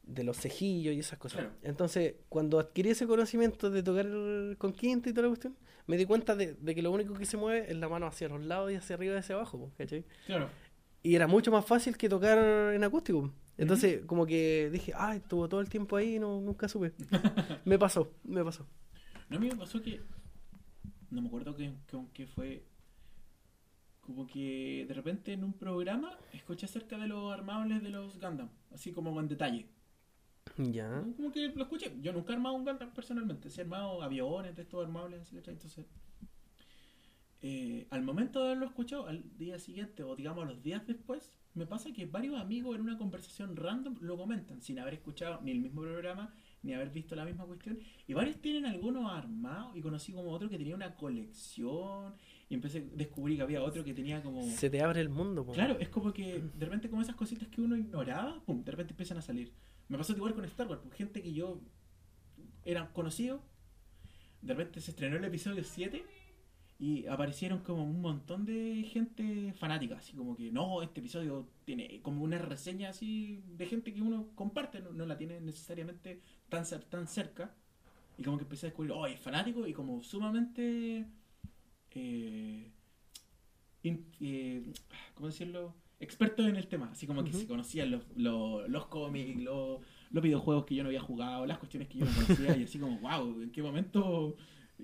de 0.03 0.23
los 0.23 0.37
cejillos 0.37 0.93
y 0.93 0.99
esas 0.99 1.17
cosas. 1.17 1.41
Claro. 1.41 1.55
Entonces, 1.63 2.15
cuando 2.29 2.59
adquirí 2.59 2.89
ese 2.89 3.07
conocimiento 3.07 3.69
de 3.69 3.83
tocar 3.83 4.07
con 4.57 4.73
quinta 4.73 5.09
y 5.09 5.13
toda 5.13 5.23
la 5.23 5.29
cuestión, 5.29 5.57
me 5.87 5.97
di 5.97 6.05
cuenta 6.05 6.35
de, 6.35 6.53
de 6.53 6.75
que 6.75 6.81
lo 6.81 6.91
único 6.91 7.13
que 7.13 7.25
se 7.25 7.37
mueve 7.37 7.71
es 7.71 7.77
la 7.77 7.89
mano 7.89 8.05
hacia 8.05 8.29
los 8.29 8.41
lados 8.41 8.71
y 8.71 8.75
hacia 8.75 8.95
arriba 8.95 9.15
y 9.15 9.17
hacia 9.17 9.35
abajo, 9.35 9.57
po, 9.59 9.71
¿cachai? 9.77 10.05
Claro. 10.25 10.49
Y 11.01 11.15
era 11.15 11.27
mucho 11.27 11.51
más 11.51 11.65
fácil 11.65 11.97
que 11.97 12.07
tocar 12.07 12.37
en 12.73 12.83
acústico. 12.83 13.33
Entonces, 13.57 14.05
como 14.05 14.25
que 14.25 14.69
dije, 14.71 14.93
ay, 14.95 15.17
estuvo 15.17 15.47
todo 15.47 15.61
el 15.61 15.69
tiempo 15.69 15.95
ahí 15.95 16.15
y 16.15 16.19
no, 16.19 16.41
nunca 16.41 16.67
supe. 16.67 16.93
me 17.65 17.77
pasó, 17.77 18.11
me 18.23 18.43
pasó. 18.43 18.65
No, 19.29 19.37
a 19.37 19.39
mí 19.39 19.47
me 19.47 19.55
pasó 19.55 19.81
que. 19.81 20.01
No 21.11 21.21
me 21.21 21.27
acuerdo 21.27 21.55
que, 21.55 21.73
qué 22.13 22.25
fue. 22.25 22.65
Como 23.99 24.27
que 24.27 24.85
de 24.87 24.93
repente 24.93 25.33
en 25.33 25.43
un 25.43 25.53
programa 25.53 26.17
escuché 26.33 26.65
acerca 26.65 26.97
de 26.97 27.07
los 27.07 27.31
armables 27.31 27.83
de 27.83 27.89
los 27.89 28.19
Gundam. 28.19 28.49
Así 28.71 28.91
como 28.91 29.17
en 29.19 29.27
detalle. 29.27 29.67
Ya. 30.57 31.03
Como 31.15 31.31
que 31.31 31.49
lo 31.49 31.63
escuché. 31.63 31.91
Yo 32.01 32.13
nunca 32.13 32.33
he 32.33 32.35
armado 32.35 32.55
un 32.55 32.63
Gundam 32.65 32.93
personalmente. 32.93 33.49
Sí 33.49 33.59
he 33.59 33.63
armado 33.63 34.01
aviones 34.01 34.55
de 34.55 34.61
estos 34.61 34.83
armables. 34.83 35.21
Así, 35.21 35.35
¿cachai? 35.35 35.53
Entonces. 35.55 35.85
eh, 37.41 37.87
al 37.89 38.03
momento 38.03 38.39
de 38.39 38.45
haberlo 38.45 38.65
escuchado, 38.67 39.07
al 39.07 39.23
día 39.37 39.59
siguiente 39.59 40.03
o 40.03 40.15
digamos 40.15 40.47
los 40.47 40.61
días 40.63 40.85
después, 40.87 41.35
me 41.55 41.65
pasa 41.65 41.91
que 41.91 42.05
varios 42.05 42.39
amigos 42.39 42.75
en 42.75 42.81
una 42.81 42.97
conversación 42.97 43.55
random 43.55 43.95
lo 44.01 44.17
comentan 44.17 44.61
sin 44.61 44.79
haber 44.79 44.95
escuchado 44.95 45.41
ni 45.41 45.51
el 45.51 45.59
mismo 45.59 45.81
programa 45.81 46.33
ni 46.63 46.73
haber 46.73 46.89
visto 46.89 47.15
la 47.15 47.25
misma 47.25 47.45
cuestión. 47.45 47.77
Y 48.07 48.13
varios 48.13 48.37
tienen 48.37 48.65
algunos 48.65 49.11
armados 49.11 49.75
y 49.75 49.81
conocí 49.81 50.13
como 50.13 50.31
otro 50.31 50.49
que 50.49 50.57
tenía 50.57 50.75
una 50.75 50.95
colección 50.95 52.13
y 52.49 52.55
empecé 52.55 52.79
a 52.79 52.97
descubrir 52.97 53.37
que 53.37 53.43
había 53.43 53.61
otro 53.61 53.83
que 53.83 53.93
tenía 53.93 54.21
como... 54.23 54.41
Se 54.43 54.69
te 54.69 54.81
abre 54.81 55.01
el 55.01 55.09
mundo, 55.09 55.45
po. 55.45 55.51
Claro, 55.51 55.77
es 55.79 55.89
como 55.89 56.13
que 56.13 56.39
de 56.39 56.65
repente 56.65 56.89
como 56.89 57.01
esas 57.01 57.15
cositas 57.15 57.49
que 57.49 57.61
uno 57.61 57.75
ignoraba, 57.75 58.41
pum, 58.45 58.63
de 58.63 58.71
repente 58.71 58.93
empiezan 58.93 59.17
a 59.17 59.21
salir. 59.21 59.51
Me 59.89 59.97
pasó 59.97 60.13
igual 60.13 60.33
con 60.33 60.45
Star 60.45 60.67
Wars, 60.67 60.81
pues, 60.83 60.95
gente 60.95 61.21
que 61.21 61.33
yo 61.33 61.59
era 62.65 62.91
conocido, 62.93 63.41
de 64.41 64.53
repente 64.53 64.81
se 64.81 64.91
estrenó 64.91 65.17
el 65.17 65.25
episodio 65.25 65.63
7 65.63 66.03
y 66.79 67.05
aparecieron 67.07 67.59
como 67.59 67.83
un 67.83 68.01
montón 68.01 68.45
de 68.45 68.83
gente 68.91 69.53
fanática, 69.53 69.97
así 69.97 70.13
como 70.13 70.35
que 70.35 70.51
no, 70.51 70.81
este 70.81 70.99
episodio 70.99 71.47
tiene 71.65 72.01
como 72.01 72.23
una 72.23 72.37
reseña 72.37 72.89
así 72.89 73.43
de 73.55 73.65
gente 73.67 73.93
que 73.93 74.01
uno 74.01 74.29
comparte, 74.35 74.81
no, 74.81 75.05
la 75.05 75.17
tiene 75.17 75.39
necesariamente 75.39 76.21
tan, 76.49 76.65
tan 76.89 77.07
cerca. 77.07 77.55
Y 78.17 78.23
como 78.23 78.37
que 78.37 78.43
empecé 78.43 78.67
a 78.67 78.69
descubrir, 78.69 78.91
oh, 78.91 79.07
es 79.07 79.19
fanático 79.19 79.65
y 79.65 79.73
como 79.73 80.03
sumamente... 80.03 81.07
Eh, 81.95 82.71
eh, 83.83 84.73
¿Cómo 85.13 85.27
decirlo? 85.27 85.73
Experto 86.03 86.45
en 86.47 86.55
el 86.57 86.67
tema, 86.67 86.89
así 86.91 87.07
como 87.07 87.23
que 87.23 87.31
se 87.33 87.47
conocían 87.47 87.89
los, 87.91 88.03
los, 88.15 88.67
los 88.69 88.85
cómics, 88.87 89.41
los, 89.41 89.79
los 90.11 90.23
videojuegos 90.23 90.65
que 90.65 90.75
yo 90.75 90.83
no 90.83 90.89
había 90.89 91.01
jugado, 91.01 91.45
las 91.45 91.57
cuestiones 91.59 91.87
que 91.89 91.99
yo 91.99 92.05
no 92.05 92.11
conocía, 92.13 92.55
y 92.57 92.63
así 92.63 92.77
como, 92.77 92.99
wow, 92.99 93.41
¿en 93.41 93.51
qué 93.51 93.63
momento? 93.63 94.35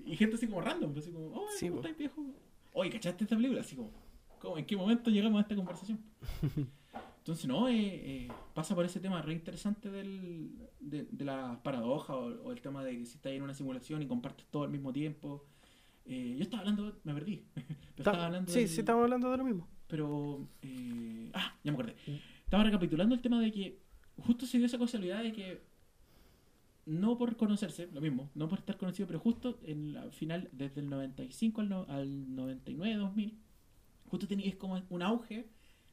Y 0.06 0.16
gente 0.16 0.36
así 0.36 0.46
como 0.46 0.60
random, 0.62 0.94
así 0.96 1.10
como, 1.12 1.26
oh, 1.28 1.46
Sí, 1.58 1.68
¿cómo 1.68 1.80
po. 1.82 1.86
estáis, 1.88 1.98
viejo? 1.98 2.24
Oye, 2.72 2.90
¿cachaste 2.90 3.24
esta 3.24 3.36
película? 3.36 3.60
Así 3.60 3.76
como, 3.76 3.90
¿cómo, 4.38 4.56
¿en 4.58 4.64
qué 4.64 4.76
momento 4.76 5.10
llegamos 5.10 5.38
a 5.38 5.42
esta 5.42 5.54
conversación? 5.56 5.98
Entonces, 7.18 7.46
no, 7.46 7.68
eh, 7.68 7.74
eh, 7.76 8.28
pasa 8.54 8.74
por 8.74 8.84
ese 8.84 8.98
tema 8.98 9.20
re 9.20 9.34
interesante 9.34 9.90
del, 9.90 10.50
de, 10.80 11.04
de 11.10 11.24
la 11.24 11.60
paradoja 11.62 12.16
o, 12.16 12.44
o 12.44 12.52
el 12.52 12.60
tema 12.62 12.82
de 12.82 12.96
que 12.98 13.04
si 13.06 13.16
estás 13.16 13.32
en 13.32 13.42
una 13.42 13.52
simulación 13.54 14.00
y 14.02 14.06
compartes 14.06 14.46
todo 14.46 14.62
al 14.64 14.70
mismo 14.70 14.90
tiempo. 14.92 15.44
Eh, 16.06 16.34
yo 16.38 16.42
estaba 16.42 16.60
hablando, 16.60 16.98
me 17.04 17.12
perdí. 17.14 17.44
Pero 17.54 18.04
Ta- 18.04 18.10
estaba 18.12 18.26
hablando 18.26 18.50
sí, 18.50 18.60
del- 18.60 18.68
sí, 18.68 18.80
estamos 18.80 19.02
hablando 19.04 19.30
de 19.30 19.36
lo 19.36 19.44
mismo. 19.44 19.68
Pero. 19.90 20.46
eh, 20.62 21.30
ah, 21.34 21.54
ya 21.64 21.72
me 21.72 21.76
acordé. 21.76 21.94
Estaba 22.44 22.64
recapitulando 22.64 23.14
el 23.14 23.20
tema 23.20 23.40
de 23.40 23.50
que 23.52 23.78
justo 24.16 24.46
se 24.46 24.56
dio 24.58 24.66
esa 24.66 24.78
casualidad 24.78 25.22
de 25.22 25.32
que. 25.32 25.60
No 26.86 27.16
por 27.18 27.36
conocerse, 27.36 27.88
lo 27.92 28.00
mismo, 28.00 28.30
no 28.34 28.48
por 28.48 28.58
estar 28.58 28.76
conocido, 28.76 29.06
pero 29.06 29.20
justo 29.20 29.60
en 29.64 29.92
la 29.92 30.10
final, 30.10 30.48
desde 30.52 30.80
el 30.80 30.88
95 30.88 31.60
al, 31.60 31.68
no- 31.68 31.86
al 31.88 32.34
99, 32.34 32.96
2000, 32.96 33.34
justo 34.06 34.26
tenía, 34.26 34.48
es 34.48 34.56
como 34.56 34.80
un 34.88 35.02
auge, 35.02 35.46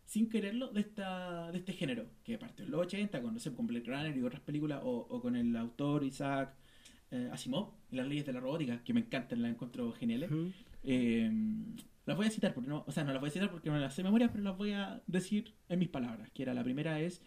sin 0.06 0.30
quererlo, 0.30 0.70
de 0.70 0.80
esta 0.82 1.52
de 1.52 1.60
este 1.60 1.74
género, 1.74 2.06
que 2.24 2.38
partió 2.40 2.66
en 2.66 2.72
los 2.72 2.82
80, 2.82 3.22
con, 3.22 3.34
no 3.34 3.40
sé, 3.40 3.54
con 3.54 3.68
Blade 3.68 3.86
Runner 3.86 4.18
y 4.18 4.22
otras 4.24 4.42
películas, 4.42 4.80
o, 4.84 5.06
o 5.10 5.22
con 5.22 5.36
el 5.36 5.56
autor 5.58 6.04
Isaac 6.06 6.56
eh, 7.12 7.30
Asimov, 7.32 7.74
y 7.92 7.98
las 7.98 8.08
leyes 8.08 8.26
de 8.26 8.34
la 8.34 8.40
robótica, 8.40 8.82
que 8.84 8.94
me 8.94 9.02
encantan, 9.02 9.42
las 9.42 9.52
encuentro 9.52 9.92
geniales. 9.92 10.32
Eh, 10.84 11.30
las 12.08 12.16
voy 12.16 12.26
a 12.26 12.32
citar, 12.32 12.54
porque 12.54 12.70
no, 12.70 12.86
o 12.88 12.92
sea, 12.92 13.04
no 13.04 13.12
las 13.12 13.20
voy 13.20 13.30
a 13.30 13.34
citar 13.34 13.52
porque 13.52 13.70
no 13.70 13.78
las 13.78 13.94
sé 13.94 14.02
de 14.02 14.06
memoria, 14.06 14.32
pero 14.32 14.44
las 14.44 14.58
voy 14.58 14.72
a 14.72 15.04
decir 15.08 15.54
en 15.68 15.78
mis 15.78 15.90
palabras. 15.90 16.32
Que 16.32 16.44
era 16.44 16.54
la 16.54 16.64
primera 16.64 17.02
es 17.02 17.22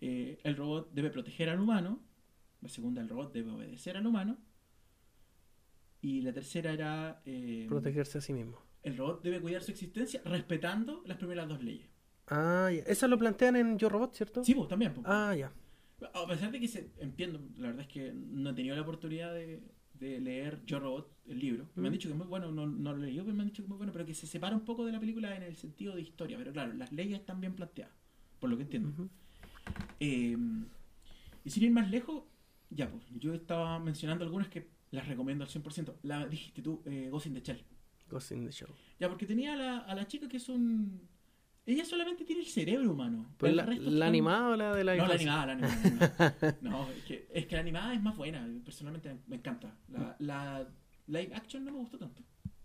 eh, 0.00 0.38
el 0.44 0.56
robot 0.56 0.92
debe 0.92 1.10
proteger 1.10 1.48
al 1.48 1.60
humano, 1.60 2.00
la 2.60 2.68
segunda 2.68 3.02
el 3.02 3.08
robot 3.08 3.32
debe 3.34 3.50
obedecer 3.50 3.96
al 3.96 4.06
humano 4.06 4.38
y 6.00 6.22
la 6.22 6.32
tercera 6.32 6.72
era 6.72 7.22
eh, 7.26 7.66
Protegerse 7.68 8.18
a 8.18 8.20
sí 8.20 8.32
mismo. 8.32 8.58
el 8.84 8.96
robot 8.96 9.22
debe 9.24 9.40
cuidar 9.40 9.62
su 9.62 9.72
existencia 9.72 10.22
respetando 10.24 11.02
las 11.04 11.18
primeras 11.18 11.48
dos 11.48 11.62
leyes. 11.62 11.90
Ah, 12.28 12.70
ya. 12.72 12.82
Eso 12.84 13.08
lo 13.08 13.18
plantean 13.18 13.56
en 13.56 13.76
Yo 13.76 13.88
Robot, 13.88 14.14
¿cierto? 14.14 14.44
Sí, 14.44 14.54
pues 14.54 14.68
también. 14.68 14.94
pues. 14.94 15.04
Ah, 15.08 15.34
ya. 15.36 15.52
A 16.14 16.26
pesar 16.28 16.52
de 16.52 16.60
que 16.60 16.68
se, 16.68 16.90
entiendo, 16.98 17.40
la 17.58 17.68
verdad 17.68 17.82
es 17.82 17.88
que 17.88 18.12
no 18.12 18.50
he 18.50 18.54
tenido 18.54 18.76
la 18.76 18.82
oportunidad 18.82 19.34
de, 19.34 19.62
de 20.02 20.20
leer 20.20 20.62
Yo 20.66 20.78
Robot, 20.80 21.10
el 21.26 21.38
libro. 21.38 21.68
Me 21.76 21.86
han 21.88 21.92
Mm. 21.92 21.94
dicho 21.94 22.08
que 22.08 22.12
es 22.12 22.18
muy 22.18 22.26
bueno, 22.26 22.50
no, 22.52 22.66
no 22.66 22.92
lo 22.92 23.02
he 23.02 23.06
leído, 23.06 23.24
pero 23.24 23.34
me 23.36 23.42
han 23.42 23.48
dicho 23.48 23.62
que 23.62 23.66
es 23.66 23.68
muy 23.68 23.78
bueno, 23.78 23.92
pero 23.92 24.04
que 24.04 24.14
se 24.14 24.26
separa 24.26 24.54
un 24.56 24.64
poco 24.64 24.84
de 24.84 24.92
la 24.92 25.00
película 25.00 25.34
en 25.36 25.42
el 25.42 25.56
sentido 25.56 25.94
de 25.94 26.02
historia. 26.02 26.36
Pero 26.36 26.52
claro, 26.52 26.72
las 26.74 26.92
leyes 26.92 27.20
están 27.20 27.40
bien 27.40 27.54
planteadas, 27.54 27.94
por 28.40 28.50
lo 28.50 28.56
que 28.56 28.64
entiendo. 28.64 29.08
Eh, 30.00 30.36
y 31.44 31.50
sin 31.50 31.62
ir 31.64 31.70
más 31.70 31.90
lejos, 31.90 32.24
ya, 32.70 32.90
pues, 32.90 33.04
yo 33.18 33.34
estaba 33.34 33.78
mencionando 33.78 34.24
algunas 34.24 34.48
que 34.48 34.68
las 34.90 35.06
recomiendo 35.06 35.44
al 35.44 35.50
100%. 35.50 35.96
La 36.02 36.26
dijiste 36.26 36.62
tú, 36.62 36.82
eh, 36.84 37.08
Ghost 37.10 37.26
in 37.26 37.34
the 37.34 37.40
Shell. 37.40 37.62
Ghost 38.08 38.32
in 38.32 38.44
the 38.44 38.50
Shell. 38.52 38.70
Ya, 39.00 39.08
porque 39.08 39.26
tenía 39.26 39.54
a 39.54 39.56
la, 39.56 39.78
a 39.78 39.94
la 39.94 40.06
chica 40.06 40.28
que 40.28 40.36
es 40.36 40.48
un... 40.48 41.00
Ella 41.64 41.84
solamente 41.84 42.24
tiene 42.24 42.42
el 42.42 42.48
cerebro 42.48 42.90
humano. 42.90 43.24
¿Pero 43.38 43.54
la, 43.54 43.64
la 43.66 44.06
animada 44.06 44.48
o 44.48 44.56
la 44.56 44.74
de 44.74 44.82
la 44.84 44.96
no, 44.96 45.06
la 45.06 45.14
animada, 45.14 45.46
la 45.46 45.52
animada. 45.52 45.76
la 45.80 45.86
animada. 45.86 46.58
No, 46.60 46.90
es 46.90 47.04
que, 47.04 47.28
es 47.32 47.46
que 47.46 47.54
la 47.54 47.60
animada 47.60 47.94
es 47.94 48.02
más 48.02 48.16
buena. 48.16 48.44
Personalmente 48.64 49.16
me 49.28 49.36
encanta. 49.36 49.76
La, 49.88 50.16
la 50.18 50.68
live 51.06 51.34
action 51.34 51.64
no 51.64 51.70
me 51.72 51.78
gustó 51.78 51.98
tanto. 51.98 52.22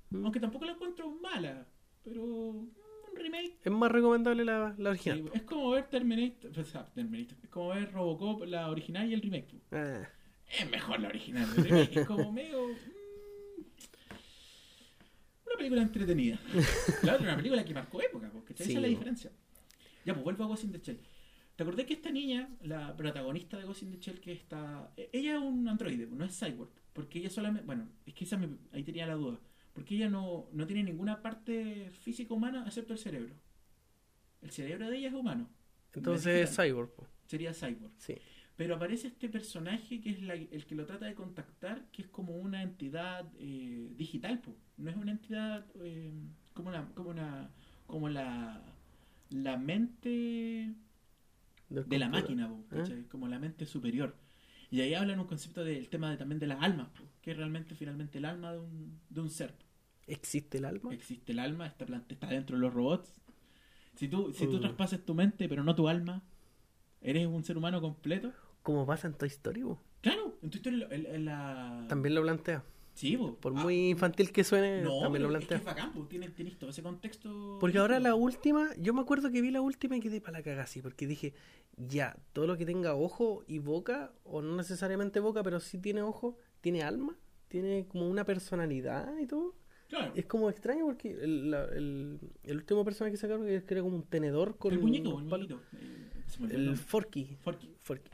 Mm. 0.09 0.23
Aunque 0.23 0.39
tampoco 0.39 0.65
la 0.65 0.71
encuentro 0.71 1.11
mala. 1.21 1.67
Pero 2.03 2.23
un 2.23 2.71
remake. 3.15 3.59
Es 3.63 3.71
más 3.71 3.91
recomendable 3.91 4.43
la, 4.43 4.73
la 4.77 4.89
original. 4.89 5.19
sí, 5.23 5.29
es 5.33 5.41
como 5.43 5.69
ver 5.71 5.87
Terminator, 5.89 6.57
o 6.57 6.63
sea, 6.63 6.85
Terminator. 6.85 7.37
Es 7.43 7.49
como 7.49 7.69
ver 7.69 7.91
Robocop, 7.91 8.45
la 8.45 8.69
original 8.69 9.07
y 9.09 9.13
el 9.13 9.21
remake. 9.21 9.61
Ah, 9.71 10.07
Es 10.49 10.69
mejor 10.71 10.99
la 11.01 11.09
original. 11.09 11.47
El 11.55 11.63
remake 11.65 11.97
es 11.97 12.07
como 12.07 12.31
medio. 12.31 12.57
Una 15.57 15.69
película 15.69 15.81
entretenida. 15.81 16.39
Claro, 17.01 17.23
una 17.23 17.35
película 17.35 17.65
que 17.65 17.73
marcó 17.73 18.01
época, 18.01 18.29
porque 18.31 18.53
esa 18.53 18.63
Sí, 18.63 18.71
es 18.71 18.75
la 18.75 18.81
po. 18.83 18.87
diferencia. 18.89 19.31
Ya, 20.05 20.13
pues 20.13 20.23
vuelvo 20.23 20.43
a 20.43 20.47
Ghost 20.47 20.63
in 20.63 20.71
the 20.71 20.79
Shell. 20.79 20.99
¿Te 21.55 21.63
acordás 21.63 21.85
que 21.85 21.93
esta 21.93 22.11
niña, 22.11 22.49
la 22.61 22.95
protagonista 22.95 23.57
de 23.57 23.63
Ghost 23.65 23.83
in 23.83 23.91
the 23.91 23.97
Shell, 23.99 24.19
que 24.19 24.31
está. 24.31 24.91
e- 24.95 25.09
Ella 25.11 25.35
es 25.37 25.41
un 25.41 25.67
androide, 25.67 26.05
no 26.07 26.23
es 26.25 26.37
cyborg. 26.39 26.69
Porque 26.93 27.19
ella 27.19 27.29
solamente. 27.29 27.65
Bueno, 27.65 27.89
es 28.05 28.13
que 28.13 28.23
esa 28.25 28.37
me- 28.37 28.57
ahí 28.71 28.83
tenía 28.83 29.05
la 29.07 29.15
duda. 29.15 29.39
Porque 29.73 29.95
ella 29.95 30.09
no, 30.09 30.47
no 30.53 30.65
tiene 30.65 30.83
ninguna 30.83 31.21
parte 31.21 31.89
física 31.91 32.33
humana 32.33 32.63
excepto 32.65 32.93
el 32.93 32.99
cerebro. 32.99 33.33
El 34.41 34.51
cerebro 34.51 34.89
de 34.89 34.97
ella 34.97 35.07
es 35.09 35.13
humano. 35.13 35.49
entonces 35.93 36.49
es. 36.49 36.55
Cyborg. 36.55 36.91
po. 36.93 37.07
Sería 37.25 37.53
cyborg. 37.53 37.91
Sí. 37.97 38.15
Pero 38.55 38.75
aparece 38.75 39.07
este 39.07 39.29
personaje 39.29 39.99
que 40.01 40.09
es 40.11 40.21
la- 40.21 40.33
el 40.35 40.65
que 40.65 40.73
lo 40.75 40.85
trata 40.85 41.05
de 41.05 41.13
contactar, 41.15 41.85
que 41.91 42.01
es 42.03 42.07
como 42.07 42.35
una 42.37 42.63
entidad 42.63 43.29
eh, 43.39 43.89
digital, 43.95 44.39
po. 44.41 44.55
No 44.77 44.89
es 44.89 44.95
una 44.97 45.11
entidad 45.11 45.65
eh, 45.81 46.11
como 46.53 46.69
una, 46.69 46.87
como 46.93 47.09
una, 47.09 47.49
como 47.85 48.09
la, 48.09 48.61
la 49.29 49.57
mente 49.57 50.73
de 51.69 51.99
la 51.99 52.09
máquina, 52.09 52.49
¿Eh? 52.71 53.05
como 53.09 53.27
la 53.27 53.39
mente 53.39 53.65
superior. 53.65 54.15
Y 54.69 54.81
ahí 54.81 54.93
hablan 54.93 55.19
un 55.19 55.27
concepto 55.27 55.63
del 55.63 55.87
tema 55.89 56.11
de, 56.11 56.17
también 56.17 56.39
de 56.39 56.47
las 56.47 56.61
almas, 56.61 56.89
que 57.21 57.31
es 57.31 57.37
realmente 57.37 57.75
finalmente 57.75 58.17
el 58.17 58.25
alma 58.25 58.51
de 58.53 58.59
un, 58.59 58.99
de 59.09 59.21
un 59.21 59.29
ser. 59.29 59.53
¿Existe 60.07 60.57
el 60.57 60.65
alma? 60.65 60.93
Existe 60.93 61.31
el 61.31 61.39
alma, 61.39 61.67
está, 61.67 61.85
está 62.09 62.27
dentro 62.27 62.55
de 62.57 62.61
los 62.61 62.73
robots. 62.73 63.13
Si 63.95 64.07
tú, 64.07 64.31
si 64.33 64.45
tú 64.47 64.57
Mm. 64.57 64.61
traspasas 64.61 65.01
tu 65.05 65.13
mente, 65.13 65.49
pero 65.49 65.63
no 65.63 65.73
tu 65.75 65.87
alma, 65.87 66.21
eres 67.01 67.27
un 67.27 67.43
ser 67.43 67.57
humano 67.57 67.81
completo. 67.81 68.31
Como 68.61 68.85
pasa 68.85 69.07
en 69.07 69.13
Toy 69.15 69.27
Story. 69.29 69.63
Claro, 70.01 70.37
en 70.41 70.49
tu 70.49 70.57
historia, 70.57 70.87
en, 70.91 71.05
en 71.05 71.25
la... 71.25 71.85
También 71.89 72.13
lo 72.15 72.21
plantea. 72.21 72.63
Sí, 72.97 73.15
po. 73.15 73.35
Por 73.35 73.53
Ah, 73.55 73.61
muy 73.61 73.89
infantil 73.89 74.31
que 74.31 74.43
suene, 74.43 74.81
No, 74.81 74.99
también 75.01 75.21
lo 75.21 75.29
pero 75.29 75.37
es 75.39 75.45
que 75.45 75.47
plantea. 75.49 75.57
es 75.57 75.63
bacán, 75.65 76.07
tienes, 76.09 76.33
tienes 76.33 76.57
todo 76.57 76.71
ese 76.71 76.81
contexto. 76.81 77.57
Porque 77.59 77.77
ahora 77.77 77.99
la 77.99 78.15
última, 78.15 78.69
yo 78.77 78.91
me 78.93 79.01
acuerdo 79.01 79.29
que 79.31 79.39
vi 79.41 79.51
la 79.51 79.61
última 79.61 79.95
y 79.97 79.99
quedé 79.99 80.19
para 80.19 80.39
la 80.39 80.43
caga 80.43 80.63
así, 80.63 80.81
porque 80.81 81.05
dije, 81.05 81.33
ya, 81.77 82.17
todo 82.33 82.47
lo 82.47 82.57
que 82.57 82.65
tenga 82.65 82.95
ojo 82.95 83.43
y 83.47 83.59
boca, 83.59 84.11
o 84.23 84.41
no 84.41 84.55
necesariamente 84.55 85.19
boca, 85.19 85.43
pero 85.43 85.59
sí 85.59 85.77
tiene 85.77 86.01
ojo, 86.01 86.37
tiene 86.61 86.81
alma, 86.81 87.15
tiene 87.49 87.85
como 87.87 88.09
una 88.09 88.23
personalidad 88.25 89.15
y 89.19 89.27
todo. 89.27 89.53
Claro, 89.89 90.11
Es 90.15 90.25
como 90.25 90.49
extraño 90.49 90.83
porque 90.85 91.11
el, 91.11 91.51
la- 91.51 91.65
el, 91.65 92.19
el 92.43 92.57
último 92.57 92.83
personaje 92.83 93.11
que 93.13 93.17
sacaron 93.17 93.45
que 93.45 93.63
era 93.69 93.81
como 93.81 93.95
un 93.95 94.03
tenedor 94.03 94.57
con 94.57 94.73
el 94.73 94.79
muñeco, 94.79 95.09
unos 95.11 95.21
el 95.21 95.29
muñequito. 95.29 95.61
eh, 95.79 96.53
El 96.55 96.65
nombre. 96.65 96.75
Forky. 96.83 97.37
Forky. 97.41 97.75
Forky. 97.79 98.09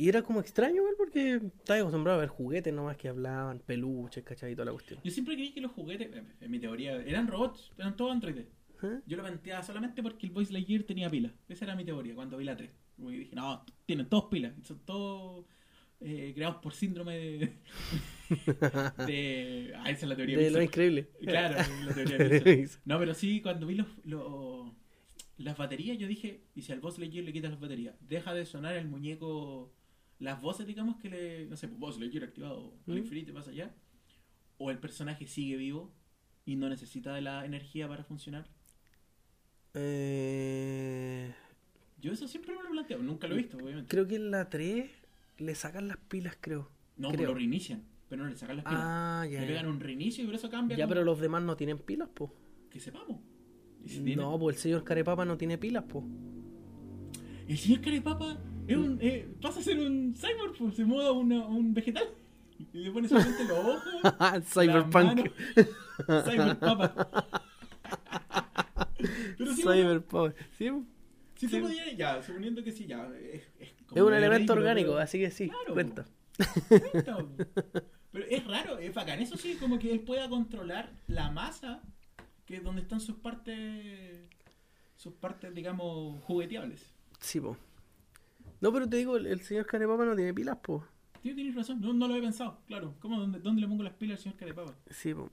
Y 0.00 0.08
era 0.08 0.22
como 0.22 0.40
extraño, 0.40 0.76
igual, 0.76 0.94
porque 0.96 1.34
estaba 1.34 1.78
acostumbrado 1.78 2.16
a 2.16 2.20
ver 2.22 2.30
juguetes 2.30 2.72
nomás 2.72 2.96
que 2.96 3.08
hablaban, 3.08 3.58
peluches, 3.58 4.24
¿cachai? 4.24 4.52
Y 4.52 4.54
toda 4.54 4.64
la 4.64 4.72
cuestión. 4.72 4.98
Yo 5.04 5.10
siempre 5.10 5.34
creí 5.34 5.52
que 5.52 5.60
los 5.60 5.72
juguetes, 5.72 6.08
en 6.40 6.50
mi 6.50 6.58
teoría, 6.58 6.96
eran 7.02 7.28
robots, 7.28 7.70
eran 7.76 7.96
todos 7.96 8.12
androides. 8.12 8.46
¿Eh? 8.82 9.00
Yo 9.04 9.18
lo 9.18 9.22
planteaba 9.22 9.62
solamente 9.62 10.02
porque 10.02 10.26
el 10.26 10.32
Voice 10.32 10.54
Lightyear 10.54 10.84
tenía 10.84 11.10
pilas. 11.10 11.32
Esa 11.50 11.66
era 11.66 11.76
mi 11.76 11.84
teoría 11.84 12.14
cuando 12.14 12.38
vi 12.38 12.44
la 12.46 12.56
3. 12.56 12.70
Y 12.96 13.10
dije, 13.10 13.36
no, 13.36 13.62
tienen 13.84 14.08
todos 14.08 14.24
pilas. 14.30 14.54
Son 14.62 14.78
todos 14.86 15.44
eh, 16.00 16.32
creados 16.34 16.62
por 16.62 16.72
síndrome 16.72 17.18
de. 17.18 17.52
de 19.06 19.72
ah, 19.76 19.90
esa 19.90 20.06
es 20.06 20.08
la 20.08 20.16
teoría. 20.16 20.38
De 20.38 20.50
lo 20.50 20.62
increíble. 20.62 21.10
Claro, 21.20 21.58
la 21.84 21.92
teoría 21.92 22.16
de. 22.18 22.70
No, 22.86 22.98
pero 22.98 23.12
sí, 23.12 23.42
cuando 23.42 23.66
vi 23.66 23.74
los, 23.74 23.86
los- 24.04 24.72
las 25.36 25.56
baterías, 25.58 25.98
yo 25.98 26.06
dije, 26.06 26.40
y 26.54 26.62
si 26.62 26.72
al 26.72 26.80
Boss 26.80 26.98
Lightyear 26.98 27.24
le 27.24 27.32
quitas 27.34 27.50
las 27.50 27.60
baterías, 27.60 27.94
deja 28.00 28.32
de 28.34 28.46
sonar 28.46 28.76
el 28.76 28.88
muñeco, 28.88 29.72
las 30.20 30.40
voces, 30.40 30.66
digamos, 30.66 30.96
que 30.98 31.10
le, 31.10 31.46
no 31.46 31.56
sé, 31.56 31.66
pues, 31.66 31.80
Boss 31.80 31.98
Lightyear 31.98 32.24
activado 32.24 32.72
al 32.86 32.94
¿Mm? 32.94 32.98
infinito 32.98 33.30
y 33.30 33.34
pasa 33.34 33.50
allá, 33.50 33.74
o 34.58 34.70
el 34.70 34.78
personaje 34.78 35.26
sigue 35.26 35.56
vivo 35.56 35.92
y 36.46 36.56
no 36.56 36.68
necesita 36.68 37.12
de 37.14 37.22
la 37.22 37.44
energía 37.44 37.88
para 37.88 38.04
funcionar. 38.04 38.46
Eh, 39.74 41.32
Yo 42.00 42.12
eso 42.12 42.26
siempre 42.28 42.54
me 42.56 42.62
lo 42.62 42.70
planteo, 42.70 42.98
nunca 43.02 43.26
lo 43.28 43.34
he 43.34 43.38
visto, 43.38 43.56
obviamente. 43.56 43.88
creo 43.88 44.06
que 44.06 44.16
en 44.16 44.30
la 44.30 44.48
3 44.50 44.90
le 45.38 45.54
sacan 45.54 45.88
las 45.88 45.96
pilas, 45.96 46.36
creo. 46.40 46.70
No, 46.96 47.08
pues 47.08 47.16
creo. 47.18 47.30
lo 47.30 47.34
reinician, 47.36 47.82
pero 48.08 48.22
no 48.24 48.28
le 48.30 48.36
sacan 48.36 48.56
las 48.56 48.64
pilas. 48.64 48.80
Ah, 48.82 49.26
ya. 49.30 49.40
le 49.40 49.46
pegan 49.46 49.64
Ya, 49.64 49.70
un 49.70 49.80
reinicio 49.80 50.22
y 50.24 50.26
por 50.26 50.34
eso 50.34 50.50
cambia. 50.50 50.76
Ya, 50.76 50.84
como- 50.84 50.94
pero 50.94 51.04
los 51.04 51.20
demás 51.20 51.42
no 51.42 51.56
tienen 51.56 51.78
pilas, 51.78 52.08
po. 52.10 52.34
Que 52.68 52.80
sepamos. 52.80 53.18
Si 53.86 54.00
No, 54.16 54.38
pues 54.38 54.56
el 54.56 54.62
señor 54.62 54.84
Carepapa 54.84 55.24
no 55.24 55.38
tiene 55.38 55.56
pilas, 55.56 55.84
po. 55.84 56.04
El 57.48 57.56
señor 57.56 57.80
Carepapa 57.80 58.38
es 58.72 58.78
un, 58.78 58.98
eh, 59.00 59.28
pasa 59.42 59.60
a 59.60 59.62
ser 59.62 59.78
un 59.78 60.14
cyborg, 60.14 60.56
pues, 60.58 60.74
se 60.76 60.84
muda 60.84 61.12
una- 61.12 61.46
un 61.46 61.72
vegetal. 61.74 62.08
Y 62.72 62.78
le 62.78 62.90
pone 62.90 63.08
solamente 63.08 63.44
los 63.44 63.58
ojos. 63.58 63.82
Cyberpunk. 64.52 65.30
Cyberpapa. 66.24 67.40
Pero 69.38 69.54
sí, 69.54 69.62
Cyberpunk. 69.62 70.34
Sí, 70.58 70.68
si 71.36 71.46
sí. 71.48 71.54
se 71.54 71.60
podía, 71.60 71.92
ya, 71.94 72.22
suponiendo 72.22 72.62
que 72.62 72.72
sí, 72.72 72.86
ya. 72.86 73.08
Es, 73.18 73.42
es 73.58 73.72
como 73.86 74.00
es 74.00 74.06
un 74.06 74.14
elemento 74.14 74.52
orgánico, 74.52 74.90
pero- 74.90 75.02
así 75.02 75.18
que 75.18 75.30
sí, 75.30 75.48
Claro. 75.48 75.72
cuenta. 75.74 76.04
cuenta, 76.92 77.16
po. 77.18 77.28
Pero 78.12 78.26
es 78.28 78.46
raro, 78.46 78.78
es 78.78 78.92
bacán. 78.92 79.20
Eso 79.20 79.36
sí, 79.36 79.56
como 79.58 79.78
que 79.78 79.90
él 79.92 80.00
pueda 80.00 80.28
controlar 80.28 80.92
la 81.06 81.30
masa, 81.30 81.80
que 82.44 82.56
es 82.56 82.62
donde 82.64 82.82
están 82.82 83.00
sus 83.00 83.16
partes, 83.16 84.20
sus 84.96 85.14
partes, 85.14 85.54
digamos, 85.54 86.22
jugueteables. 86.24 86.92
Sí, 87.20 87.40
po. 87.40 87.56
No, 88.60 88.72
pero 88.72 88.88
te 88.88 88.96
digo, 88.98 89.16
el, 89.16 89.26
el 89.26 89.40
señor 89.40 89.66
Carepapa 89.66 90.04
no 90.04 90.14
tiene 90.16 90.34
pilas, 90.34 90.58
po. 90.62 90.86
Sí, 91.22 91.34
tienes 91.34 91.54
razón, 91.54 91.80
no, 91.80 91.92
no 91.92 92.06
lo 92.08 92.14
había 92.14 92.24
pensado, 92.26 92.62
claro. 92.66 92.94
¿Cómo, 93.00 93.18
dónde, 93.20 93.40
dónde 93.40 93.60
le 93.62 93.68
pongo 93.68 93.82
las 93.82 93.94
pilas 93.94 94.18
al 94.18 94.22
señor 94.22 94.38
Carepapa? 94.38 94.74
Sí, 94.90 95.14
po. 95.14 95.30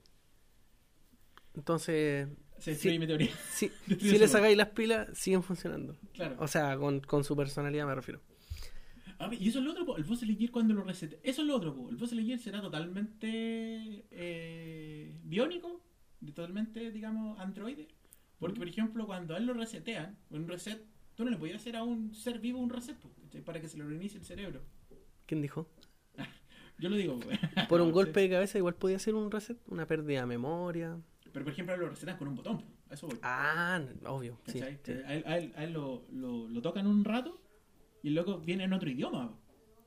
Entonces, 1.54 2.28
Se 2.58 2.70
destruye 2.72 2.94
Sí. 2.96 2.98
mi 2.98 3.06
teoría. 3.06 3.30
si, 3.50 3.68
si 3.98 4.18
le 4.18 4.28
sacáis 4.28 4.56
las 4.56 4.68
pilas, 4.70 5.08
siguen 5.16 5.42
funcionando. 5.42 5.96
Claro. 6.12 6.36
O 6.38 6.48
sea, 6.48 6.76
con, 6.76 7.00
con 7.00 7.24
su 7.24 7.36
personalidad 7.36 7.86
me 7.86 7.94
refiero. 7.94 8.20
Ah, 9.20 9.30
y 9.36 9.48
eso 9.48 9.58
es 9.58 9.64
lo 9.64 9.72
otro, 9.72 9.84
po, 9.84 9.96
el 9.96 10.04
Buzz 10.04 10.22
Lightyear 10.22 10.52
cuando 10.52 10.74
lo 10.74 10.84
resete. 10.84 11.18
Eso 11.24 11.42
es 11.42 11.48
lo 11.48 11.56
otro, 11.56 11.74
po. 11.74 11.90
el 11.90 11.96
Buzz 11.96 12.12
Lightyear 12.12 12.38
será 12.38 12.60
totalmente 12.60 14.06
eh, 14.12 15.18
biónico, 15.24 15.82
totalmente, 16.24 16.92
digamos, 16.92 17.38
androide. 17.40 17.88
Porque, 18.38 18.58
por 18.60 18.68
ejemplo, 18.68 19.06
cuando 19.06 19.34
a 19.34 19.38
él 19.38 19.46
lo 19.46 19.54
resetean, 19.54 20.16
un 20.30 20.46
reset, 20.46 20.80
tú 21.18 21.24
no 21.24 21.30
le 21.32 21.36
podías 21.36 21.56
hacer 21.56 21.74
a 21.74 21.82
un 21.82 22.14
ser 22.14 22.38
vivo 22.38 22.60
un 22.60 22.70
reset, 22.70 22.96
¿cachai? 23.24 23.42
para 23.42 23.60
que 23.60 23.66
se 23.66 23.76
lo 23.76 23.88
reinicie 23.88 24.20
el 24.20 24.24
cerebro. 24.24 24.62
¿Quién 25.26 25.42
dijo? 25.42 25.68
Yo 26.78 26.88
lo 26.88 26.94
digo, 26.94 27.18
po. 27.18 27.28
Por 27.68 27.80
un 27.80 27.90
golpe 27.90 28.20
sí. 28.22 28.28
de 28.28 28.34
cabeza 28.36 28.56
igual 28.56 28.76
podía 28.76 29.00
ser 29.00 29.16
un 29.16 29.28
reset, 29.28 29.58
una 29.66 29.84
pérdida 29.84 30.20
de 30.20 30.26
memoria. 30.26 30.96
Pero, 31.32 31.44
por 31.44 31.52
ejemplo, 31.52 31.76
lo 31.76 31.88
resetan 31.88 32.16
con 32.18 32.28
un 32.28 32.36
botón, 32.36 32.64
eso 32.88 33.08
voy. 33.08 33.18
Ah, 33.22 33.82
obvio, 34.06 34.38
sí. 34.46 34.60
sí. 34.84 34.92
A 34.92 35.12
él, 35.14 35.24
a 35.26 35.38
él- 35.38 35.52
a 35.56 35.64
él 35.64 35.72
lo, 35.72 36.06
lo, 36.12 36.48
lo 36.48 36.62
tocan 36.62 36.86
un 36.86 37.04
rato 37.04 37.42
y 38.04 38.08
el 38.08 38.14
loco 38.14 38.38
viene 38.38 38.62
en 38.62 38.72
otro 38.72 38.88
idioma. 38.88 39.36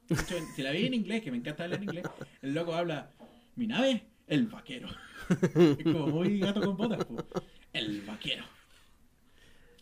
De 0.09 0.15
hecho, 0.15 0.35
si 0.53 0.61
la 0.61 0.71
vi 0.71 0.85
en 0.85 0.93
inglés, 0.93 1.21
que 1.21 1.31
me 1.31 1.37
encanta 1.37 1.63
hablar 1.63 1.79
en 1.81 1.85
inglés, 1.85 2.05
el 2.41 2.53
loco 2.53 2.73
habla, 2.73 3.13
mi 3.55 3.67
nave, 3.67 4.05
el 4.27 4.47
vaquero. 4.47 4.89
Es 5.55 5.83
como 5.85 6.07
muy 6.07 6.39
gato 6.39 6.59
con 6.59 6.75
botas, 6.75 7.05
po. 7.05 7.15
el 7.71 8.01
vaquero. 8.01 8.43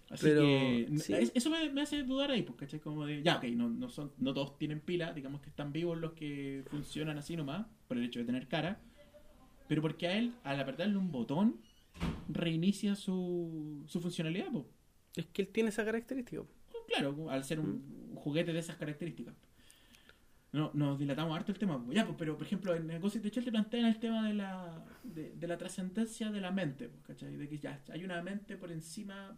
Así 0.09 0.23
Pero, 0.23 0.41
que 0.41 0.87
sí. 0.97 1.13
eso 1.35 1.49
me, 1.51 1.69
me 1.69 1.81
hace 1.81 2.01
dudar 2.03 2.31
ahí, 2.31 2.41
porque 2.41 2.65
¿cachai? 2.65 2.79
Como 2.79 3.05
de, 3.05 3.21
ya, 3.21 3.37
ok, 3.37 3.43
no, 3.49 3.69
no, 3.69 3.89
son, 3.89 4.11
no 4.17 4.33
todos 4.33 4.57
tienen 4.57 4.79
pila, 4.79 5.13
digamos 5.13 5.41
que 5.41 5.49
están 5.49 5.71
vivos 5.71 5.99
los 5.99 6.13
que 6.13 6.63
funcionan 6.71 7.17
así 7.19 7.35
nomás, 7.37 7.67
por 7.87 7.97
el 7.97 8.05
hecho 8.05 8.19
de 8.19 8.25
tener 8.25 8.47
cara, 8.47 8.79
pero 9.67 9.83
porque 9.83 10.07
a 10.07 10.17
él, 10.17 10.33
al 10.43 10.59
apretarle 10.59 10.97
un 10.97 11.11
botón, 11.11 11.61
reinicia 12.27 12.95
su, 12.95 13.83
su 13.85 14.01
funcionalidad, 14.01 14.51
po. 14.51 14.67
Es 15.15 15.27
que 15.27 15.43
él 15.43 15.47
tiene 15.49 15.69
esa 15.69 15.85
característica. 15.85 16.41
Claro, 16.87 17.29
al 17.29 17.43
ser 17.43 17.59
un 17.59 18.15
juguete 18.15 18.51
de 18.51 18.59
esas 18.59 18.77
características. 18.77 19.35
No, 20.51 20.71
nos 20.73 20.97
dilatamos 20.97 21.37
harto 21.37 21.51
el 21.51 21.59
tema. 21.59 21.83
pues, 21.83 21.95
Ya, 21.95 22.05
pues, 22.05 22.15
pero 22.17 22.35
por 22.35 22.47
ejemplo, 22.47 22.73
en 22.73 22.89
in 22.91 22.99
the 22.99 23.29
Shell 23.29 23.45
te 23.45 23.51
plantean 23.51 23.85
el 23.85 23.99
tema 23.99 24.27
de 24.27 24.33
la, 24.33 24.83
de, 25.03 25.35
de 25.35 25.47
la 25.47 25.57
trascendencia 25.57 26.31
de 26.31 26.41
la 26.41 26.49
mente, 26.49 26.89
pues, 26.89 27.03
¿cachai? 27.03 27.35
De 27.35 27.47
que 27.47 27.59
ya 27.59 27.79
hay 27.91 28.03
una 28.03 28.23
mente 28.23 28.57
por 28.57 28.71
encima 28.71 29.37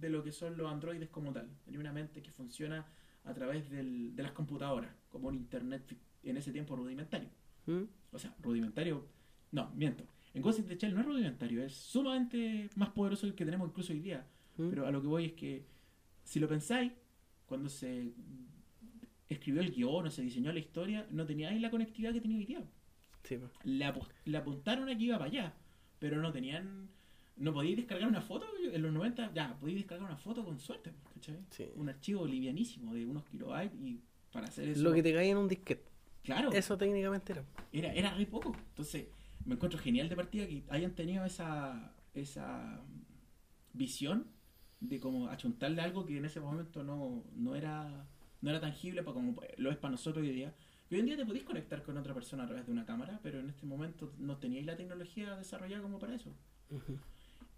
de 0.00 0.10
lo 0.10 0.22
que 0.22 0.32
son 0.32 0.56
los 0.56 0.70
androides 0.70 1.08
como 1.08 1.32
tal. 1.32 1.48
Hay 1.66 1.76
una 1.76 1.92
mente 1.92 2.22
que 2.22 2.30
funciona 2.30 2.86
a 3.24 3.34
través 3.34 3.68
del- 3.70 4.14
de 4.14 4.22
las 4.22 4.32
computadoras, 4.32 4.90
como 5.08 5.28
un 5.28 5.34
internet 5.34 5.96
en 6.22 6.36
ese 6.36 6.52
tiempo 6.52 6.76
rudimentario. 6.76 7.28
¿Mm? 7.66 7.82
O 8.12 8.18
sea, 8.18 8.34
rudimentario. 8.40 9.04
No, 9.52 9.70
miento. 9.74 10.04
En 10.34 10.42
Ghost 10.42 10.58
in 10.60 10.66
the 10.66 10.76
Shell 10.76 10.94
no 10.94 11.00
es 11.00 11.06
rudimentario, 11.06 11.64
es 11.64 11.72
sumamente 11.74 12.68
más 12.76 12.90
poderoso 12.90 13.22
que 13.22 13.28
el 13.28 13.34
que 13.34 13.44
tenemos 13.44 13.68
incluso 13.68 13.92
hoy 13.92 14.00
día. 14.00 14.26
¿Mm? 14.58 14.68
Pero 14.70 14.86
a 14.86 14.90
lo 14.90 15.00
que 15.00 15.06
voy 15.08 15.24
es 15.26 15.32
que, 15.32 15.64
si 16.22 16.38
lo 16.40 16.48
pensáis, 16.48 16.92
cuando 17.46 17.68
se 17.68 18.12
escribió 19.28 19.60
el 19.62 19.72
guion 19.72 20.06
o 20.06 20.10
se 20.10 20.22
diseñó 20.22 20.52
la 20.52 20.58
historia, 20.60 21.06
no 21.10 21.26
teníais 21.26 21.60
la 21.60 21.70
conectividad 21.70 22.12
que 22.12 22.20
tenía 22.20 22.38
hoy 22.38 22.46
día. 22.46 22.62
Sí. 23.24 23.38
Le, 23.64 23.92
le 24.24 24.36
apuntaron 24.36 24.88
a 24.88 24.96
que 24.96 25.04
iba 25.04 25.18
para 25.18 25.30
allá, 25.30 25.54
pero 25.98 26.20
no 26.20 26.30
tenían. 26.32 26.88
No 27.36 27.52
podíais 27.52 27.76
descargar 27.76 28.08
una 28.08 28.22
foto 28.22 28.46
en 28.72 28.82
los 28.82 28.92
90, 28.92 29.32
ya, 29.34 29.56
podíais 29.58 29.80
descargar 29.80 30.06
una 30.06 30.16
foto 30.16 30.44
con 30.44 30.58
suerte, 30.58 30.92
¿cachai? 31.14 31.38
Sí. 31.50 31.70
Un 31.76 31.88
archivo 31.88 32.26
livianísimo 32.26 32.94
de 32.94 33.04
unos 33.06 33.24
kilobytes 33.24 33.78
y 33.78 34.00
para 34.32 34.46
hacer 34.46 34.68
eso. 34.68 34.82
Lo 34.82 34.92
que 34.92 35.02
te 35.02 35.12
cae 35.12 35.30
en 35.30 35.36
un 35.36 35.48
disquete. 35.48 35.84
Claro, 36.22 36.50
Eso 36.50 36.76
técnicamente 36.76 37.32
era. 37.32 37.44
era, 37.72 37.92
era 37.92 38.14
re 38.14 38.26
poco. 38.26 38.56
Entonces, 38.70 39.06
me 39.44 39.54
encuentro 39.54 39.78
genial 39.78 40.08
de 40.08 40.16
partida 40.16 40.46
que 40.46 40.64
hayan 40.70 40.92
tenido 40.94 41.24
esa, 41.24 41.94
esa 42.14 42.82
visión 43.72 44.26
de 44.80 44.98
como 44.98 45.28
achuntarle 45.28 45.80
algo 45.82 46.04
que 46.04 46.16
en 46.16 46.24
ese 46.24 46.40
momento 46.40 46.82
no, 46.82 47.22
no 47.34 47.54
era 47.54 48.06
no 48.40 48.50
era 48.50 48.60
tangible 48.60 49.02
para 49.02 49.14
como 49.14 49.34
lo 49.56 49.70
es 49.70 49.76
para 49.76 49.92
nosotros 49.92 50.24
hoy 50.24 50.32
día. 50.32 50.54
Y 50.88 50.94
hoy 50.94 51.00
en 51.00 51.06
día 51.06 51.16
te 51.16 51.26
podéis 51.26 51.44
conectar 51.44 51.82
con 51.82 51.96
otra 51.96 52.14
persona 52.14 52.44
a 52.44 52.46
través 52.46 52.66
de 52.66 52.72
una 52.72 52.86
cámara, 52.86 53.18
pero 53.22 53.40
en 53.40 53.48
este 53.48 53.66
momento 53.66 54.12
no 54.18 54.36
teníais 54.36 54.66
la 54.66 54.76
tecnología 54.76 55.36
desarrollada 55.36 55.82
como 55.82 55.98
para 55.98 56.14
eso. 56.14 56.30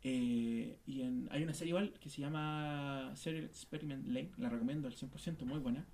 Eh, 0.05 0.79
y 0.87 1.03
en- 1.03 1.29
hay 1.33 1.43
una 1.43 1.55
serie 1.55 1.71
igual 1.71 1.93
que 2.01 2.09
se 2.09 2.21
llama 2.21 3.13
Serial 3.17 3.45
Experiment 3.45 4.07
Lane, 4.07 4.31
la 4.37 4.49
recomiendo 4.49 4.87
al 4.89 4.95
100%, 4.95 5.45
muy 5.45 5.59
buena. 5.59 5.85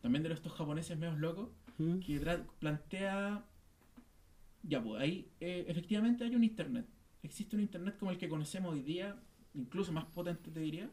También 0.00 0.22
de 0.22 0.32
estos 0.32 0.52
japoneses 0.52 0.98
medios 0.98 1.18
locos, 1.18 1.48
¿Mm? 1.78 2.00
que 2.00 2.20
plantea 2.58 3.44
ya 4.64 4.80
pues 4.82 5.00
ahí 5.02 5.28
eh, 5.40 5.64
efectivamente 5.66 6.22
hay 6.22 6.36
un 6.36 6.44
internet 6.44 6.86
existe 7.24 7.56
un 7.56 7.62
internet 7.62 7.96
como 7.98 8.12
el 8.12 8.18
que 8.18 8.28
conocemos 8.28 8.72
hoy 8.74 8.82
día 8.82 9.16
incluso 9.54 9.90
más 9.90 10.04
potente 10.04 10.52
te 10.52 10.60
diría 10.60 10.88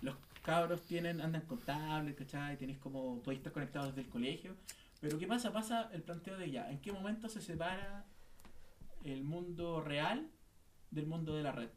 los 0.00 0.16
cabros 0.42 0.80
tienen, 0.82 1.20
andan 1.20 1.42
con 1.42 1.58
tablets, 1.58 2.18
¿cachai? 2.18 2.56
Tienes 2.56 2.78
como, 2.78 3.22
podéis 3.22 3.38
estar 3.38 3.52
conectados 3.52 3.88
desde 3.90 4.00
el 4.02 4.08
colegio. 4.08 4.56
Pero 5.00 5.16
¿qué 5.18 5.26
pasa? 5.28 5.52
Pasa 5.52 5.88
el 5.92 6.02
planteo 6.02 6.36
de 6.36 6.50
ya, 6.50 6.68
¿en 6.70 6.80
qué 6.80 6.90
momento 6.90 7.28
se 7.28 7.40
separa 7.40 8.04
el 9.04 9.22
mundo 9.22 9.80
real 9.82 10.28
del 10.90 11.06
mundo 11.06 11.36
de 11.36 11.42
la 11.44 11.52
red? 11.52 11.68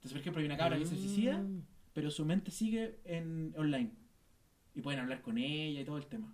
Entonces, 0.00 0.12
por 0.12 0.20
ejemplo, 0.20 0.40
hay 0.40 0.46
una 0.46 0.56
cabra 0.56 0.78
que 0.78 0.86
se 0.86 0.96
suicida, 0.96 1.38
Mm. 1.38 1.62
pero 1.92 2.10
su 2.10 2.24
mente 2.24 2.50
sigue 2.50 2.98
en 3.04 3.52
online. 3.56 3.90
Y 4.74 4.80
pueden 4.80 5.00
hablar 5.00 5.20
con 5.20 5.36
ella 5.36 5.80
y 5.80 5.84
todo 5.84 5.98
el 5.98 6.06
tema. 6.06 6.32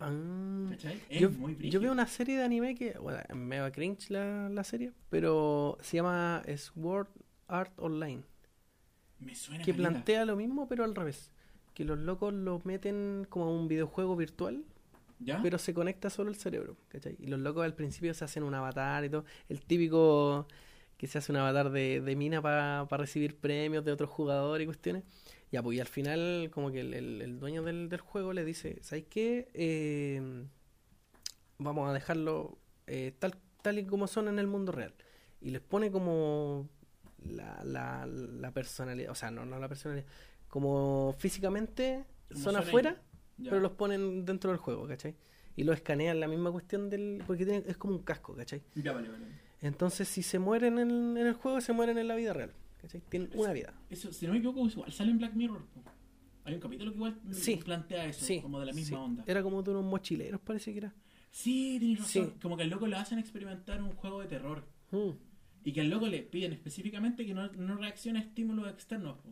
Ah. 0.00 0.66
¿Cachai? 0.70 1.00
Es 1.08 1.20
Yo, 1.20 1.30
muy 1.30 1.56
yo 1.70 1.80
veo 1.80 1.92
una 1.92 2.06
serie 2.06 2.36
de 2.36 2.44
anime 2.44 2.74
que, 2.74 2.98
bueno, 2.98 3.20
es 3.28 3.34
mega 3.36 3.70
cringe 3.70 4.10
la, 4.10 4.48
la 4.50 4.64
serie, 4.64 4.92
pero 5.08 5.78
se 5.80 5.96
llama 5.96 6.42
Sword 6.56 7.08
Art 7.46 7.72
Online, 7.78 8.22
Me 9.20 9.34
suena 9.34 9.64
que 9.64 9.72
plantea 9.72 10.24
lo 10.24 10.34
mismo 10.36 10.66
pero 10.68 10.82
al 10.84 10.94
revés, 10.94 11.30
que 11.74 11.84
los 11.84 11.98
locos 11.98 12.34
los 12.34 12.64
meten 12.66 13.26
como 13.30 13.44
a 13.46 13.50
un 13.50 13.68
videojuego 13.68 14.16
virtual, 14.16 14.64
¿Ya? 15.20 15.40
pero 15.42 15.58
se 15.58 15.72
conecta 15.72 16.10
solo 16.10 16.30
el 16.30 16.36
cerebro, 16.36 16.76
¿cachai? 16.88 17.16
Y 17.20 17.28
los 17.28 17.38
locos 17.38 17.64
al 17.64 17.74
principio 17.74 18.12
se 18.14 18.24
hacen 18.24 18.42
un 18.42 18.54
avatar 18.54 19.04
y 19.04 19.10
todo, 19.10 19.24
el 19.48 19.60
típico 19.60 20.48
que 21.04 21.08
se 21.12 21.18
hace 21.18 21.32
un 21.32 21.38
avatar 21.38 21.70
de, 21.70 22.00
de 22.00 22.16
mina 22.16 22.40
para 22.42 22.86
recibir 22.86 23.36
premios 23.36 23.84
de 23.84 23.92
otros 23.92 24.10
jugadores 24.10 24.64
y 24.64 24.66
cuestiones. 24.66 25.04
Ya, 25.52 25.62
pues 25.62 25.76
y 25.76 25.80
al 25.80 25.86
final 25.86 26.50
como 26.52 26.70
que 26.72 26.80
el, 26.80 26.94
el- 26.94 27.22
el 27.22 27.38
dueño 27.38 27.62
del, 27.62 27.88
del 27.88 28.00
juego 28.00 28.32
le 28.32 28.44
dice, 28.44 28.78
¿sabes 28.82 29.04
qué? 29.08 29.48
Eh, 29.54 30.44
vamos 31.58 31.88
a 31.88 31.92
dejarlo 31.92 32.58
eh, 32.86 33.14
tal, 33.18 33.34
tal 33.62 33.78
y 33.78 33.84
como 33.86 34.06
son 34.06 34.28
en 34.28 34.38
el 34.38 34.46
mundo 34.46 34.72
real. 34.72 34.94
Y 35.40 35.50
les 35.50 35.60
pone 35.60 35.90
como 35.90 36.68
la, 37.24 37.62
la, 37.64 38.06
la 38.06 38.50
personalidad, 38.52 39.10
o 39.10 39.14
sea, 39.14 39.30
no, 39.30 39.44
no 39.44 39.58
la 39.58 39.68
personalidad, 39.68 40.06
como 40.48 41.14
físicamente 41.18 42.04
Como 42.28 42.40
son 42.44 42.54
son 42.54 42.62
afuera, 42.62 43.02
pero 43.50 43.60
los 43.60 43.72
ponen 43.72 44.24
dentro 44.24 44.50
del 44.50 44.58
juego, 44.58 44.86
¿cachai? 44.88 45.14
Y 45.56 45.64
lo 45.64 45.72
escanean 45.72 46.18
la 46.18 46.26
misma 46.28 46.50
cuestión 46.50 46.90
del... 46.90 47.22
porque 47.26 47.44
tiene- 47.44 47.64
es 47.66 47.76
como 47.76 47.94
un 47.94 48.02
casco, 48.02 48.34
¿cachai? 48.34 48.62
Ya, 48.74 48.92
vale, 48.92 49.08
vale. 49.08 49.24
Entonces 49.64 50.08
si 50.08 50.22
se 50.22 50.38
mueren 50.38 50.78
en, 50.78 51.16
en 51.16 51.26
el 51.26 51.34
juego, 51.34 51.60
se 51.60 51.72
mueren 51.72 51.98
en 51.98 52.06
la 52.08 52.14
vida 52.16 52.32
real, 52.32 52.52
¿cachai? 52.80 53.00
Tienen 53.08 53.30
una 53.34 53.52
vida. 53.52 53.72
Eso, 53.90 54.12
si 54.12 54.26
no 54.26 54.32
me 54.32 54.38
equivoco, 54.38 54.66
igual 54.68 54.92
sale 54.92 55.10
en 55.10 55.18
Black 55.18 55.34
Mirror. 55.34 55.64
po. 55.66 55.82
Hay 56.44 56.54
un 56.54 56.60
capítulo 56.60 56.90
que 56.90 56.96
igual 56.98 57.18
Sí. 57.32 57.56
plantea 57.56 58.04
eso, 58.06 58.24
Sí, 58.24 58.40
como 58.42 58.60
de 58.60 58.66
la 58.66 58.72
misma 58.72 58.98
sí. 58.98 59.02
onda. 59.02 59.24
Era 59.26 59.42
como 59.42 59.62
de 59.62 59.70
unos 59.70 59.84
mochileros, 59.84 60.40
parece 60.42 60.72
que 60.72 60.78
era. 60.78 60.94
Sí, 61.30 61.76
tienes 61.80 61.98
razón. 62.00 62.26
Sí. 62.34 62.38
Como 62.42 62.56
que 62.56 62.62
al 62.64 62.68
loco 62.70 62.86
lo 62.86 62.96
hacen 62.98 63.18
experimentar 63.18 63.82
un 63.82 63.92
juego 63.92 64.20
de 64.20 64.26
terror. 64.28 64.64
Mm. 64.90 65.10
Y 65.64 65.72
que 65.72 65.80
al 65.80 65.88
loco 65.88 66.06
le 66.06 66.22
piden 66.22 66.52
específicamente 66.52 67.24
que 67.24 67.32
no, 67.32 67.50
no 67.52 67.76
reaccione 67.76 68.18
a 68.18 68.22
estímulos 68.22 68.68
externos. 68.70 69.16
po. 69.18 69.30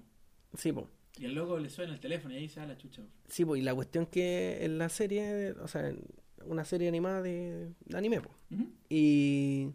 Sí, 0.57 0.73
pues. 0.73 0.87
Y 1.19 1.27
al 1.27 1.35
loco 1.35 1.59
le 1.59 1.69
suena 1.69 1.93
el 1.93 2.01
teléfono 2.01 2.33
y 2.33 2.39
ahí 2.39 2.49
se 2.49 2.59
da 2.61 2.67
la 2.67 2.79
chucha. 2.79 3.03
po. 3.03 3.09
Sí, 3.29 3.45
pues, 3.45 3.61
y 3.61 3.65
la 3.65 3.75
cuestión 3.75 4.07
que 4.07 4.65
en 4.65 4.79
la 4.79 4.89
serie, 4.89 5.53
o 5.53 5.69
sea, 5.69 5.87
en 5.91 6.01
una 6.47 6.65
serie 6.65 6.89
animada 6.89 7.21
de, 7.21 7.73
de 7.85 7.97
anime. 7.99 8.19
Ujú. 8.51 8.71
Y, 8.89 9.69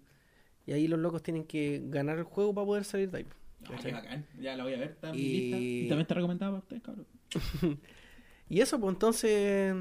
y 0.68 0.74
ahí 0.74 0.88
los 0.88 1.00
locos 1.00 1.24
tienen 1.24 1.46
que 1.46 1.82
ganar 1.86 2.20
el 2.20 2.26
juego 2.26 2.54
para 2.54 2.66
poder 2.68 2.84
salir 2.84 3.10
de 3.10 3.18
ahí. 3.20 3.26
Ah, 3.64 3.70
¿cachai? 3.72 3.86
qué 3.86 3.92
bacán. 3.94 4.26
Ya 4.40 4.56
la 4.56 4.64
voy 4.64 4.74
a 4.74 4.78
ver, 4.78 4.90
está 4.92 5.16
Y- 5.16 5.18
lista. 5.18 5.58
Y 5.58 5.80
también 5.88 6.02
está 6.02 6.14
recomendada 6.14 6.52
para 6.52 6.60
ustedes, 6.64 6.84
cabrón. 6.84 7.08
Y 8.50 8.62
eso, 8.62 8.80
pues 8.80 8.94
entonces, 8.94 9.76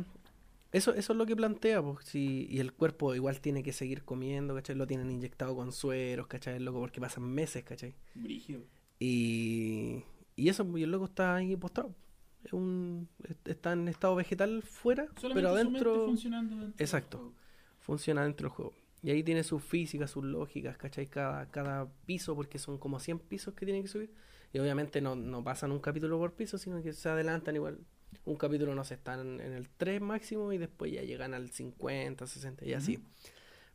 eso, 0.72 0.92
eso 0.94 1.12
es 1.12 1.16
lo 1.16 1.24
que 1.24 1.36
plantea, 1.36 1.80
pues, 1.82 2.04
si, 2.04 2.48
y 2.50 2.58
el 2.58 2.72
cuerpo 2.72 3.14
igual 3.14 3.40
tiene 3.40 3.62
que 3.62 3.72
seguir 3.72 4.02
comiendo, 4.02 4.54
¿cachai? 4.56 4.74
Lo 4.74 4.88
tienen 4.88 5.10
inyectado 5.12 5.54
con 5.54 5.70
sueros, 5.70 6.26
¿cachai? 6.26 6.56
El 6.56 6.64
loco 6.64 6.80
porque 6.80 7.00
pasan 7.00 7.22
meses, 7.24 7.62
¿cachai? 7.62 7.94
Brígido. 8.14 8.62
Y, 8.98 10.02
y 10.34 10.48
eso, 10.48 10.66
pues, 10.66 10.80
y 10.80 10.84
el 10.84 10.90
loco 10.90 11.04
está 11.04 11.36
ahí 11.36 11.54
postrado. 11.56 11.94
Es 12.42 12.52
un, 12.52 13.08
está 13.44 13.72
en 13.72 13.86
estado 13.88 14.14
vegetal 14.16 14.62
fuera, 14.62 15.06
Solamente 15.20 15.34
pero 15.34 15.48
adentro 15.54 16.06
funcionando 16.06 16.50
dentro 16.56 16.76
del 16.76 16.82
Exacto. 16.84 17.32
funciona 17.80 18.24
dentro 18.24 18.48
del 18.48 18.54
juego. 18.56 18.74
Y 19.06 19.10
ahí 19.12 19.22
tiene 19.22 19.44
sus 19.44 19.62
físicas, 19.62 20.10
sus 20.10 20.24
lógicas, 20.24 20.76
¿cachai? 20.76 21.06
Cada, 21.06 21.48
cada 21.52 21.88
piso, 22.06 22.34
porque 22.34 22.58
son 22.58 22.76
como 22.76 22.98
100 22.98 23.20
pisos 23.20 23.54
que 23.54 23.64
tienen 23.64 23.82
que 23.82 23.88
subir. 23.88 24.10
Y 24.52 24.58
obviamente 24.58 25.00
no, 25.00 25.14
no 25.14 25.44
pasan 25.44 25.70
un 25.70 25.78
capítulo 25.78 26.18
por 26.18 26.34
piso, 26.34 26.58
sino 26.58 26.82
que 26.82 26.92
se 26.92 27.08
adelantan 27.08 27.54
igual. 27.54 27.78
Un 28.24 28.34
capítulo, 28.34 28.74
no 28.74 28.82
sé, 28.82 28.94
están 28.94 29.40
en 29.40 29.52
el 29.52 29.68
3 29.68 30.00
máximo 30.00 30.52
y 30.52 30.58
después 30.58 30.90
ya 30.90 31.02
llegan 31.02 31.34
al 31.34 31.50
50, 31.50 32.26
60 32.26 32.66
y 32.66 32.72
así. 32.72 32.98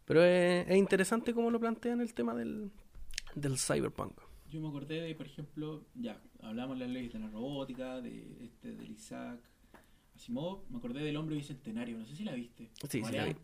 Pero 0.04 0.22
es, 0.22 0.68
es 0.68 0.76
interesante 0.76 1.34
cómo 1.34 1.50
lo 1.50 1.62
plantean 1.62 2.02
el 2.02 2.14
tema 2.14 2.36
del, 2.36 2.70
del 3.34 3.58
cyberpunk. 3.58 4.20
Yo 4.50 4.60
me 4.60 4.68
acordé 4.68 5.00
de, 5.00 5.16
por 5.16 5.28
ejemplo, 5.28 5.86
ya, 5.96 6.22
hablamos 6.42 6.78
de 6.78 6.84
las 6.84 6.94
leyes 6.94 7.14
de 7.14 7.20
la 7.20 7.30
robótica, 7.30 8.02
de 8.02 8.36
este, 8.44 8.74
del 8.74 8.92
Isaac 8.92 9.40
Asimov, 10.14 10.70
me 10.70 10.80
acordé 10.80 11.00
del 11.06 11.16
hombre 11.16 11.38
bicentenario, 11.38 11.98
no 11.98 12.06
sé 12.06 12.18
si 12.18 12.26
la 12.26 12.34
viste. 12.34 12.70
Sí, 12.90 13.02
sí 13.02 13.14
la 13.14 13.24
vi. 13.24 13.36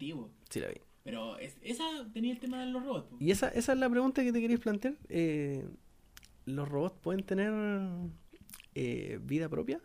Sí, 0.49 0.59
la 0.59 0.67
vi. 0.67 0.81
Pero 1.07 1.37
es- 1.39 1.55
esa 1.61 1.85
tenía 2.11 2.33
el 2.33 2.39
tema 2.39 2.59
de 2.59 2.65
los 2.69 2.83
robots. 2.83 3.07
Y 3.21 3.31
esa, 3.31 3.47
esa 3.47 3.71
es 3.71 3.79
la 3.79 3.89
pregunta 3.89 4.23
que 4.25 4.33
te 4.33 4.41
querías 4.41 4.59
plantear. 4.59 4.95
Eh, 5.07 5.65
¿Los 6.45 6.67
robots 6.67 6.97
pueden 7.01 7.23
tener 7.23 7.53
eh, 8.75 9.17
vida 9.23 9.47
propia? 9.47 9.79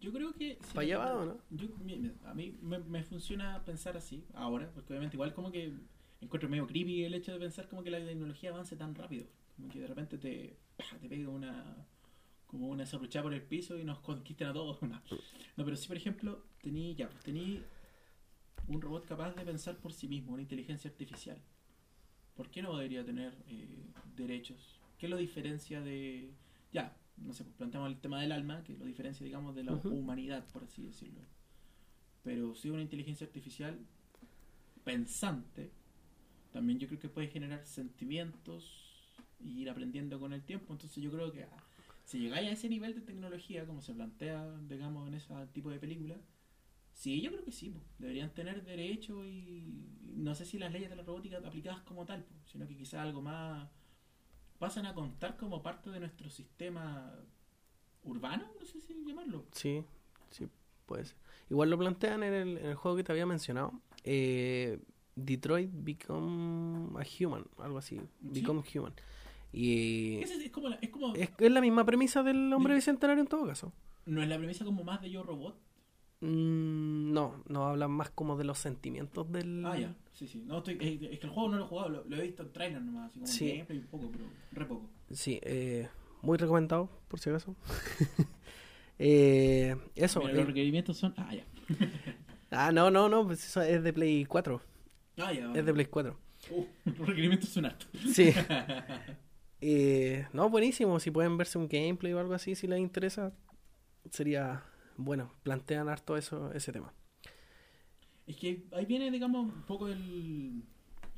Yo 0.00 0.12
creo 0.12 0.32
que... 0.32 0.58
si 0.60 0.74
¿Para 0.74 0.80
allá 0.80 0.98
va 0.98 1.16
o 1.18 1.24
no? 1.24 1.38
Yo, 1.50 1.68
a 2.24 2.34
mí 2.34 2.56
me, 2.62 2.80
me 2.80 3.04
funciona 3.04 3.62
pensar 3.64 3.96
así, 3.96 4.24
ahora, 4.34 4.68
porque 4.74 4.92
obviamente 4.92 5.14
igual 5.14 5.34
como 5.34 5.52
que 5.52 5.72
encuentro 6.20 6.48
medio 6.48 6.66
creepy 6.66 7.04
el 7.04 7.14
hecho 7.14 7.32
de 7.32 7.38
pensar 7.38 7.68
como 7.68 7.84
que 7.84 7.90
la 7.90 8.04
tecnología 8.04 8.50
avance 8.50 8.74
tan 8.74 8.96
rápido. 8.96 9.26
Como 9.54 9.68
que 9.68 9.78
de 9.78 9.86
repente 9.86 10.18
te, 10.18 10.56
te 11.00 11.08
pega 11.08 11.28
una 11.28 11.86
como 12.48 12.66
una 12.70 12.84
serruchada 12.84 13.22
por 13.22 13.34
el 13.34 13.42
piso 13.42 13.78
y 13.78 13.84
nos 13.84 14.00
conquisten 14.00 14.48
a 14.48 14.52
todos. 14.52 14.82
No, 14.82 15.00
No, 15.56 15.64
pero 15.64 15.76
si 15.76 15.86
por 15.86 15.96
ejemplo 15.96 16.42
tení, 16.60 16.96
ya, 16.96 17.08
pues, 17.08 17.22
tení 17.22 17.62
un 18.68 18.80
robot 18.80 19.04
capaz 19.06 19.34
de 19.34 19.44
pensar 19.44 19.78
por 19.78 19.92
sí 19.92 20.08
mismo, 20.08 20.32
una 20.32 20.42
inteligencia 20.42 20.90
artificial. 20.90 21.38
¿Por 22.36 22.50
qué 22.50 22.62
no 22.62 22.76
debería 22.76 23.04
tener 23.04 23.34
eh, 23.48 23.86
derechos? 24.16 24.80
¿Qué 24.98 25.08
lo 25.08 25.16
diferencia 25.16 25.80
de... 25.80 26.30
Ya, 26.72 26.96
no 27.16 27.32
sé, 27.32 27.44
pues 27.44 27.56
planteamos 27.56 27.90
el 27.90 28.00
tema 28.00 28.20
del 28.20 28.32
alma, 28.32 28.62
que 28.64 28.76
lo 28.76 28.84
diferencia, 28.84 29.24
digamos, 29.24 29.54
de 29.54 29.64
la 29.64 29.74
humanidad, 29.74 30.46
por 30.52 30.64
así 30.64 30.82
decirlo. 30.82 31.20
Pero 32.22 32.54
si 32.54 32.70
una 32.70 32.82
inteligencia 32.82 33.26
artificial 33.26 33.78
pensante, 34.84 35.70
también 36.52 36.78
yo 36.78 36.88
creo 36.88 37.00
que 37.00 37.08
puede 37.08 37.28
generar 37.28 37.66
sentimientos 37.66 39.24
y 39.38 39.62
ir 39.62 39.70
aprendiendo 39.70 40.18
con 40.18 40.32
el 40.32 40.42
tiempo. 40.42 40.72
Entonces 40.72 41.02
yo 41.02 41.10
creo 41.10 41.32
que 41.32 41.44
ah, 41.44 41.64
si 42.04 42.18
llegáis 42.18 42.48
a 42.48 42.52
ese 42.52 42.68
nivel 42.68 42.94
de 42.94 43.00
tecnología, 43.00 43.66
como 43.66 43.82
se 43.82 43.94
plantea, 43.94 44.58
digamos, 44.68 45.08
en 45.08 45.14
ese 45.14 45.32
tipo 45.52 45.70
de 45.70 45.78
película, 45.78 46.16
sí, 47.02 47.20
yo 47.22 47.30
creo 47.32 47.44
que 47.44 47.52
sí, 47.52 47.70
po. 47.70 47.80
deberían 47.98 48.30
tener 48.34 48.62
derecho 48.64 49.24
y 49.24 49.64
no 50.16 50.34
sé 50.34 50.44
si 50.44 50.58
las 50.58 50.70
leyes 50.72 50.90
de 50.90 50.96
la 50.96 51.02
robótica 51.02 51.38
aplicadas 51.38 51.80
como 51.82 52.04
tal, 52.04 52.24
po, 52.24 52.34
sino 52.44 52.66
que 52.68 52.76
quizás 52.76 53.00
algo 53.00 53.22
más 53.22 53.68
pasan 54.58 54.84
a 54.86 54.92
contar 54.94 55.36
como 55.38 55.62
parte 55.62 55.88
de 55.90 56.00
nuestro 56.00 56.28
sistema 56.28 57.14
urbano, 58.04 58.44
no 58.58 58.66
sé 58.66 58.80
si 58.80 58.94
llamarlo. 59.06 59.46
Sí, 59.52 59.82
sí, 60.30 60.46
puede 60.86 61.06
ser. 61.06 61.16
Igual 61.48 61.70
lo 61.70 61.78
plantean 61.78 62.22
en 62.22 62.34
el, 62.34 62.58
en 62.58 62.66
el 62.66 62.74
juego 62.74 62.96
que 62.98 63.04
te 63.04 63.12
había 63.12 63.26
mencionado. 63.26 63.72
eh, 64.04 64.78
Detroit 65.16 65.70
Become 65.72 66.98
a 66.98 67.04
Human, 67.18 67.44
algo 67.58 67.78
así. 67.78 68.00
Become 68.20 68.62
Human. 68.74 68.92
Y 69.52 70.16
Es, 70.22 70.30
es 70.30 70.50
como, 70.50 70.68
la- 70.68 70.76
es 70.76 70.90
como 70.90 71.14
es, 71.14 71.30
la 71.50 71.60
misma 71.60 71.84
premisa 71.84 72.22
del 72.22 72.52
hombre 72.52 72.74
Di- 72.74 72.78
bicentenario 72.78 73.20
en 73.22 73.28
todo 73.28 73.46
caso. 73.46 73.72
no 74.06 74.22
es 74.22 74.28
la 74.28 74.38
premisa 74.38 74.64
como 74.64 74.84
más 74.84 75.00
de 75.02 75.10
yo 75.10 75.22
robot. 75.22 75.58
Mm, 76.20 77.12
no, 77.12 77.42
no 77.48 77.66
hablan 77.66 77.90
más 77.92 78.10
como 78.10 78.36
de 78.36 78.44
los 78.44 78.58
sentimientos 78.58 79.30
del... 79.32 79.64
Ah, 79.64 79.78
ya, 79.78 79.94
sí, 80.12 80.28
sí. 80.28 80.42
No, 80.46 80.58
estoy, 80.58 80.74
es, 80.80 81.02
es 81.12 81.18
que 81.18 81.26
el 81.26 81.32
juego 81.32 81.48
no 81.48 81.56
lo 81.58 81.64
he 81.64 81.68
jugado, 81.68 81.88
lo, 81.88 82.04
lo 82.04 82.16
he 82.16 82.22
visto 82.22 82.42
en 82.42 82.52
trailer 82.52 82.82
nomás, 82.82 83.10
así 83.10 83.20
como 83.20 83.26
Sí. 83.26 83.50
en 83.50 83.56
gameplay 83.56 83.78
un 83.78 83.86
poco, 83.86 84.10
pero 84.12 84.24
re 84.52 84.64
poco. 84.66 84.90
Sí, 85.10 85.40
eh, 85.42 85.88
muy 86.22 86.36
recomendado, 86.36 86.90
por 87.08 87.20
si 87.20 87.30
acaso. 87.30 87.56
eh, 88.98 89.76
eso. 89.94 90.20
Mira, 90.20 90.32
eh, 90.32 90.36
los 90.36 90.46
requerimientos 90.46 90.96
son. 90.98 91.14
Ah, 91.16 91.34
ya. 91.34 91.44
ah, 92.50 92.70
no, 92.72 92.90
no, 92.90 93.08
no, 93.08 93.26
pues 93.26 93.44
eso 93.46 93.62
es 93.62 93.82
de 93.82 93.92
Play 93.92 94.24
4. 94.26 94.60
Ah, 95.18 95.32
ya. 95.32 95.52
Es 95.54 95.64
de 95.64 95.72
Play 95.72 95.86
4. 95.86 96.18
Uh, 96.50 96.64
los 96.98 97.08
requerimientos 97.08 97.48
son 97.48 97.64
hartos. 97.66 97.88
Sí. 98.14 98.32
Eh, 99.62 100.26
no, 100.32 100.48
buenísimo. 100.48 101.00
Si 101.00 101.10
pueden 101.10 101.36
verse 101.36 101.58
un 101.58 101.68
gameplay 101.68 102.12
o 102.12 102.18
algo 102.20 102.34
así, 102.34 102.54
si 102.54 102.66
les 102.66 102.78
interesa, 102.78 103.32
sería 104.10 104.62
bueno. 104.96 105.32
Plantean 105.42 105.88
harto 105.88 106.16
eso, 106.16 106.52
ese 106.52 106.72
tema. 106.72 106.92
Es 108.26 108.36
que 108.36 108.66
ahí 108.72 108.86
viene, 108.86 109.10
digamos, 109.10 109.46
un 109.52 109.62
poco 109.62 109.88
el. 109.88 110.62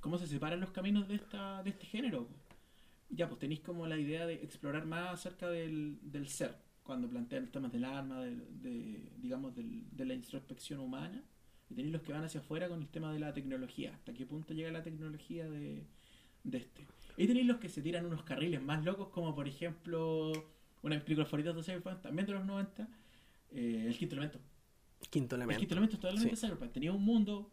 cómo 0.01 0.19
se 0.19 0.27
separan 0.27 0.61
los 0.61 0.71
caminos 0.71 1.09
de 1.09 1.17
esta 1.17 1.63
de 1.63 1.71
este 1.71 1.87
género. 1.87 2.29
Ya, 3.11 3.29
pues 3.29 3.41
tenéis 3.41 3.61
como 3.61 3.87
la 3.87 3.99
idea 3.99 4.27
de 4.27 4.35
explorar 4.35 4.87
más 4.87 5.11
acerca 5.15 5.49
del, 5.51 5.99
del 6.03 6.29
ser, 6.29 6.57
cuando 6.83 7.09
plantean 7.09 7.45
los 7.45 7.53
temas 7.53 7.73
del 7.73 7.85
alma, 7.85 8.21
de, 8.23 8.37
de, 8.37 9.13
digamos, 9.19 9.55
del- 9.55 9.85
de 9.93 10.07
la 10.07 10.15
introspección 10.15 10.81
humana. 10.81 11.23
Y 11.71 11.75
tenéis 11.75 11.93
los 11.93 12.03
que 12.03 12.13
van 12.13 12.25
hacia 12.25 12.41
afuera 12.41 12.69
con 12.69 12.81
el 12.83 12.89
tema 12.89 13.13
de 13.13 13.21
la 13.21 13.33
tecnología. 13.35 13.95
¿Hasta 13.95 14.15
qué 14.15 14.27
punto 14.27 14.55
llega 14.55 14.71
la 14.73 14.83
tecnología 14.83 15.49
de, 15.49 15.85
de 16.45 16.59
este? 16.59 16.87
Y 17.17 17.27
tenéis 17.27 17.47
los 17.47 17.59
que 17.59 17.69
se 17.69 17.83
tiran 17.83 18.07
unos 18.07 18.23
carriles 18.25 18.63
más 18.63 18.85
locos, 18.85 19.09
como 19.09 19.35
por 19.35 19.49
ejemplo 19.49 20.33
una 20.83 20.97
de 20.97 21.05
mis 21.17 21.19
de 21.19 21.63
Cyberpunk, 21.63 22.01
también 22.03 22.27
de 22.27 22.33
los 22.33 22.45
90, 22.45 22.89
eh, 23.55 23.85
El 23.87 23.97
Quinto 23.97 24.15
Elemento. 24.15 24.41
Quinto 25.11 25.37
El 25.37 25.43
elemento. 25.43 25.61
Quinto 25.61 25.75
Elemento 25.75 25.95
es 25.97 26.01
totalmente 26.01 26.37
Sí. 26.37 26.47
Cyberpunk. 26.47 26.73
Tenía 26.73 26.93
un 26.93 27.05
mundo 27.05 27.51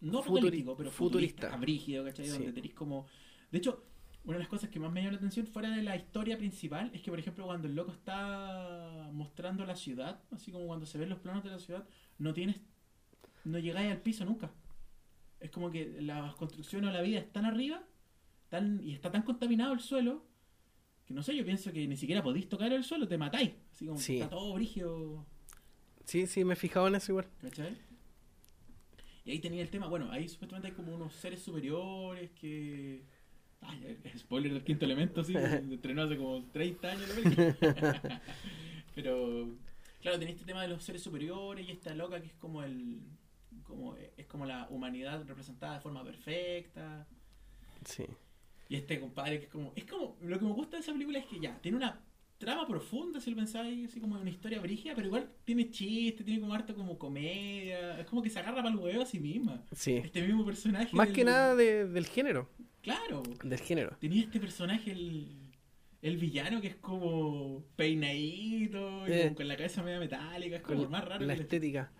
no 0.00 0.20
apocalíptico, 0.20 0.76
pero 0.76 0.90
futurista. 0.90 1.48
futurista, 1.48 1.56
brígido, 1.56 2.04
¿cachai? 2.04 2.26
Sí. 2.26 2.32
Donde 2.32 2.52
tenéis 2.52 2.74
como... 2.74 3.06
De 3.50 3.58
hecho, 3.58 3.84
una 4.24 4.34
de 4.34 4.40
las 4.40 4.48
cosas 4.48 4.70
que 4.70 4.78
más 4.78 4.92
me 4.92 5.00
llamó 5.00 5.12
la 5.12 5.16
atención 5.18 5.46
fuera 5.46 5.70
de 5.70 5.82
la 5.82 5.96
historia 5.96 6.36
principal 6.38 6.90
es 6.94 7.02
que, 7.02 7.10
por 7.10 7.18
ejemplo, 7.18 7.46
cuando 7.46 7.66
el 7.66 7.74
loco 7.74 7.92
está 7.92 9.08
mostrando 9.12 9.64
la 9.64 9.74
ciudad, 9.74 10.22
así 10.30 10.52
como 10.52 10.66
cuando 10.66 10.86
se 10.86 10.98
ven 10.98 11.08
los 11.08 11.18
planos 11.18 11.42
de 11.42 11.50
la 11.50 11.58
ciudad, 11.58 11.86
no 12.18 12.32
tienes... 12.32 12.60
No 13.44 13.58
llegáis 13.58 13.90
al 13.90 14.02
piso 14.02 14.24
nunca. 14.24 14.52
Es 15.40 15.50
como 15.50 15.70
que 15.70 16.00
las 16.02 16.34
construcciones 16.34 16.90
o 16.90 16.92
la 16.92 17.00
vida 17.00 17.18
están 17.18 17.44
arriba 17.44 17.82
tan, 18.48 18.82
y 18.82 18.92
está 18.92 19.10
tan 19.10 19.22
contaminado 19.22 19.72
el 19.72 19.80
suelo 19.80 20.27
que 21.08 21.14
no 21.14 21.22
sé, 21.22 21.34
yo 21.34 21.44
pienso 21.44 21.72
que 21.72 21.88
ni 21.88 21.96
siquiera 21.96 22.22
podéis 22.22 22.48
tocar 22.48 22.70
el 22.72 22.84
suelo, 22.84 23.08
te 23.08 23.16
matáis. 23.18 23.52
Así 23.72 23.86
como 23.86 23.98
Sí. 23.98 24.16
está 24.18 24.28
todo 24.28 24.52
brígido. 24.54 25.24
Sí, 26.04 26.26
sí, 26.26 26.44
me 26.44 26.52
he 26.52 26.56
fijado 26.56 26.86
en 26.86 26.94
eso 26.96 27.12
igual. 27.12 27.26
¿Cachai? 27.40 27.76
Y 29.24 29.30
ahí 29.30 29.38
tenía 29.40 29.62
el 29.62 29.70
tema, 29.70 29.86
bueno, 29.88 30.10
ahí 30.12 30.28
supuestamente 30.28 30.68
hay 30.68 30.74
como 30.74 30.94
unos 30.94 31.14
seres 31.14 31.42
superiores 31.42 32.30
que... 32.32 33.02
Ay, 33.60 33.80
eh, 33.84 34.12
spoiler 34.18 34.52
del 34.52 34.62
quinto 34.64 34.84
elemento, 34.84 35.24
sí, 35.24 35.32
se 35.68 35.74
estrenó 35.74 36.02
hace 36.02 36.16
como 36.16 36.44
30 36.52 36.88
años 36.90 37.08
la. 37.08 38.22
Pero, 38.94 39.48
claro, 40.00 40.18
tenía 40.18 40.34
este 40.34 40.46
tema 40.46 40.62
de 40.62 40.68
los 40.68 40.82
seres 40.84 41.02
superiores 41.02 41.66
y 41.66 41.72
esta 41.72 41.94
loca 41.94 42.20
que 42.20 42.26
es 42.28 42.34
como 42.34 42.62
el... 42.62 43.00
Como, 43.64 43.96
es 43.96 44.26
como 44.26 44.44
la 44.46 44.66
humanidad 44.70 45.26
representada 45.26 45.74
de 45.74 45.80
forma 45.80 46.02
perfecta. 46.04 47.06
Sí. 47.84 48.04
Y 48.68 48.76
este 48.76 49.00
compadre 49.00 49.38
que 49.38 49.44
es 49.46 49.50
como... 49.50 49.72
Es 49.76 49.84
como... 49.84 50.16
Lo 50.22 50.38
que 50.38 50.44
me 50.44 50.52
gusta 50.52 50.76
de 50.76 50.82
esa 50.82 50.92
película 50.92 51.18
es 51.18 51.26
que 51.26 51.40
ya, 51.40 51.58
tiene 51.60 51.76
una 51.78 52.00
trama 52.36 52.66
profunda, 52.68 53.20
si 53.20 53.30
lo 53.30 53.36
pensáis, 53.36 53.88
así 53.88 53.98
como 54.00 54.20
una 54.20 54.30
historia 54.30 54.60
brígida, 54.60 54.94
pero 54.94 55.08
igual 55.08 55.28
tiene 55.44 55.70
chiste, 55.70 56.22
tiene 56.22 56.40
como 56.40 56.54
harto 56.54 56.74
como 56.74 56.96
comedia. 56.98 57.98
Es 57.98 58.06
como 58.06 58.22
que 58.22 58.30
se 58.30 58.38
agarra 58.38 58.56
para 58.62 58.68
el 58.68 58.76
huevo 58.76 59.02
a 59.02 59.06
sí 59.06 59.18
misma. 59.18 59.64
Sí. 59.72 59.94
Este 59.96 60.22
mismo 60.22 60.44
personaje. 60.44 60.94
Más 60.94 61.08
del- 61.08 61.16
que 61.16 61.24
nada 61.24 61.56
de- 61.56 61.88
del 61.88 62.06
género. 62.06 62.48
Claro. 62.82 63.22
Del 63.42 63.58
género. 63.58 63.96
Tenía 64.00 64.22
este 64.22 64.38
personaje, 64.38 64.92
el, 64.92 65.50
el 66.02 66.16
villano, 66.16 66.60
que 66.60 66.68
es 66.68 66.76
como 66.76 67.64
peinadito, 67.74 69.08
y 69.08 69.12
Eh. 69.12 69.22
como 69.24 69.34
con 69.36 69.48
la 69.48 69.56
cabeza 69.56 69.82
media 69.82 69.98
metálica, 69.98 70.56
es 70.56 70.62
como 70.62 70.82
Con 70.82 70.90
más 70.92 71.04
raro. 71.04 71.24
la 71.26 71.34
que 71.34 71.42
estética. 71.42 71.90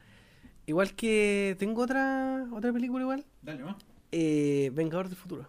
Igual 0.66 0.94
que 0.94 1.56
tengo 1.58 1.82
otra 1.82 2.46
otra 2.52 2.72
película 2.72 3.02
igual. 3.02 3.24
Dale, 3.42 3.60
¿no? 3.62 3.76
Eh, 4.12 4.70
Vengador 4.74 5.08
del 5.08 5.16
Futuro. 5.16 5.48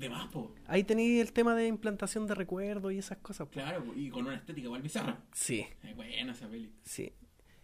De 0.00 0.08
más, 0.08 0.28
po. 0.28 0.54
Ahí 0.66 0.82
tenéis 0.84 1.20
el 1.20 1.32
tema 1.32 1.54
de 1.54 1.66
implantación 1.66 2.26
de 2.26 2.34
recuerdos 2.34 2.92
y 2.92 2.98
esas 2.98 3.18
cosas. 3.18 3.46
po. 3.48 3.52
Claro, 3.52 3.84
y 3.94 4.08
con 4.10 4.26
una 4.26 4.34
estética 4.36 4.64
igual 4.66 4.82
bizarra. 4.82 5.22
Sí, 5.32 5.66
Es 5.82 5.94
buena 5.94 6.32
esa 6.32 6.48
peli. 6.48 6.72
sí. 6.84 7.12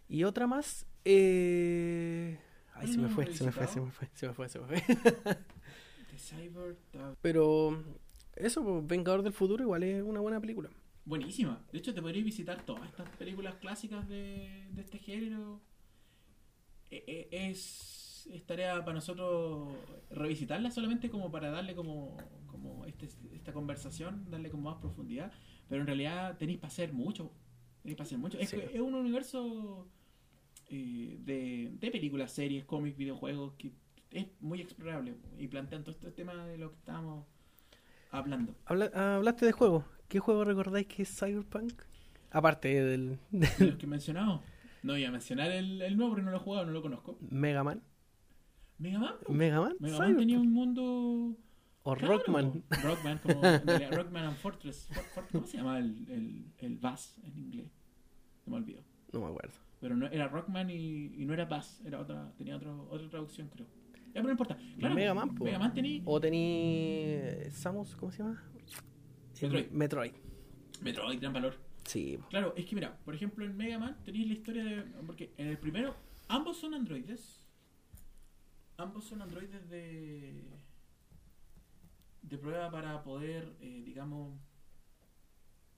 Y 0.08 0.22
otra 0.24 0.46
más. 0.46 0.86
Eh... 1.04 2.38
Ay, 2.74 2.86
¿No 2.88 2.92
se 2.92 2.98
me 2.98 3.02
lo 3.04 3.08
fue, 3.14 3.32
se 3.34 3.44
me 3.44 3.52
fue, 3.52 3.66
se 3.66 3.80
me 3.80 3.90
fue, 3.90 4.08
se 4.14 4.26
me 4.28 4.34
fue, 4.34 4.48
se 4.50 4.58
me 4.60 4.66
fue. 4.66 4.80
The 6.10 6.18
Cyber 6.18 6.76
Dog. 6.92 7.16
Pero 7.22 7.82
eso, 8.36 8.62
pues, 8.62 8.86
Vengador 8.86 9.22
del 9.22 9.32
Futuro 9.32 9.64
igual 9.64 9.82
es 9.82 10.02
una 10.02 10.20
buena 10.20 10.40
película. 10.40 10.68
Buenísima. 11.06 11.64
De 11.72 11.78
hecho, 11.78 11.94
te 11.94 12.02
podrías 12.02 12.24
visitar 12.24 12.64
todas 12.66 12.86
estas 12.88 13.08
películas 13.16 13.54
clásicas 13.56 14.06
de, 14.08 14.68
de 14.72 14.82
este 14.82 14.98
género. 14.98 15.60
E- 16.90 17.02
e- 17.06 17.28
Es, 17.50 17.95
es 18.30 18.44
tarea 18.44 18.80
para 18.80 18.94
nosotros 18.94 19.72
revisitarlas 20.10 20.74
solamente 20.74 21.08
como 21.10 21.30
para 21.30 21.50
darle 21.50 21.74
como, 21.74 22.16
como 22.46 22.84
este, 22.86 23.08
esta 23.32 23.52
conversación, 23.52 24.30
darle 24.30 24.50
como 24.50 24.70
más 24.70 24.80
profundidad. 24.80 25.32
Pero 25.68 25.80
en 25.80 25.86
realidad 25.86 26.36
tenéis 26.38 26.58
para 26.58 26.68
hacer 26.68 26.92
mucho. 26.92 27.32
Tenéis 27.82 27.96
para 27.96 28.06
hacer 28.06 28.18
mucho. 28.18 28.38
Es, 28.38 28.50
Sí. 28.50 28.58
es 28.72 28.80
un 28.80 28.94
universo 28.94 29.88
eh, 30.68 31.16
de, 31.20 31.70
de 31.78 31.90
películas, 31.90 32.32
series, 32.32 32.64
cómics, 32.64 32.96
videojuegos 32.96 33.54
que 33.54 33.72
es 34.10 34.26
muy 34.40 34.60
explorable 34.60 35.14
y 35.38 35.48
plantean 35.48 35.82
todo 35.84 35.92
este 35.92 36.10
tema 36.10 36.46
de 36.46 36.58
lo 36.58 36.70
que 36.70 36.76
estábamos 36.76 37.26
hablando. 38.10 38.54
Habla- 38.64 38.90
ah, 38.94 39.16
hablaste 39.16 39.46
de 39.46 39.52
juegos. 39.52 39.84
¿Qué 40.08 40.18
juego 40.20 40.44
recordáis 40.44 40.86
que 40.86 41.02
es 41.02 41.18
Cyberpunk? 41.18 41.72
Aparte 42.30 42.82
del 42.82 43.18
de 43.30 43.48
los 43.66 43.76
que 43.76 43.86
mencionamos. 43.86 44.42
No 44.82 44.96
iba 44.96 45.08
a 45.08 45.12
mencionar 45.12 45.50
el, 45.50 45.82
el 45.82 45.96
nuevo 45.96 46.10
porque 46.12 46.24
no 46.24 46.30
lo 46.30 46.36
he 46.36 46.40
jugado, 46.40 46.66
no 46.66 46.72
lo 46.72 46.82
conozco. 46.82 47.18
Mega 47.20 47.64
Man. 47.64 47.82
Mega 48.78 48.98
Man. 48.98 49.14
po. 49.24 49.32
Mega 49.32 49.60
Man. 49.60 49.76
Mega 49.80 49.98
Man 49.98 50.06
Cyberpunk. 50.06 50.18
tenía 50.18 50.40
un 50.40 50.52
mundo. 50.52 51.36
O 51.82 51.94
Claro, 51.94 52.18
Rockman. 52.18 52.64
Rockman, 52.82 53.18
como. 53.18 53.40
Rockman 53.96 54.24
and 54.24 54.36
Fortress. 54.36 54.88
For- 54.92 55.04
for- 55.14 55.28
¿Cómo 55.32 55.46
se 55.46 55.56
llama 55.58 55.78
el, 55.78 56.04
el, 56.10 56.52
el 56.58 56.78
Bass 56.78 57.16
en 57.24 57.38
inglés? 57.38 57.70
Se 58.44 58.50
me 58.50 58.56
olvidó. 58.56 58.82
No 59.12 59.20
me 59.20 59.26
acuerdo. 59.26 59.54
Pero 59.80 59.96
no, 59.96 60.06
era 60.06 60.26
Rockman 60.28 60.68
y, 60.70 61.12
y 61.16 61.24
no 61.26 61.34
era 61.34 61.44
Bass, 61.44 61.80
era 61.84 62.00
otra, 62.00 62.32
tenía 62.38 62.56
otro, 62.56 62.88
otra 62.90 63.08
traducción, 63.08 63.48
creo. 63.48 63.66
Ya, 64.06 64.12
pero 64.14 64.24
no 64.24 64.30
importa. 64.30 64.56
Claro, 64.78 64.94
Mega 64.94 65.14
Man, 65.14 65.34
po. 65.34 65.44
Mega 65.44 65.58
Man 65.58 65.74
tenía. 65.74 66.02
O 66.06 66.20
tení. 66.20 67.20
Samus, 67.50 67.94
¿cómo 67.96 68.10
se 68.10 68.18
llama? 68.22 68.42
Metroid. 69.40 69.64
Eh, 69.64 69.68
Metroid. 69.72 70.12
Metroid, 70.82 71.20
gran 71.20 71.32
valor. 71.34 71.54
Sí. 71.84 72.18
Claro, 72.30 72.52
es 72.56 72.64
que 72.66 72.74
mira, 72.74 72.96
por 73.04 73.14
ejemplo 73.14 73.44
en 73.44 73.56
Mega 73.56 73.78
Man 73.78 73.96
tenéis 74.04 74.26
la 74.26 74.32
historia 74.32 74.64
de. 74.64 74.82
Porque 75.06 75.32
en 75.36 75.48
el 75.48 75.58
primero, 75.58 75.94
ambos 76.28 76.56
son 76.56 76.74
androides. 76.74 77.45
Ambos 78.78 79.04
son 79.04 79.22
androides 79.22 79.68
de. 79.68 80.44
de 82.22 82.38
prueba 82.38 82.70
para 82.70 83.02
poder, 83.02 83.56
eh, 83.60 83.82
digamos. 83.84 84.38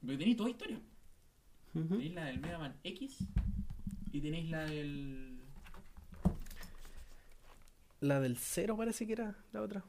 Porque 0.00 0.16
tenéis 0.16 0.36
toda 0.36 0.50
historia. 0.50 0.80
Ujú. 1.74 1.88
Tenéis 1.88 2.14
la 2.14 2.24
del 2.26 2.40
Mega 2.40 2.58
Man 2.58 2.76
X 2.82 3.18
y 4.12 4.20
tenéis 4.20 4.50
la 4.50 4.64
del. 4.64 5.40
La 8.00 8.20
del 8.20 8.36
cero 8.36 8.76
parece 8.76 9.06
que 9.06 9.12
era 9.12 9.36
la 9.52 9.62
otra. 9.62 9.84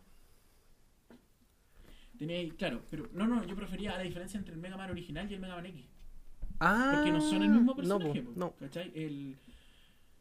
Tenéis, 2.18 2.54
claro, 2.56 2.84
pero 2.90 3.08
no, 3.14 3.28
no, 3.28 3.46
yo 3.46 3.56
prefería 3.56 3.96
la 3.96 4.04
diferencia 4.04 4.38
entre 4.38 4.54
el 4.54 4.60
Mega 4.60 4.76
Man 4.76 4.90
original 4.90 5.30
y 5.32 5.36
el 5.36 5.40
Mega 5.40 5.56
Man 5.56 5.66
X. 5.68 5.86
Ah. 6.60 6.92
Porque 6.96 7.12
no 7.12 7.22
son 7.22 7.42
el 7.44 7.50
mismo 7.50 7.72
no, 7.72 7.76
personaje. 7.76 8.22
po, 8.22 8.32
no. 8.36 8.52
¿cachai? 8.58 8.92
El... 8.94 9.38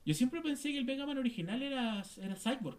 Yo 0.08 0.14
siempre 0.14 0.40
pensé 0.40 0.72
que 0.72 0.78
el 0.78 0.86
Mega 0.86 1.04
Man 1.04 1.18
original 1.18 1.62
era, 1.62 2.02
era 2.22 2.34
Cyborg. 2.34 2.78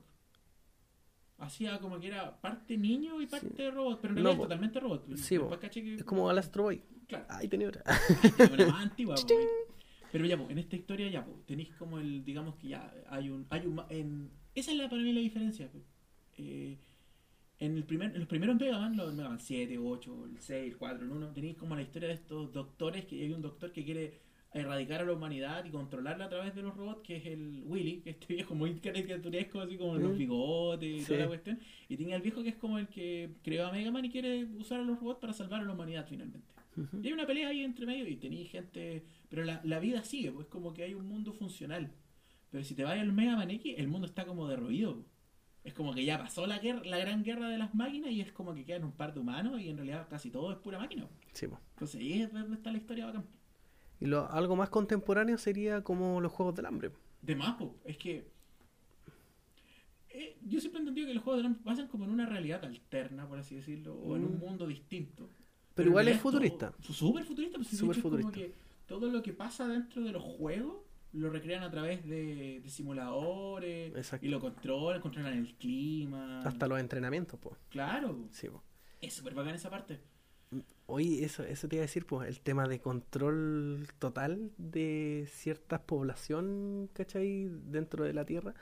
Hacía 1.37 1.77
como 1.77 1.99
que 1.99 2.07
era 2.07 2.41
parte 2.41 2.75
niño 2.75 3.21
y 3.21 3.27
parte 3.27 3.69
robot, 3.69 4.01
pero 4.01 4.15
No, 4.15 4.23
po. 4.23 4.31
es 4.31 4.37
totalmente 4.39 4.79
robot. 4.79 5.15
Sí, 5.15 5.37
que... 5.71 5.93
Es 5.93 6.03
como 6.03 6.27
al 6.27 6.39
Astro 6.39 6.63
Boy. 6.63 6.81
Claro, 7.07 7.27
Ay, 7.29 7.47
tenía 7.47 7.67
otra. 7.67 7.83
más 7.85 8.81
antigua. 8.81 9.13
Pero 10.11 10.25
ya, 10.25 10.39
po, 10.39 10.49
en 10.49 10.57
esta 10.57 10.75
historia 10.75 11.07
ya, 11.07 11.23
po, 11.23 11.43
tenéis 11.45 11.69
como 11.75 11.99
el, 11.99 12.25
digamos 12.25 12.55
que 12.55 12.69
ya 12.69 12.91
hay 13.11 13.29
un... 13.29 13.45
Hay 13.51 13.67
un 13.67 13.79
en... 13.89 14.31
Esa 14.55 14.71
es 14.71 14.77
la, 14.77 14.89
para 14.89 15.03
mí 15.03 15.13
la 15.13 15.21
diferencia. 15.21 15.69
Eh, 16.35 16.79
en, 17.59 17.77
el 17.77 17.83
primer, 17.83 18.11
en 18.11 18.21
los 18.21 18.27
primeros 18.27 18.55
Mega 18.59 18.79
Man, 18.79 18.97
los 18.97 19.13
Mega 19.13 19.29
Man 19.29 19.39
7, 19.39 19.77
8, 19.77 20.25
el 20.25 20.41
6, 20.41 20.71
el 20.71 20.77
4, 20.77 21.05
el 21.05 21.11
1, 21.11 21.27
tenéis 21.33 21.57
como 21.57 21.75
la 21.75 21.83
historia 21.83 22.07
de 22.07 22.15
estos 22.15 22.51
doctores, 22.51 23.05
que 23.05 23.21
hay 23.21 23.31
un 23.31 23.43
doctor 23.43 23.71
que 23.71 23.85
quiere 23.85 24.28
erradicar 24.53 25.01
a 25.01 25.05
la 25.05 25.13
humanidad 25.13 25.63
y 25.65 25.69
controlarla 25.69 26.25
a 26.25 26.29
través 26.29 26.55
de 26.55 26.61
los 26.63 26.75
robots, 26.75 27.01
que 27.03 27.17
es 27.17 27.25
el 27.27 27.61
Willy, 27.65 28.01
que 28.01 28.09
es 28.11 28.15
este 28.19 28.33
viejo 28.33 28.55
muy 28.55 28.73
caricaturesco, 28.79 29.61
así 29.61 29.77
como 29.77 29.95
los 29.97 30.13
Mm. 30.13 30.17
bigotes 30.17 30.89
y 30.89 30.99
Sí. 31.01 31.05
toda 31.07 31.19
la 31.19 31.27
cuestión. 31.27 31.59
Y 31.87 31.97
tiene 31.97 32.15
al 32.15 32.21
viejo 32.21 32.41
que 32.41 32.49
es 32.49 32.55
como 32.55 32.79
el 32.79 32.87
que 32.87 33.29
creó 33.43 33.67
a 33.67 33.71
Mega 33.71 33.91
Man 33.91 34.05
y 34.05 34.09
quiere 34.09 34.45
usar 34.45 34.79
a 34.79 34.83
los 34.83 34.99
robots 34.99 35.19
para 35.19 35.33
salvar 35.33 35.61
a 35.61 35.65
la 35.65 35.73
humanidad 35.73 36.05
finalmente. 36.07 36.47
Y 37.03 37.07
hay 37.07 37.13
una 37.13 37.27
pelea 37.27 37.49
ahí 37.49 37.61
entre 37.63 37.85
medio 37.85 38.07
y 38.07 38.15
tenéis 38.15 38.49
gente. 38.49 39.03
Pero 39.27 39.43
la, 39.43 39.59
la 39.65 39.79
vida 39.79 40.03
sigue, 40.03 40.31
pues 40.31 40.47
como 40.47 40.73
que 40.73 40.83
hay 40.83 40.93
un 40.93 41.05
mundo 41.07 41.33
funcional. 41.33 41.91
Pero 42.49 42.63
si 42.63 42.73
te 42.73 42.83
vas 42.83 42.97
al 42.97 43.11
Mega 43.11 43.35
Man 43.35 43.51
X, 43.51 43.75
el 43.77 43.87
mundo 43.87 44.07
está 44.07 44.25
como 44.25 44.47
derruido. 44.47 44.95
po. 44.95 45.05
Es 45.63 45.73
como 45.73 45.93
que 45.93 46.05
ya 46.05 46.17
pasó 46.17 46.47
la 46.47 46.57
guerra, 46.59 46.81
la 46.85 46.97
gran 46.97 47.21
guerra 47.21 47.49
de 47.49 47.57
las 47.57 47.75
máquinas 47.75 48.11
y 48.11 48.21
es 48.21 48.31
como 48.31 48.55
que 48.55 48.63
quedan 48.63 48.85
un 48.85 48.93
par 48.93 49.13
de 49.13 49.19
humanos 49.19 49.61
y 49.61 49.69
en 49.69 49.75
realidad 49.75 50.07
casi 50.09 50.31
todo 50.31 50.51
es 50.51 50.57
pura 50.57 50.79
máquina. 50.79 51.03
po. 51.05 51.11
Sí, 51.33 51.47
po. 51.47 51.59
Entonces 51.73 51.99
ahí 52.01 52.21
es 52.21 52.31
donde 52.31 52.55
está 52.55 52.71
la 52.71 52.77
historia 52.77 53.05
bacán. 53.07 53.25
Y 53.99 54.05
lo, 54.05 54.29
algo 54.31 54.55
más 54.55 54.69
contemporáneo 54.69 55.37
sería 55.37 55.83
como 55.83 56.21
los 56.21 56.31
Juegos 56.31 56.55
del 56.55 56.65
Hambre. 56.65 56.91
De 57.21 57.35
más, 57.35 57.55
po, 57.55 57.75
es 57.83 57.97
que. 57.97 58.25
eh, 60.09 60.37
yo 60.45 60.59
siempre 60.59 60.79
he 60.79 60.81
entendido 60.81 61.07
que 61.07 61.13
los 61.13 61.23
juegos 61.23 61.43
de 61.43 61.49
Lamp 61.49 61.63
pasan 61.63 61.87
como 61.87 62.05
en 62.05 62.11
una 62.11 62.25
realidad 62.25 62.63
alterna, 62.65 63.27
por 63.27 63.39
así 63.39 63.55
decirlo, 63.55 63.93
o 63.95 64.15
en 64.15 64.23
un 64.25 64.35
Mm. 64.37 64.39
mundo 64.39 64.67
distinto. 64.67 65.29
Pero 65.75 65.89
igual 65.89 66.07
es 66.07 66.19
futurista. 66.19 66.73
Súper 66.81 67.23
futurista, 67.25 67.57
pues, 67.57 67.69
Súper 67.69 67.97
hecho 67.97 67.99
es 67.99 68.03
como 68.03 68.17
futurista. 68.17 68.53
que 68.53 68.55
todo 68.87 69.09
lo 69.09 69.21
que 69.21 69.33
pasa 69.33 69.67
dentro 69.67 70.01
de 70.03 70.11
los 70.11 70.23
juegos 70.23 70.77
lo 71.13 71.29
recrean 71.29 71.63
a 71.63 71.71
través 71.71 72.05
de, 72.05 72.59
de 72.61 72.69
simuladores 72.69 73.95
Exacto. 73.95 74.25
y 74.25 74.29
lo 74.29 74.39
controlan, 74.39 75.01
controlan 75.01 75.33
el 75.37 75.53
clima. 75.55 76.41
Hasta 76.41 76.67
los 76.67 76.79
entrenamientos, 76.79 77.39
pues. 77.39 77.55
Claro, 77.69 78.27
Sí, 78.31 78.47
po. 78.49 78.63
es 79.01 79.13
súper 79.13 79.33
bacán 79.35 79.55
esa 79.55 79.69
parte. 79.69 79.99
Oye, 80.87 81.23
eso, 81.23 81.43
eso 81.43 81.67
te 81.67 81.75
iba 81.75 81.83
a 81.83 81.85
decir, 81.85 82.05
pues, 82.05 82.27
el 82.27 82.39
tema 82.41 82.67
de 82.67 82.79
control 82.79 83.87
total 83.99 84.51
de 84.57 85.27
cierta 85.31 85.83
población, 85.83 86.89
¿cachai? 86.93 87.47
Dentro 87.65 88.03
de 88.05 88.13
la 88.13 88.25
Tierra. 88.25 88.55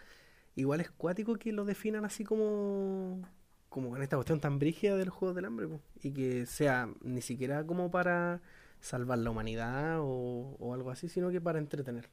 Igual 0.55 0.81
es 0.81 0.91
cuático 0.91 1.37
que 1.37 1.53
lo 1.53 1.63
definan 1.63 2.03
así 2.03 2.25
como, 2.25 3.21
como 3.69 3.95
en 3.95 4.03
esta 4.03 4.17
cuestión 4.17 4.41
tan 4.41 4.59
brígida 4.59 4.97
de 4.97 5.05
los 5.05 5.13
Juegos 5.13 5.35
del 5.35 5.45
Hambre, 5.45 5.67
pues. 5.67 5.81
Y 6.03 6.11
que 6.11 6.45
sea 6.45 6.89
ni 7.01 7.21
siquiera 7.21 7.65
como 7.65 7.91
para 7.91 8.41
salvar 8.81 9.19
la 9.19 9.29
humanidad 9.29 9.99
o, 10.01 10.57
o 10.59 10.73
algo 10.73 10.91
así, 10.91 11.07
sino 11.07 11.31
que 11.31 11.39
para 11.39 11.59
entretener. 11.59 12.09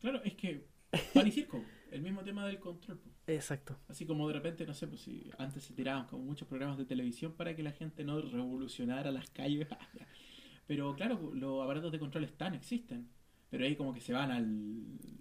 Claro, 0.00 0.22
es 0.24 0.34
que 0.34 0.64
pan 1.12 1.26
y 1.26 1.32
circo, 1.32 1.62
el 1.90 2.02
mismo 2.02 2.22
tema 2.22 2.46
del 2.46 2.58
control. 2.58 3.00
Exacto. 3.26 3.78
Así 3.88 4.06
como 4.06 4.26
de 4.28 4.34
repente, 4.34 4.66
no 4.66 4.74
sé, 4.74 4.86
pues 4.88 5.00
si 5.02 5.30
antes 5.38 5.62
se 5.64 5.74
tiraban 5.74 6.06
como 6.06 6.24
muchos 6.24 6.48
programas 6.48 6.78
de 6.78 6.84
televisión 6.86 7.32
para 7.34 7.54
que 7.54 7.62
la 7.62 7.72
gente 7.72 8.04
no 8.04 8.20
revolucionara 8.20 9.10
las 9.10 9.28
calles. 9.30 9.68
Pero 10.66 10.94
claro, 10.94 11.30
los 11.34 11.62
aparatos 11.64 11.92
de 11.92 11.98
control 11.98 12.24
están, 12.24 12.54
existen. 12.54 13.08
Pero 13.50 13.64
ahí 13.64 13.76
como 13.76 13.94
que 13.94 14.00
se 14.00 14.12
van 14.12 14.30
al, 14.30 14.44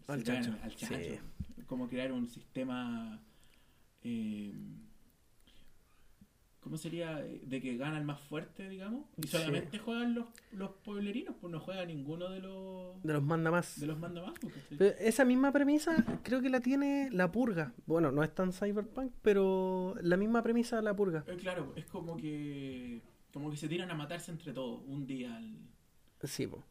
Al 0.08 0.24
se 0.24 0.32
van 0.34 0.44
chancho, 0.44 0.64
al 0.64 0.76
chancho. 0.76 0.96
sí. 1.56 1.64
Como 1.66 1.88
crear 1.90 2.12
un 2.12 2.28
sistema... 2.28 3.22
eh, 4.04 4.54
¿Cómo 6.68 6.78
sería? 6.78 7.26
Eh, 7.26 7.42
De 7.46 7.62
que 7.62 7.78
gana 7.78 7.98
el 7.98 8.04
más 8.04 8.20
fuerte, 8.22 8.68
digamos. 8.68 9.06
Y 9.18 9.24
Sí. 9.24 9.30
solamente 9.38 9.80
juegan 9.80 10.14
los, 10.16 10.26
los 10.52 10.72
pueblerinos, 10.84 11.36
pues 11.40 11.52
no 11.52 11.60
juega 11.60 11.86
ninguno 11.86 12.30
de 12.30 12.40
los, 12.42 13.02
De 13.04 13.14
los 13.14 13.24
manda 13.24 13.50
más. 13.52 13.80
de 13.80 13.88
los 13.88 13.98
manda 13.98 14.22
más. 14.22 14.34
pues. 14.42 14.54
Pero 14.78 14.96
esa 15.00 15.24
misma 15.24 15.52
premisa 15.52 15.96
creo 16.24 16.42
que 16.42 16.50
la 16.50 16.60
tiene 16.60 17.10
la 17.12 17.32
purga. 17.32 17.74
Bueno, 17.86 18.12
no 18.12 18.22
es 18.24 18.36
tan 18.36 18.52
cyberpunk, 18.52 19.14
pero 19.22 19.96
la 20.02 20.18
misma 20.18 20.44
premisa 20.44 20.76
de 20.76 20.82
la 20.84 20.96
purga. 20.96 21.24
Eh, 21.28 21.38
claro, 21.38 21.74
es 21.76 21.86
como 21.86 22.18
que 22.18 23.02
como 23.34 23.52
que 23.52 23.58
se 23.58 23.68
tiran 23.68 23.90
a 23.92 23.94
matarse 23.96 24.32
entre 24.32 24.52
todos 24.52 24.82
un 24.88 25.06
día. 25.06 25.36
al- 25.36 25.58
Sí, 26.24 26.48
po. 26.48 26.64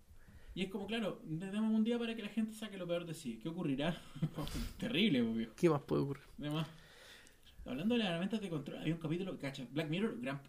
Y 0.55 0.63
es 0.63 0.71
como, 0.71 0.87
claro, 0.87 1.21
tenemos 1.39 1.73
un 1.73 1.85
día 1.85 1.99
para 1.99 2.17
que 2.17 2.23
la 2.23 2.29
gente 2.31 2.55
saque 2.55 2.77
lo 2.79 2.87
peor 2.87 3.05
de 3.07 3.15
sí. 3.15 3.39
¿Qué 3.43 3.49
ocurrirá? 3.49 3.95
Terrible, 4.79 5.23
obvio. 5.23 5.51
¿Qué 5.55 5.69
más 5.69 5.83
puede 5.83 6.03
ocurrir? 6.03 6.23
Además, 6.39 6.67
hablando 7.67 7.95
de 7.95 7.99
las 8.01 8.09
herramientas 8.09 8.41
de 8.41 8.49
control, 8.51 8.79
hay 8.79 8.93
un 8.93 8.99
capítulo, 8.99 9.39
cacha, 9.39 9.67
Black 9.71 9.89
Mirror, 9.89 10.21
gran, 10.21 10.41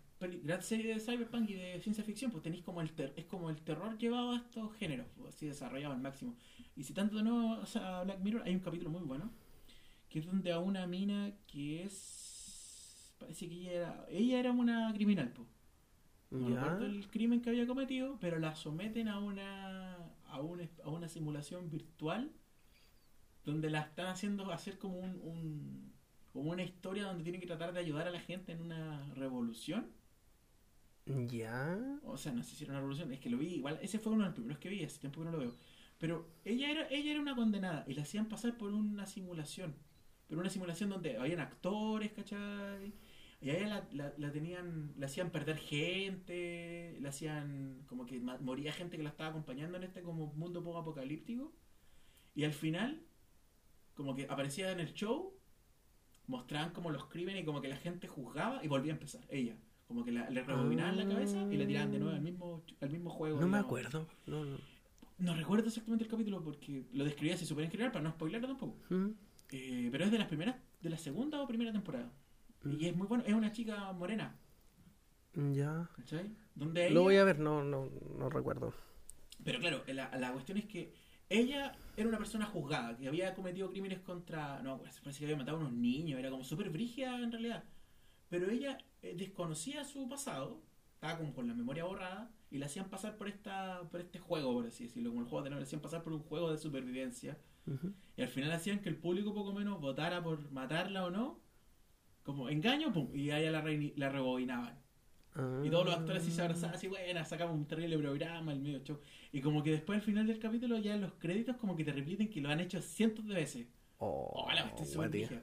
gran 0.43 0.61
serie 0.61 0.93
de 0.93 0.99
cyberpunk 0.99 1.49
y 1.49 1.53
de 1.53 1.79
ciencia 1.81 2.03
ficción, 2.03 2.31
pues 2.31 2.43
tenéis 2.43 2.63
como 2.63 2.81
el 2.81 2.91
ter- 2.93 3.13
es 3.15 3.25
como 3.25 3.49
el 3.49 3.61
terror 3.61 3.97
llevado 3.97 4.31
a 4.31 4.37
estos 4.37 4.73
géneros, 4.75 5.07
pues, 5.17 5.35
así 5.35 5.47
desarrollado 5.47 5.93
al 5.93 6.01
máximo. 6.01 6.35
Y 6.75 6.83
si 6.83 6.93
tanto 6.93 7.17
de 7.17 7.23
nuevo 7.23 7.59
o 7.61 7.65
sea, 7.65 7.99
a 7.99 8.03
Black 8.03 8.19
Mirror, 8.19 8.43
hay 8.45 8.53
un 8.55 8.61
capítulo 8.61 8.89
muy 8.91 9.01
bueno, 9.01 9.31
que 10.09 10.19
es 10.19 10.25
donde 10.25 10.51
a 10.51 10.59
una 10.59 10.87
mina 10.87 11.33
que 11.47 11.83
es... 11.83 13.15
Parece 13.19 13.49
que 13.49 13.55
ella 13.55 13.71
era, 13.73 14.05
ella 14.09 14.39
era 14.39 14.51
una 14.51 14.93
criminal, 14.93 15.31
pues. 15.35 15.47
No 16.39 16.49
recuerdo 16.55 16.85
el 16.85 17.07
crimen 17.09 17.41
que 17.41 17.49
había 17.49 17.65
cometido, 17.67 18.17
pero 18.19 18.39
la 18.39 18.55
someten 18.55 19.07
a 19.07 19.19
una, 19.19 19.95
a 20.27 20.41
una, 20.41 20.67
a 20.83 20.89
una 20.89 21.07
simulación 21.09 21.69
virtual 21.69 22.31
donde 23.45 23.69
la 23.69 23.81
están 23.81 24.07
haciendo 24.07 24.51
hacer 24.51 24.77
como 24.77 24.99
un, 24.99 25.19
un- 25.23 25.93
como 26.37 26.51
una 26.51 26.61
historia 26.61 27.05
donde 27.05 27.23
tienen 27.23 27.41
que 27.41 27.47
tratar 27.47 27.73
de 27.73 27.79
ayudar 27.79 28.07
a 28.07 28.11
la 28.11 28.19
gente 28.19 28.51
en 28.51 28.61
una 28.61 29.11
revolución. 29.15 29.91
Ya. 31.05 31.99
O 32.03 32.15
sea, 32.15 32.31
no 32.31 32.43
sé 32.43 32.55
si 32.55 32.63
era 32.63 32.73
una 32.73 32.81
revolución, 32.81 33.11
es 33.11 33.19
que 33.19 33.31
lo 33.31 33.39
vi 33.39 33.55
igual, 33.55 33.79
ese 33.81 33.97
fue 33.97 34.13
uno 34.13 34.21
de 34.21 34.27
los 34.27 34.35
primeros 34.35 34.59
que 34.59 34.69
vi, 34.69 34.83
hace 34.83 34.99
tiempo 34.99 35.21
que 35.21 35.25
no 35.25 35.31
lo 35.31 35.39
veo. 35.39 35.55
Pero 35.97 36.29
ella 36.45 36.69
era, 36.69 36.87
ella 36.89 37.11
era 37.11 37.21
una 37.21 37.35
condenada 37.35 37.85
y 37.87 37.95
la 37.95 38.03
hacían 38.03 38.27
pasar 38.27 38.55
por 38.55 38.71
una 38.71 39.07
simulación. 39.07 39.75
Pero 40.27 40.39
una 40.39 40.51
simulación 40.51 40.91
donde 40.91 41.17
habían 41.17 41.39
actores, 41.39 42.11
¿cachai? 42.11 42.93
Y 43.41 43.49
a 43.49 43.57
ella 43.57 43.67
la, 43.67 43.87
la, 43.93 44.13
la 44.17 44.31
tenían, 44.31 44.93
la 44.95 45.07
hacían 45.07 45.31
perder 45.31 45.57
gente, 45.57 46.97
la 47.01 47.09
hacían 47.09 47.83
como 47.87 48.05
que 48.05 48.19
moría 48.19 48.73
gente 48.73 48.95
que 48.97 49.03
la 49.03 49.09
estaba 49.09 49.31
acompañando 49.31 49.77
en 49.77 49.85
este 49.85 50.03
como 50.03 50.27
mundo 50.33 50.63
poco 50.63 50.77
apocalíptico. 50.77 51.51
Y 52.35 52.43
al 52.43 52.53
final, 52.53 53.01
como 53.95 54.15
que 54.15 54.25
aparecía 54.29 54.71
en 54.71 54.79
el 54.79 54.93
show, 54.93 55.36
mostraban 56.27 56.71
como 56.71 56.89
los 56.91 57.05
crímenes 57.05 57.41
y 57.41 57.45
como 57.45 57.61
que 57.61 57.67
la 57.69 57.77
gente 57.77 58.07
juzgaba 58.07 58.63
y 58.63 58.67
volvía 58.67 58.91
a 58.93 58.95
empezar, 58.95 59.21
ella. 59.29 59.55
Como 59.87 60.03
que 60.03 60.11
la, 60.11 60.29
le 60.29 60.43
rebobinaban 60.43 60.97
la 60.97 61.07
cabeza 61.07 61.41
y 61.49 61.55
la 61.57 61.65
tiraban 61.65 61.91
de 61.91 61.99
nuevo 61.99 62.13
al 62.15 62.21
mismo, 62.21 62.63
al 62.81 62.89
mismo 62.89 63.09
juego. 63.09 63.39
No 63.39 63.47
me 63.47 63.57
acuerdo. 63.57 64.05
No, 64.25 64.43
no. 64.45 64.57
No 65.17 65.33
recuerdo 65.33 65.67
exactamente 65.67 66.03
el 66.03 66.09
capítulo 66.11 66.43
porque 66.43 66.85
lo 66.91 67.03
describía 67.05 67.35
así 67.35 67.45
súper 67.45 67.63
en 67.65 67.71
general 67.71 67.91
para 67.91 68.03
no 68.03 68.11
spoilerlo 68.11 68.47
tampoco. 68.47 68.77
Mm, 68.89 69.07
Eh, 69.51 69.87
pero 69.91 70.03
es 70.03 70.11
de 70.11 70.19
las 70.19 70.27
primeras, 70.27 70.57
de 70.81 70.89
la 70.89 70.97
segunda 70.97 71.41
o 71.41 71.47
primera 71.47 71.71
temporada. 71.71 72.11
mm, 72.63 72.71
Y 72.79 72.85
es 72.87 72.95
muy 72.95 73.07
bueno, 73.07 73.23
es 73.25 73.33
una 73.33 73.51
chica 73.53 73.93
morena, 73.93 74.35
Ya. 75.33 75.89
¿cachai? 75.95 76.35
Donde 76.55 76.85
ella... 76.87 76.93
Lo 76.95 77.03
voy 77.03 77.15
a 77.17 77.23
ver, 77.23 77.39
no, 77.39 77.63
no, 77.63 77.89
no 78.17 78.29
recuerdo. 78.29 78.73
Pero 79.43 79.59
claro, 79.59 79.83
la, 79.87 80.15
la 80.17 80.33
cuestión 80.33 80.57
es 80.57 80.65
que 80.65 80.93
ella 81.29 81.75
era 81.95 82.07
una 82.07 82.17
persona 82.17 82.45
juzgada, 82.45 82.97
que 82.97 83.07
había 83.07 83.33
cometido 83.35 83.69
crímenes 83.69 83.99
contra... 83.99 84.61
No, 84.61 84.77
pues, 84.77 84.99
parece 84.99 85.19
que 85.19 85.25
había 85.25 85.37
matado 85.37 85.57
a 85.57 85.59
unos 85.61 85.73
niños, 85.73 86.19
era 86.19 86.29
como 86.29 86.43
súper 86.43 86.69
brígida 86.69 87.19
en 87.19 87.31
realidad. 87.31 87.63
Pero 88.29 88.49
ella 88.49 88.77
eh, 89.01 89.15
desconocía 89.17 89.83
su 89.83 90.07
pasado, 90.07 90.61
estaba 90.93 91.17
como 91.17 91.33
con 91.33 91.47
la 91.47 91.53
memoria 91.53 91.85
borrada, 91.85 92.31
y 92.49 92.59
la 92.59 92.67
hacían 92.67 92.89
pasar 92.89 93.17
por 93.17 93.27
esta 93.27 93.81
por 93.91 93.99
este 93.99 94.19
juego, 94.19 94.53
por 94.53 94.65
así 94.67 94.85
decirlo, 94.85 95.09
como 95.09 95.21
el 95.21 95.27
juego 95.27 95.43
de 95.43 95.49
la 95.49 95.57
hacían 95.57 95.81
pasar 95.81 96.01
por 96.01 96.13
un 96.13 96.21
juego 96.21 96.51
de 96.51 96.57
supervivencia. 96.57 97.37
Y 98.15 98.21
al 98.21 98.29
final 98.29 98.51
hacían 98.51 98.79
que 98.79 98.87
el 98.87 98.95
público 98.95 99.33
poco 99.33 99.51
menos 99.51 99.81
votara 99.81 100.23
por 100.23 100.49
matarla 100.51 101.05
o 101.05 101.09
no. 101.11 101.41
Como 102.23 102.49
engaño, 102.49 102.93
pum, 102.93 103.09
y 103.13 103.31
a 103.31 103.39
ella 103.39 103.51
la, 103.51 103.63
reini- 103.63 103.93
la 103.95 104.09
rebobinaban. 104.09 104.77
Y 105.63 105.69
todos 105.69 105.85
los 105.85 105.95
actores 105.95 106.23
así 106.23 106.31
se 106.31 106.41
abrazaban, 106.41 106.75
así, 106.75 106.87
bueno, 106.87 107.23
sacamos 107.25 107.55
un 107.55 107.65
terrible 107.65 107.97
programa, 107.97 108.51
el 108.53 108.59
medio 108.59 108.79
show. 108.79 108.99
Y 109.31 109.41
como 109.41 109.61
que 109.63 109.71
después 109.71 109.97
al 109.97 110.03
final 110.03 110.25
del 110.27 110.39
capítulo, 110.39 110.77
ya 110.77 110.95
en 110.95 111.01
los 111.01 111.13
créditos, 111.13 111.57
como 111.57 111.75
que 111.75 111.83
te 111.83 111.91
repiten 111.93 112.29
que 112.29 112.41
lo 112.41 112.49
han 112.49 112.59
hecho 112.59 112.81
cientos 112.81 113.25
de 113.27 113.33
veces. 113.35 113.67
Oh, 113.99 114.31
Oh, 114.33 114.51
la 114.51 115.07
brígida. 115.07 115.41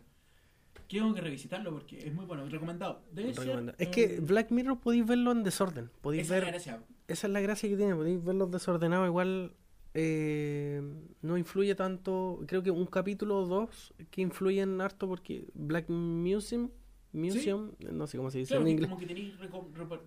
Tengo 0.88 1.14
que 1.14 1.20
revisitarlo 1.20 1.72
porque 1.72 1.98
es 1.98 2.12
muy 2.14 2.24
bueno, 2.24 2.46
recomendado. 2.48 3.02
Debe 3.10 3.34
ser. 3.34 3.74
Es 3.78 3.88
eh, 3.88 3.90
que 3.90 4.20
Black 4.20 4.50
Mirror 4.50 4.78
podéis 4.80 5.06
verlo 5.06 5.32
en 5.32 5.42
desorden. 5.42 5.90
Podéis 6.00 6.24
esa 6.24 6.36
es 6.36 6.40
la 6.40 6.44
ver. 6.44 6.54
gracia. 6.54 6.82
Esa 7.08 7.26
es 7.26 7.32
la 7.32 7.40
gracia 7.40 7.68
que 7.68 7.76
tiene. 7.76 7.94
Podéis 7.94 8.22
verlos 8.22 8.50
desordenados. 8.50 9.08
Igual 9.08 9.54
eh, 9.94 10.82
no 11.22 11.38
influye 11.38 11.74
tanto. 11.74 12.40
Creo 12.46 12.62
que 12.62 12.70
un 12.70 12.86
capítulo 12.86 13.38
o 13.38 13.46
dos 13.46 13.94
que 14.10 14.22
influyen 14.22 14.80
harto 14.80 15.08
porque 15.08 15.46
Black 15.54 15.88
Museum. 15.88 16.70
Museum, 17.14 17.70
no 17.92 18.06
sé 18.06 18.16
cómo 18.18 18.30
se 18.30 18.38
dice 18.38 18.50
Claro, 18.50 18.62
en 18.66 18.72
inglés. 18.72 18.88
como 18.90 19.00
que 19.00 19.06
tenéis, 19.06 19.34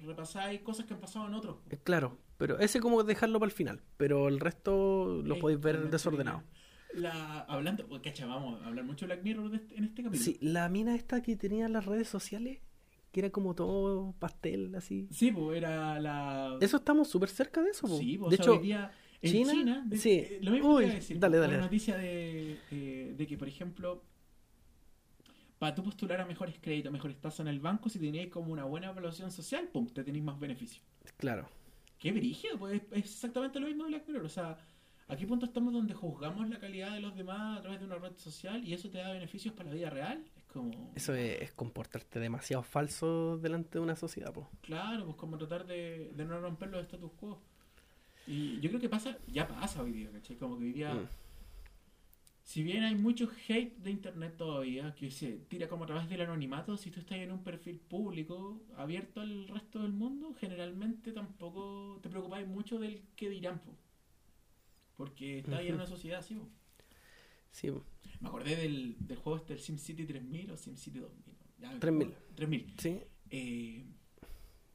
repasáis 0.05 0.61
cosas 0.61 0.85
que 0.85 0.93
han 0.93 0.99
pasado 0.99 1.27
en 1.27 1.33
otros. 1.33 1.57
Eh, 1.69 1.77
Claro, 1.83 2.17
pero 2.37 2.59
ese 2.59 2.79
como 2.79 3.03
dejarlo 3.03 3.39
para 3.39 3.49
el 3.49 3.55
final. 3.55 3.81
Pero 3.97 4.27
el 4.27 4.39
resto 4.39 5.21
lo 5.23 5.39
podéis 5.39 5.59
ver 5.61 5.89
desordenado. 5.89 6.43
La, 6.93 7.41
hablando, 7.41 7.85
pues, 7.87 8.01
cacha, 8.01 8.25
vamos 8.25 8.61
a 8.61 8.67
hablar 8.67 8.83
mucho 8.85 9.05
de 9.07 9.13
Black 9.13 9.23
Mirror 9.23 9.49
de 9.51 9.57
este- 9.57 9.77
en 9.77 9.83
este 9.83 10.03
capítulo. 10.03 10.23
Sí, 10.25 10.37
la 10.41 10.67
mina 10.69 10.95
esta 10.95 11.21
que 11.21 11.35
tenía 11.35 11.67
las 11.69 11.85
redes 11.85 12.07
sociales, 12.07 12.59
que 13.11 13.19
era 13.19 13.29
como 13.29 13.53
todo 13.55 14.13
pastel, 14.19 14.73
así. 14.75 15.07
Sí, 15.11 15.31
pues 15.31 15.57
era 15.57 15.99
la. 15.99 16.57
Eso 16.59 16.77
estamos 16.77 17.07
súper 17.07 17.29
cerca 17.29 17.61
de 17.61 17.71
eso. 17.71 17.87
Sí, 17.87 18.17
pues, 18.17 18.31
de 18.31 18.35
o 18.35 18.37
sea, 18.37 18.43
hecho, 18.45 18.59
hoy 18.59 18.65
día 18.67 18.91
en 19.21 19.31
China, 19.31 19.51
China, 19.53 19.83
de- 19.85 19.97
sí. 19.97 20.11
eh, 20.11 20.39
lo 20.41 20.51
mismo 20.51 20.75
Uy, 20.75 20.85
que 20.85 20.91
decir, 20.95 21.19
dale, 21.19 21.37
dale, 21.37 21.53
la 21.57 21.59
noticia 21.63 21.97
de, 21.97 22.57
eh, 22.71 23.13
de 23.15 23.27
que, 23.27 23.37
por 23.37 23.47
ejemplo, 23.47 24.03
para 25.59 25.73
tú 25.75 25.83
postular 25.83 26.21
a 26.21 26.25
mejores 26.25 26.57
créditos, 26.61 26.91
mejores 26.91 27.19
tasas 27.19 27.41
en 27.41 27.47
el 27.47 27.59
banco, 27.59 27.89
si 27.89 27.99
teníais 27.99 28.29
como 28.29 28.51
una 28.53 28.63
buena 28.65 28.87
evaluación 28.89 29.31
social, 29.31 29.67
pum, 29.67 29.87
te 29.87 30.03
tenéis 30.03 30.23
más 30.23 30.39
beneficios. 30.39 30.83
claro. 31.17 31.49
Qué 31.99 32.11
brígido, 32.11 32.59
pues 32.59 32.79
es 32.91 33.05
exactamente 33.05 33.59
lo 33.59 33.65
mismo 33.65 33.85
de 33.85 33.89
Black 33.89 34.07
Mirror. 34.07 34.25
O 34.25 34.29
sea, 34.29 34.55
¿a 35.07 35.15
qué 35.15 35.25
punto 35.25 35.47
estamos 35.47 35.73
donde 35.73 35.95
juzgamos 35.95 36.47
la 36.47 36.59
calidad 36.59 36.93
de 36.93 36.99
los 36.99 37.15
demás 37.15 37.57
a 37.57 37.61
través 37.63 37.79
de 37.79 37.87
una 37.87 37.95
red 37.95 38.15
social 38.17 38.63
y 38.63 38.73
eso 38.75 38.87
te 38.91 38.99
da 38.99 39.11
beneficios 39.13 39.55
para 39.55 39.69
la 39.69 39.75
vida 39.75 39.89
real? 39.89 40.23
Es 40.37 40.43
como. 40.43 40.91
Eso 40.95 41.15
es, 41.15 41.41
es 41.41 41.51
comportarte 41.53 42.19
demasiado 42.19 42.61
falso 42.61 43.39
delante 43.39 43.79
de 43.79 43.83
una 43.83 43.95
sociedad, 43.95 44.31
po. 44.31 44.47
Claro, 44.61 45.05
pues 45.05 45.17
como 45.17 45.39
tratar 45.39 45.65
de, 45.65 46.11
de 46.13 46.23
no 46.25 46.39
romper 46.39 46.69
los 46.69 46.83
status 46.83 47.11
quo. 47.19 47.41
Y 48.27 48.59
yo 48.59 48.69
creo 48.69 48.79
que 48.81 48.89
pasa, 48.89 49.17
ya 49.27 49.47
pasa 49.47 49.81
hoy 49.81 49.91
día, 49.93 50.11
¿cachai? 50.11 50.35
Como 50.37 50.59
que 50.59 50.65
hoy 50.65 50.73
día, 50.73 50.93
Mm. 50.93 51.07
Si 52.47 52.63
bien 52.63 52.81
hay 52.85 52.95
mucho 52.95 53.29
hate 53.49 53.75
de 53.79 53.91
internet 53.91 54.37
todavía, 54.37 54.95
que 54.95 55.11
se 55.11 55.33
tira 55.49 55.67
como 55.67 55.83
a 55.83 55.87
través 55.87 56.07
del 56.07 56.21
anonimato, 56.21 56.77
si 56.77 56.89
tú 56.91 57.01
estás 57.01 57.17
en 57.17 57.33
un 57.33 57.43
perfil 57.43 57.77
público 57.77 58.63
abierto 58.77 59.19
al 59.19 59.49
resto 59.49 59.81
del 59.81 59.91
mundo, 59.91 60.33
generalmente 60.39 61.11
tampoco 61.11 61.99
te 62.01 62.07
preocupáis 62.07 62.47
mucho 62.47 62.79
del 62.79 63.03
qué 63.17 63.29
dirán, 63.29 63.59
po. 63.59 63.75
porque 64.95 65.39
estás 65.39 65.55
ahí 65.55 65.67
en 65.67 65.75
una 65.75 65.87
sociedad 65.87 66.19
así. 66.19 66.35
po. 66.35 66.47
Sí, 67.51 67.69
po. 67.69 67.83
Me 68.21 68.29
acordé 68.29 68.55
del, 68.55 68.95
del 68.97 69.17
juego 69.17 69.39
este, 69.39 69.51
el 69.51 69.59
SimCity 69.59 70.05
3000 70.05 70.51
o 70.51 70.55
SimCity 70.55 70.99
2000. 70.99 71.35
¿no? 71.37 71.45
Ya, 71.59 71.79
3000. 71.81 72.13
3000 72.33 72.73
sí. 72.77 72.99
eh, 73.29 73.85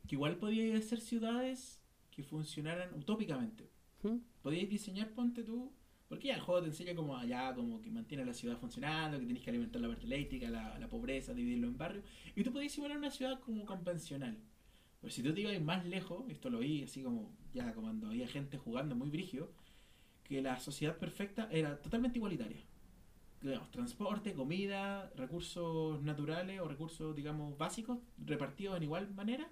que 0.07 0.15
igual 0.15 0.37
podía 0.37 0.79
ser 0.83 1.01
ciudades 1.01 1.81
que 2.11 2.23
funcionaran 2.23 2.93
utópicamente. 2.93 3.71
¿Mm? 4.03 4.19
Podíais 4.43 4.69
diseñar, 4.69 5.09
ponte 5.15 5.43
tú, 5.43 5.73
porque 6.13 6.29
ya 6.29 6.35
el 6.35 6.43
juego 6.43 6.61
te 6.61 6.67
enseña 6.67 6.95
como 6.95 7.17
allá, 7.17 7.55
como 7.55 7.81
que 7.81 7.91
mantiene 7.91 8.27
la 8.27 8.35
ciudad 8.35 8.59
funcionando, 8.59 9.19
que 9.19 9.25
tienes 9.25 9.43
que 9.43 9.49
alimentar 9.49 9.81
la 9.81 9.89
parte 9.89 10.05
eléctrica, 10.05 10.51
la, 10.51 10.87
pobreza, 10.87 11.33
dividirlo 11.33 11.69
en 11.69 11.79
barrios, 11.79 12.05
y 12.37 12.45
tú 12.45 12.53
podías 12.53 12.71
simular 12.71 12.99
una 12.99 13.11
ciudad 13.11 13.41
como 13.41 13.65
convencional. 13.65 14.37
Pero 15.01 15.11
si 15.11 15.23
tú 15.23 15.33
te 15.33 15.41
ibas 15.41 15.59
más 15.63 15.87
lejos, 15.87 16.29
esto 16.29 16.51
lo 16.51 16.59
vi 16.59 16.83
así 16.83 17.03
como 17.03 17.35
ya 17.55 17.73
cuando 17.73 18.09
había 18.09 18.29
gente 18.29 18.59
jugando 18.59 18.95
muy 18.95 19.09
brigio, 19.09 19.53
que 20.23 20.43
la 20.43 20.61
sociedad 20.61 20.99
perfecta 20.99 21.49
era 21.51 21.81
totalmente 21.81 22.19
igualitaria. 22.19 22.61
Digamos, 23.41 23.71
transporte, 23.71 24.35
comida, 24.35 25.11
recursos 25.17 26.03
naturales 26.03 26.61
o 26.61 26.69
recursos, 26.69 27.17
digamos, 27.17 27.57
básicos, 27.57 28.01
repartidos 28.19 28.77
en 28.77 28.83
igual 28.83 29.15
manera. 29.15 29.49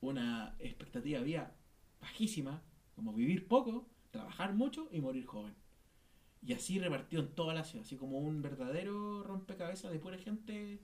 Una 0.00 0.56
expectativa 0.58 1.20
de 1.20 1.24
vida 1.24 1.56
bajísima, 2.00 2.64
Como 2.96 3.12
vivir 3.12 3.46
poco, 3.46 3.88
trabajar 4.10 4.54
mucho 4.54 4.88
y 4.90 5.00
morir 5.00 5.24
joven. 5.24 5.54
Y 6.46 6.52
así 6.52 6.78
repartido 6.78 7.22
en 7.22 7.28
toda 7.28 7.54
la 7.54 7.64
ciudad, 7.64 7.84
así 7.84 7.96
como 7.96 8.18
un 8.18 8.42
verdadero 8.42 9.22
rompecabezas 9.22 9.90
de 9.90 9.98
pura 9.98 10.18
gente 10.18 10.80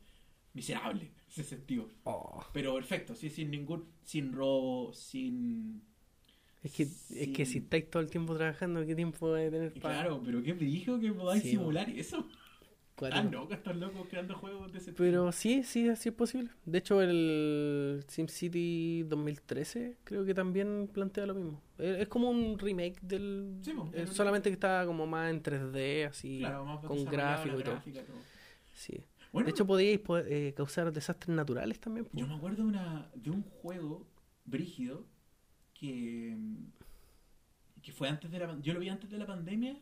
miserable, 0.54 1.10
ese 1.28 1.44
sentido. 1.44 1.88
Oh. 2.04 2.44
Pero 2.52 2.74
perfecto, 2.74 3.14
sí, 3.14 3.30
sin 3.30 3.50
ningún, 3.50 3.84
sin 4.02 4.32
robo, 4.32 4.92
sin... 4.92 5.82
Es 6.62 6.72
que, 6.72 6.82
es 6.82 7.28
que 7.34 7.46
si 7.46 7.58
estáis 7.58 7.88
todo 7.88 8.02
el 8.02 8.10
tiempo 8.10 8.36
trabajando, 8.36 8.84
¿qué 8.84 8.94
tiempo 8.94 9.32
de 9.32 9.50
tener 9.50 9.72
Y 9.74 9.80
para 9.80 9.94
Claro, 9.94 10.22
pero 10.22 10.42
qué 10.42 10.52
brillo 10.52 11.00
que 11.00 11.10
podáis 11.10 11.42
Sí, 11.42 11.52
simular 11.52 11.88
eso. 11.88 12.28
Ah, 13.12 13.22
no, 13.22 13.48
que 13.48 13.54
están 13.54 13.80
locos 13.80 14.06
creando 14.08 14.34
juegos 14.34 14.72
de 14.72 14.78
ese 14.78 14.90
tipo. 14.92 14.98
Pero 15.02 15.32
sí, 15.32 15.62
sí, 15.62 15.94
sí 15.96 16.08
es 16.10 16.14
posible. 16.14 16.50
De 16.64 16.78
hecho, 16.78 17.00
el 17.02 18.04
SimCity 18.08 19.04
2013 19.04 19.96
creo 20.04 20.24
que 20.24 20.34
también 20.34 20.88
plantea 20.92 21.26
lo 21.26 21.34
mismo. 21.34 21.60
Es 21.78 22.00
es 22.00 22.08
como 22.08 22.30
un 22.30 22.58
remake 22.58 23.00
del... 23.00 23.58
Sí, 23.62 23.72
po, 23.72 23.90
eh, 23.94 24.02
es 24.02 24.10
solamente 24.10 24.50
que 24.50 24.54
está 24.54 24.84
como 24.86 25.06
más 25.06 25.30
en 25.30 25.42
3D, 25.42 26.06
así, 26.08 26.38
Claro, 26.40 26.64
más 26.66 26.80
con 26.80 27.04
gráfico 27.04 27.58
y 27.58 27.62
todo. 27.62 27.74
gráfica, 27.74 28.04
todo. 28.04 28.16
Sí. 28.74 29.04
Bueno, 29.32 29.46
de 29.46 29.52
hecho, 29.52 29.66
podíais 29.66 30.00
po- 30.00 30.18
eh, 30.18 30.52
causar 30.56 30.92
desastres 30.92 31.34
naturales 31.34 31.78
también. 31.78 32.08
Yo 32.12 32.26
me 32.26 32.34
acuerdo 32.34 32.62
de, 32.64 32.68
una, 32.68 33.10
de 33.14 33.30
un 33.30 33.42
juego 33.42 34.06
brígido 34.44 35.06
que, 35.74 36.36
que 37.82 37.92
fue 37.92 38.08
antes 38.08 38.30
de 38.30 38.38
la 38.38 38.58
yo 38.60 38.74
lo 38.74 38.80
vi 38.80 38.88
antes 38.88 39.08
de 39.10 39.18
la 39.18 39.26
pandemia 39.26 39.76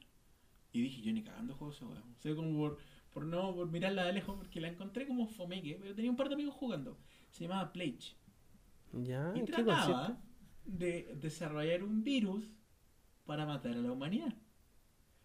y 0.73 0.83
dije 0.83 1.01
yo 1.01 1.13
ni 1.13 1.23
cagando 1.23 1.55
juego 1.55 1.73
ese 1.73 1.85
juego. 1.85 2.01
O 2.19 2.21
sea, 2.21 2.35
como 2.35 2.57
por, 2.59 2.79
por 3.13 3.25
no 3.25 3.55
por 3.55 3.71
mirarla 3.71 4.05
de 4.05 4.13
lejos 4.13 4.37
porque 4.37 4.61
la 4.61 4.69
encontré 4.69 5.07
como 5.07 5.27
fomeque, 5.27 5.79
pero 5.81 5.95
tenía 5.95 6.11
un 6.11 6.17
par 6.17 6.29
de 6.29 6.35
amigos 6.35 6.55
jugando. 6.55 6.99
Se 7.31 7.45
llamaba 7.45 7.73
Plague 7.73 7.99
¿Ya? 8.93 9.33
y 9.35 9.41
¿En 9.41 9.47
qué 9.47 9.53
trataba 9.53 10.19
de 10.65 11.17
desarrollar 11.21 11.83
un 11.83 12.05
virus 12.05 12.45
para 13.25 13.47
matar 13.47 13.73
a 13.73 13.81
la 13.81 13.93
humanidad. 13.93 14.35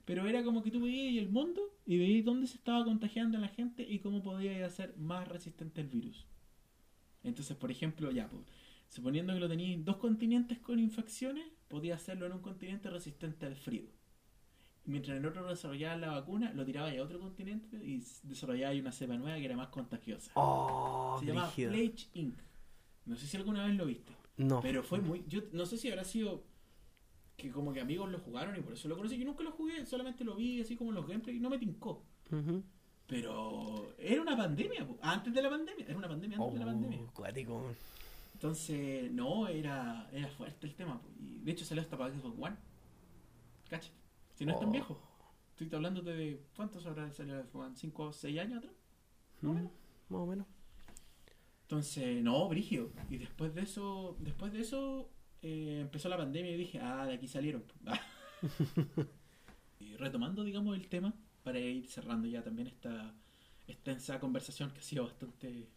Pero 0.05 0.27
era 0.27 0.43
como 0.43 0.61
que 0.61 0.71
tú 0.71 0.81
veías 0.81 1.23
el 1.23 1.31
mundo 1.31 1.61
y 1.85 1.97
veías 1.97 2.25
dónde 2.25 2.47
se 2.47 2.57
estaba 2.57 2.83
contagiando 2.83 3.37
la 3.37 3.47
gente 3.47 3.83
y 3.87 3.99
cómo 3.99 4.21
podía 4.21 4.65
hacer 4.65 4.95
más 4.97 5.27
resistente 5.27 5.79
el 5.81 5.87
virus. 5.87 6.25
Entonces, 7.23 7.55
por 7.55 7.71
ejemplo, 7.71 8.11
ya, 8.11 8.27
pues, 8.27 8.43
suponiendo 8.89 9.33
que 9.33 9.39
lo 9.39 9.47
tenías 9.47 9.73
en 9.73 9.85
dos 9.85 9.97
continentes 9.97 10.59
con 10.59 10.79
infecciones, 10.79 11.45
podía 11.69 11.95
hacerlo 11.95 12.25
en 12.25 12.33
un 12.33 12.41
continente 12.41 12.89
resistente 12.89 13.45
al 13.45 13.55
frío. 13.55 13.83
Mientras 14.85 15.17
en 15.17 15.23
el 15.23 15.29
otro 15.29 15.47
desarrollaba 15.47 15.95
la 15.95 16.11
vacuna, 16.11 16.51
lo 16.53 16.65
tiraba 16.65 16.91
a 16.91 17.01
otro 17.01 17.19
continente 17.19 17.77
y 17.77 18.03
desarrollaba 18.23 18.75
una 18.75 18.91
cepa 18.91 19.15
nueva 19.15 19.37
que 19.37 19.45
era 19.45 19.55
más 19.55 19.69
contagiosa. 19.69 20.31
Oh, 20.35 21.17
Se 21.19 21.25
llama 21.25 21.45
brígido. 21.45 21.71
Plague 21.71 21.95
Inc. 22.15 22.37
No 23.05 23.15
sé 23.15 23.27
si 23.27 23.37
alguna 23.37 23.65
vez 23.65 23.75
lo 23.75 23.85
viste. 23.85 24.13
No. 24.37 24.61
Pero 24.61 24.83
fue 24.83 24.99
muy. 24.99 25.23
Yo 25.27 25.41
no 25.53 25.65
sé 25.65 25.77
si 25.77 25.89
habrá 25.89 26.03
sido 26.03 26.43
que 27.37 27.49
como 27.49 27.71
que 27.73 27.81
amigos 27.81 28.11
lo 28.11 28.19
jugaron 28.19 28.55
y 28.57 28.61
por 28.61 28.73
eso 28.73 28.87
lo 28.87 28.97
conocí. 28.97 29.17
Yo 29.17 29.25
nunca 29.25 29.43
lo 29.43 29.51
jugué, 29.51 29.85
solamente 29.85 30.23
lo 30.23 30.35
vi 30.35 30.61
así 30.61 30.75
como 30.75 30.91
en 30.91 30.95
los 30.95 31.07
gameplays 31.07 31.37
y 31.37 31.41
no 31.41 31.49
me 31.49 31.59
tincó. 31.59 32.03
Pero 33.07 33.93
era 33.97 34.21
una 34.21 34.35
pandemia, 34.35 34.87
antes 35.01 35.33
de 35.33 35.41
la 35.41 35.49
pandemia, 35.49 35.85
era 35.85 35.97
una 35.97 36.07
pandemia 36.07 36.37
antes 36.37 36.53
de 36.53 36.59
la 36.59 36.65
pandemia. 36.65 36.99
Oh, 37.01 37.11
cuático. 37.13 37.63
Entonces, 38.33 39.11
no, 39.11 39.47
era, 39.47 40.09
era 40.11 40.27
fuerte 40.27 40.67
el 40.67 40.75
tema. 40.75 40.99
Y 41.19 41.39
de 41.39 41.51
hecho 41.51 41.63
salió 41.63 41.81
hasta 41.81 41.97
para 41.97 42.13
Xbox 42.13 42.37
One. 42.39 42.55
Cacha. 43.69 43.89
Si 44.35 44.45
no 44.45 44.51
es 44.53 44.59
tan 44.59 44.69
Oh. 44.69 44.71
viejo. 44.71 45.01
Estoy 45.51 45.69
hablando 45.75 46.01
de 46.01 46.41
cuántos 46.55 46.85
habrá 46.85 47.11
salido 47.11 47.39
Xbox 47.43 47.55
One, 47.55 47.75
5 47.75 48.03
o 48.05 48.13
6 48.13 48.39
años 48.39 48.57
atrás. 48.59 48.73
Más 49.41 49.49
o 49.51 49.53
Mm, 49.53 49.55
menos. 49.57 49.71
Más 50.09 50.19
o 50.21 50.25
menos. 50.25 50.47
Entonces, 51.63 52.23
no, 52.23 52.47
Brigio. 52.49 52.91
Y 53.09 53.17
después 53.17 53.53
de 53.55 53.61
eso, 53.61 54.17
después 54.19 54.51
de 54.53 54.61
eso, 54.61 55.09
eh, 55.41 55.79
empezó 55.81 56.09
la 56.09 56.17
pandemia 56.17 56.51
y 56.51 56.57
dije, 56.57 56.79
ah, 56.79 57.05
de 57.05 57.13
aquí 57.13 57.27
salieron. 57.27 57.63
y 59.79 59.95
retomando, 59.97 60.43
digamos, 60.43 60.75
el 60.75 60.87
tema, 60.87 61.13
para 61.43 61.59
ir 61.59 61.87
cerrando 61.87 62.27
ya 62.27 62.43
también 62.43 62.67
esta 62.67 63.13
extensa 63.67 64.19
conversación 64.19 64.71
que 64.71 64.79
ha 64.79 64.83
sido 64.83 65.03
bastante 65.05 65.67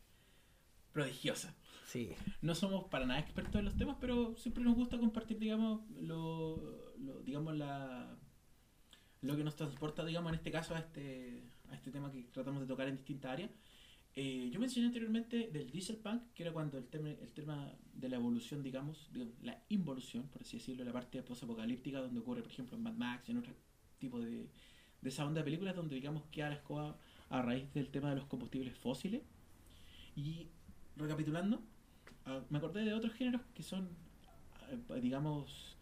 prodigiosa. 0.93 1.55
Sí. 1.87 2.11
No 2.43 2.55
somos 2.55 2.85
para 2.89 3.07
nada 3.07 3.21
expertos 3.21 3.57
en 3.57 3.65
los 3.67 3.77
temas, 3.77 3.97
pero 4.01 4.35
siempre 4.37 4.65
nos 4.65 4.75
gusta 4.75 4.99
compartir, 4.99 5.39
digamos, 5.39 5.89
lo, 5.91 6.95
lo- 6.99 7.21
digamos, 7.23 7.57
la, 7.57 8.17
lo 9.23 9.37
que 9.37 9.45
nos 9.45 9.57
transporta, 9.57 10.05
digamos, 10.05 10.31
en 10.31 10.37
este 10.37 10.51
caso 10.51 10.75
a 10.75 10.79
este, 10.79 11.43
a 11.71 11.75
este 11.75 11.91
tema 11.91 12.11
que 12.11 12.23
tratamos 12.33 12.61
de 12.61 12.67
tocar 12.67 12.89
en 12.89 12.97
distintas 12.97 13.33
áreas. 13.33 13.51
Eh, 14.15 14.49
yo 14.51 14.59
mencioné 14.59 14.87
anteriormente 14.87 15.51
del 15.53 15.71
diesel 15.71 15.97
punk, 15.99 16.23
que 16.35 16.43
era 16.43 16.53
cuando 16.53 16.79
el 16.79 16.87
tema, 16.87 17.11
el 17.11 17.33
tema 17.33 17.71
de 17.93 18.09
la 18.09 18.17
evolución, 18.17 18.63
digamos, 18.63 19.11
digamos, 19.13 19.35
la 19.43 19.63
involución, 19.69 20.29
por 20.29 20.41
así 20.43 20.57
decirlo, 20.57 20.85
la 20.85 20.93
parte 20.93 21.23
post-apocalíptica, 21.23 22.01
donde 22.01 22.21
ocurre, 22.21 22.43
por 22.43 22.51
ejemplo, 22.51 22.77
en 22.77 22.83
Mad 22.83 22.95
Max 22.95 23.29
y 23.29 23.33
en 23.33 23.39
otro 23.39 23.53
tipo 23.99 24.19
de, 24.19 24.49
de 25.03 25.09
esa 25.09 25.27
onda 25.27 25.41
de 25.41 25.45
películas, 25.45 25.77
donde, 25.77 25.95
digamos, 25.97 26.25
queda 26.31 26.49
la 26.49 26.55
escoba 26.57 26.99
a 27.29 27.43
raíz 27.43 27.73
del 27.75 27.91
tema 27.91 28.11
de 28.11 28.17
los 28.17 28.25
combustibles 28.27 28.75
fósiles. 28.79 29.23
Y 30.15 30.49
recapitulando, 30.97 31.63
ah, 32.25 32.43
me 32.49 32.57
acordé 32.59 32.85
de 32.85 32.95
otros 32.95 33.13
géneros 33.13 33.43
que 33.55 33.63
son, 33.63 33.91
ah, 34.89 34.95
digamos, 34.95 35.76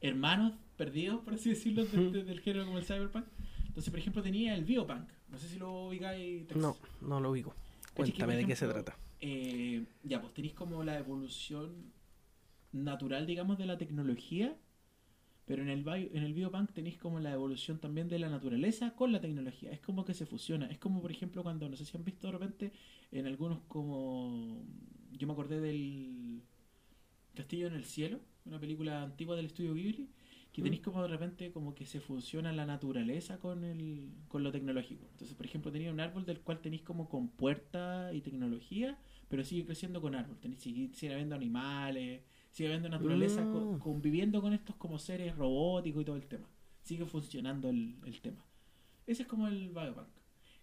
hermanos 0.00 0.52
perdidos, 0.76 1.20
por 1.22 1.34
así 1.34 1.50
decirlo, 1.50 1.84
de- 1.84 2.10
de- 2.10 2.24
del 2.24 2.40
género 2.40 2.64
como 2.66 2.78
el 2.78 2.84
cyberpunk. 2.84 3.24
Entonces, 3.66 3.90
por 3.90 3.98
ejemplo, 4.00 4.22
tenía 4.22 4.54
el 4.54 4.64
biopunk. 4.64 5.08
No 5.28 5.38
sé 5.38 5.48
si 5.48 5.58
lo 5.58 5.86
ubicáis. 5.88 6.44
No, 6.56 6.76
no 7.00 7.20
lo 7.20 7.30
ubico. 7.30 7.54
Cuéntame 7.94 8.36
de 8.36 8.46
qué 8.46 8.56
se 8.56 8.66
trata. 8.66 8.96
Eh, 9.20 9.84
ya, 10.02 10.20
pues 10.20 10.32
tenéis 10.34 10.54
como 10.54 10.82
la 10.82 10.98
evolución 10.98 11.92
natural, 12.72 13.26
digamos, 13.26 13.58
de 13.58 13.66
la 13.66 13.76
tecnología, 13.78 14.56
pero 15.44 15.62
en 15.62 15.68
el, 15.68 15.82
bio, 15.82 15.94
en 15.94 16.22
el 16.22 16.32
biopunk 16.34 16.72
tenéis 16.72 16.96
como 16.98 17.20
la 17.20 17.32
evolución 17.32 17.78
también 17.78 18.08
de 18.08 18.18
la 18.18 18.28
naturaleza 18.30 18.94
con 18.94 19.12
la 19.12 19.20
tecnología. 19.20 19.70
Es 19.72 19.80
como 19.80 20.04
que 20.04 20.14
se 20.14 20.24
fusiona. 20.26 20.66
Es 20.66 20.78
como, 20.78 21.00
por 21.02 21.10
ejemplo, 21.10 21.42
cuando, 21.42 21.68
no 21.68 21.76
sé 21.76 21.84
si 21.84 21.96
han 21.96 22.04
visto 22.04 22.26
de 22.28 22.32
repente, 22.32 22.72
en 23.12 23.26
algunos 23.26 23.60
como... 23.68 24.64
Yo 25.12 25.26
me 25.26 25.32
acordé 25.32 25.60
del 25.60 26.40
Castillo 27.34 27.66
en 27.66 27.74
el 27.74 27.84
Cielo, 27.84 28.20
una 28.44 28.58
película 28.58 29.02
antigua 29.02 29.36
del 29.36 29.46
estudio 29.46 29.74
Ghibli, 29.74 30.08
que 30.52 30.62
tenéis 30.62 30.82
como 30.82 31.00
de 31.02 31.08
repente 31.08 31.52
como 31.52 31.74
que 31.76 31.86
se 31.86 32.00
fusiona 32.00 32.52
la 32.52 32.66
naturaleza 32.66 33.38
con 33.38 33.62
el 33.64 34.10
con 34.28 34.42
lo 34.42 34.50
tecnológico. 34.50 35.06
Entonces, 35.12 35.36
por 35.36 35.46
ejemplo, 35.46 35.70
tenía 35.70 35.92
un 35.92 36.00
árbol 36.00 36.24
del 36.26 36.40
cual 36.40 36.60
tenéis 36.60 36.82
como 36.82 37.08
con 37.08 37.28
puerta 37.28 38.12
y 38.12 38.20
tecnología, 38.20 38.98
pero 39.28 39.44
sigue 39.44 39.64
creciendo 39.64 40.00
con 40.00 40.14
árbol. 40.16 40.38
Tenéis 40.40 40.60
sigue, 40.60 40.90
sigue 40.92 41.12
habiendo 41.12 41.36
animales, 41.36 42.22
sigue 42.50 42.68
habiendo 42.68 42.88
naturaleza 42.88 43.44
Mm. 43.44 43.52
co- 43.52 43.78
conviviendo 43.78 44.42
con 44.42 44.52
estos 44.52 44.74
como 44.76 44.98
seres 44.98 45.36
robóticos 45.36 46.02
y 46.02 46.04
todo 46.04 46.16
el 46.16 46.26
tema. 46.26 46.48
Sigue 46.82 47.04
funcionando 47.06 47.68
el, 47.68 47.96
el 48.04 48.20
tema. 48.20 48.44
Ese 49.06 49.22
es 49.22 49.28
como 49.28 49.46
el 49.46 49.68
Biopunk. 49.68 50.08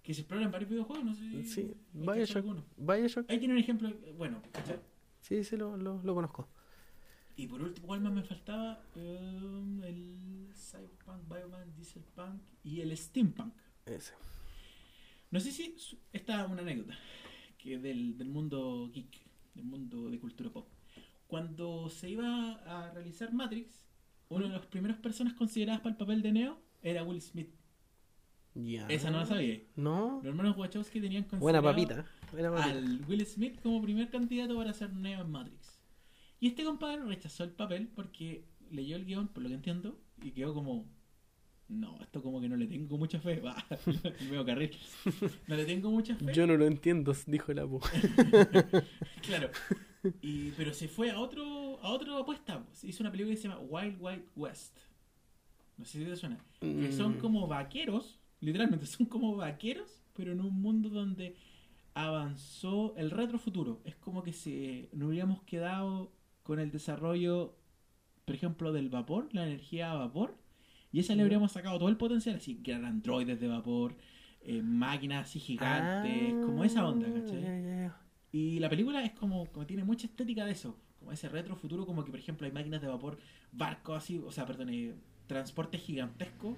Que 0.04 0.14
se 0.14 0.22
explora 0.22 0.44
en 0.46 0.52
varios 0.52 0.70
videojuegos, 0.70 1.06
no 1.06 1.14
sé 1.14 1.30
si... 1.30 1.44
Sí, 1.46 1.62
¿hay 1.62 2.06
cachado 2.20 2.44
Bioshock. 2.44 2.66
Bioshock. 2.78 3.30
Ahí 3.30 3.40
tiene 3.40 3.54
un 3.54 3.60
ejemplo, 3.60 3.90
bueno, 4.18 4.42
¿cachai? 4.52 4.80
Sí, 5.22 5.44
sí, 5.44 5.56
lo, 5.58 5.76
lo, 5.78 6.02
lo 6.04 6.16
conozco. 6.16 6.48
Y 7.38 7.46
por 7.46 7.62
último, 7.62 7.86
¿cuál 7.86 8.02
más 8.02 8.12
me 8.12 8.24
faltaba? 8.24 8.82
Um, 8.96 9.84
el 9.84 10.50
Cyberpunk, 10.56 11.30
Bioman, 11.30 11.76
Dieselpunk 11.76 12.42
y 12.64 12.82
el 12.82 12.98
Steampunk. 12.98 13.54
Ese. 13.86 14.14
No 15.30 15.40
sé 15.40 15.52
si 15.52 15.76
esta 16.12 16.44
es 16.44 16.52
una 16.52 16.64
anécdota 16.64 16.98
que 17.60 17.78
del, 17.78 18.18
del 18.18 18.30
mundo 18.30 18.90
geek, 18.92 19.22
del 19.54 19.66
mundo 19.66 20.10
de 20.10 20.20
cultura 20.20 20.50
pop. 20.50 20.68
Cuando 21.28 21.90
se 21.90 22.10
iba 22.10 22.54
a 22.54 22.92
realizar 22.92 23.32
Matrix, 23.32 23.86
una 24.30 24.48
de 24.48 24.54
las 24.54 24.66
primeras 24.66 24.98
personas 24.98 25.34
consideradas 25.34 25.82
para 25.82 25.92
el 25.92 25.98
papel 25.98 26.24
de 26.24 26.32
Neo 26.32 26.60
era 26.82 27.04
Will 27.04 27.22
Smith. 27.22 27.54
Ya. 28.56 28.88
Esa 28.88 29.12
no 29.12 29.20
la 29.20 29.26
sabía. 29.28 29.62
No. 29.76 30.16
Los 30.24 30.26
hermanos 30.26 30.58
Wachowski 30.58 31.00
tenían 31.00 31.28
Buena 31.40 31.62
considerado 31.62 32.04
papita. 32.04 32.32
Buena 32.32 32.52
papita. 32.52 32.78
al 32.78 33.06
Will 33.08 33.26
Smith 33.28 33.62
como 33.62 33.80
primer 33.84 34.10
candidato 34.10 34.56
para 34.56 34.74
ser 34.74 34.92
Neo 34.94 35.22
en 35.22 35.30
Matrix. 35.30 35.67
Y 36.40 36.48
este 36.48 36.64
compadre 36.64 37.04
rechazó 37.04 37.44
el 37.44 37.52
papel 37.52 37.88
porque 37.96 38.44
leyó 38.72 38.96
el 38.96 39.06
guion, 39.06 39.28
por 39.28 39.42
lo 39.44 39.50
que 39.50 39.56
entiendo, 39.56 40.00
y 40.22 40.32
quedó 40.32 40.54
como, 40.54 40.86
no, 41.68 41.98
esto 42.02 42.22
como 42.22 42.40
que 42.40 42.48
no 42.50 42.56
le 42.58 42.68
tengo 42.68 42.98
mucha 42.98 43.20
fe. 43.20 43.40
Va, 43.46 43.56
veo 44.30 44.46
carril. 44.46 44.72
No 45.48 45.56
le 45.56 45.66
tengo 45.66 45.90
mucha 45.92 46.16
fe. 46.16 46.32
Yo 46.34 46.46
no 46.48 46.56
lo 46.58 46.66
entiendo, 46.66 47.14
dijo 47.26 47.52
el 47.52 47.60
Apu. 47.60 47.80
Claro. 49.22 49.50
Y, 50.22 50.52
pero 50.52 50.74
se 50.74 50.88
fue 50.88 51.12
a 51.12 51.20
otro 51.20 51.80
a 51.82 51.90
otra 51.92 52.18
apuesta. 52.18 52.64
pues. 52.64 52.84
Hizo 52.84 53.04
una 53.04 53.12
película 53.12 53.36
que 53.36 53.42
se 53.42 53.48
llama 53.48 53.60
Wild 53.62 53.98
Wild 54.00 54.24
West. 54.36 54.78
No 55.78 55.86
sé 55.86 56.00
si 56.00 56.06
te 56.06 56.16
suena. 56.16 56.38
Que 56.62 56.92
son 56.92 57.18
Mm. 57.18 57.20
como 57.20 57.48
vaqueros, 57.48 58.20
literalmente 58.40 58.86
son 58.86 59.06
como 59.06 59.36
vaqueros, 59.36 60.04
pero 60.14 60.32
en 60.32 60.42
un 60.42 60.54
mundo 60.62 60.90
donde 60.90 61.36
avanzó 61.94 62.94
el 62.96 63.12
retrofuturo. 63.12 63.82
Es 63.86 63.96
como 63.96 64.24
que 64.24 64.34
se 64.34 64.90
nos 64.94 65.10
hubiéramos 65.10 65.42
quedado 65.44 66.12
con 66.48 66.60
el 66.60 66.72
desarrollo, 66.72 67.56
por 68.26 68.36
ejemplo, 68.36 68.74
del 68.74 68.90
vapor, 68.90 69.30
la 69.34 69.46
energía 69.48 69.92
a 69.92 69.96
vapor, 69.96 70.36
y 70.92 71.00
esa 71.02 71.16
le 71.16 71.24
habríamos 71.24 71.52
sacado 71.54 71.78
todo 71.80 71.90
el 71.90 71.98
potencial, 71.98 72.38
así 72.38 72.56
que 72.64 72.72
eran 72.72 72.86
androides 72.86 73.40
de 73.40 73.48
vapor, 73.50 73.96
eh, 74.42 74.62
máquinas 74.64 75.28
así 75.30 75.40
gigantes, 75.40 76.36
como 76.46 76.64
esa 76.64 76.88
onda, 76.88 77.08
Ah, 77.10 77.14
¿cachai? 77.14 77.52
Y 78.32 78.60
la 78.60 78.70
película 78.70 79.04
es 79.04 79.12
como, 79.14 79.46
como 79.52 79.66
tiene 79.66 79.84
mucha 79.84 80.08
estética 80.08 80.46
de 80.46 80.52
eso. 80.54 80.78
Como 81.00 81.12
ese 81.12 81.30
retro 81.30 81.56
futuro, 81.56 81.86
como 81.86 82.04
que 82.06 82.12
por 82.12 82.20
ejemplo 82.20 82.46
hay 82.48 82.54
máquinas 82.54 82.82
de 82.82 82.88
vapor, 82.88 83.18
barcos 83.52 83.98
así, 83.98 84.20
o 84.26 84.32
sea, 84.32 84.46
perdón, 84.46 84.70
eh, 84.70 84.96
transporte 85.28 85.78
gigantesco, 85.78 86.58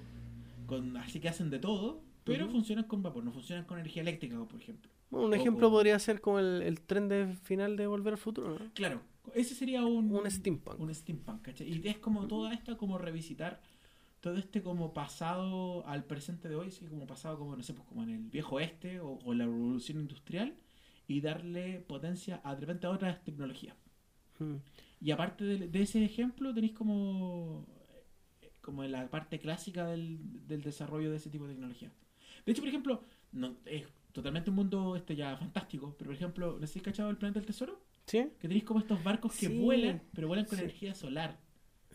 con, 0.66 0.98
así 0.98 1.20
que 1.20 1.30
hacen 1.30 1.50
de 1.50 1.60
todo, 1.60 2.02
pero 2.24 2.48
funcionan 2.50 2.86
con 2.86 3.04
vapor, 3.04 3.24
no 3.24 3.32
funcionan 3.32 3.66
con 3.66 3.80
energía 3.80 4.02
eléctrica, 4.04 4.38
por 4.46 4.62
ejemplo. 4.62 4.92
Bueno, 5.10 5.28
un 5.28 5.34
O- 5.34 5.36
ejemplo 5.38 5.70
podría 5.72 5.98
ser 6.00 6.22
como 6.22 6.40
el, 6.40 6.62
el 6.62 6.82
tren 6.82 7.08
de 7.10 7.36
final 7.44 7.76
de 7.78 7.88
Volver 7.88 8.14
al 8.14 8.20
Futuro, 8.20 8.58
¿no? 8.60 8.72
Claro, 8.74 9.02
ese 9.34 9.56
sería 9.56 9.86
un, 9.86 10.12
Un 10.12 10.30
steampunk. 10.30 10.80
un 10.80 10.94
steampunk, 10.94 11.42
¿cachai? 11.42 11.68
Y 11.70 11.88
es 11.88 11.98
como 11.98 12.28
toda 12.28 12.54
esta, 12.54 12.78
como 12.78 12.98
revisitar 12.98 13.62
todo 14.20 14.38
este 14.38 14.62
como 14.62 14.94
pasado 14.94 15.86
al 15.88 16.04
presente 16.06 16.50
de 16.50 16.56
hoy, 16.56 16.72
sí, 16.72 16.86
como 16.88 17.08
pasado 17.08 17.38
como, 17.38 17.56
no 17.56 17.64
sé, 17.64 17.74
pues 17.74 17.88
como 17.88 18.04
en 18.04 18.10
el 18.10 18.30
viejo 18.30 18.56
oeste 18.56 19.00
o, 19.00 19.20
o 19.24 19.34
la 19.34 19.46
revolución 19.46 20.00
industrial 20.02 20.56
y 21.08 21.22
darle 21.22 21.80
potencia 21.80 22.42
a 22.44 22.56
de 22.56 22.62
repente 22.62 22.88
a 22.88 22.92
otras 22.92 23.24
tecnologías. 23.24 23.76
Mm. 24.40 24.56
Y 25.02 25.12
aparte 25.12 25.46
de, 25.46 25.68
de 25.68 25.82
ese 25.82 26.04
ejemplo, 26.04 26.54
tenéis 26.54 26.74
como, 26.74 27.66
como 28.62 28.84
en 28.84 28.92
la 28.92 29.10
parte 29.10 29.40
clásica 29.40 29.88
del, 29.88 30.20
del 30.48 30.62
desarrollo 30.62 31.10
de 31.12 31.18
ese 31.18 31.30
tipo 31.30 31.46
de 31.48 31.54
tecnología. 31.54 31.92
De 32.46 32.52
hecho, 32.52 32.62
por 32.62 32.70
ejemplo, 32.70 33.04
no, 33.32 33.56
es 33.66 33.86
totalmente 34.12 34.50
un 34.50 34.58
mundo 34.58 34.96
este 34.96 35.16
ya 35.16 35.38
fantástico, 35.38 35.96
pero 35.98 36.10
por 36.10 36.16
ejemplo, 36.16 36.58
¿no 36.60 36.68
sé 36.68 36.74
si 36.74 36.80
cachado 36.82 37.10
el 37.10 37.18
planeta 37.18 37.40
del 37.40 37.48
tesoro? 37.48 37.82
¿Sí? 38.10 38.24
Que 38.40 38.48
tenéis 38.48 38.64
como 38.64 38.80
estos 38.80 39.04
barcos 39.04 39.34
que 39.38 39.48
Sí. 39.48 39.58
vuelan, 39.60 40.02
pero 40.14 40.28
vuelan 40.28 40.46
con 40.46 40.58
Sí. 40.58 40.64
energía 40.64 40.94
solar. 40.96 41.40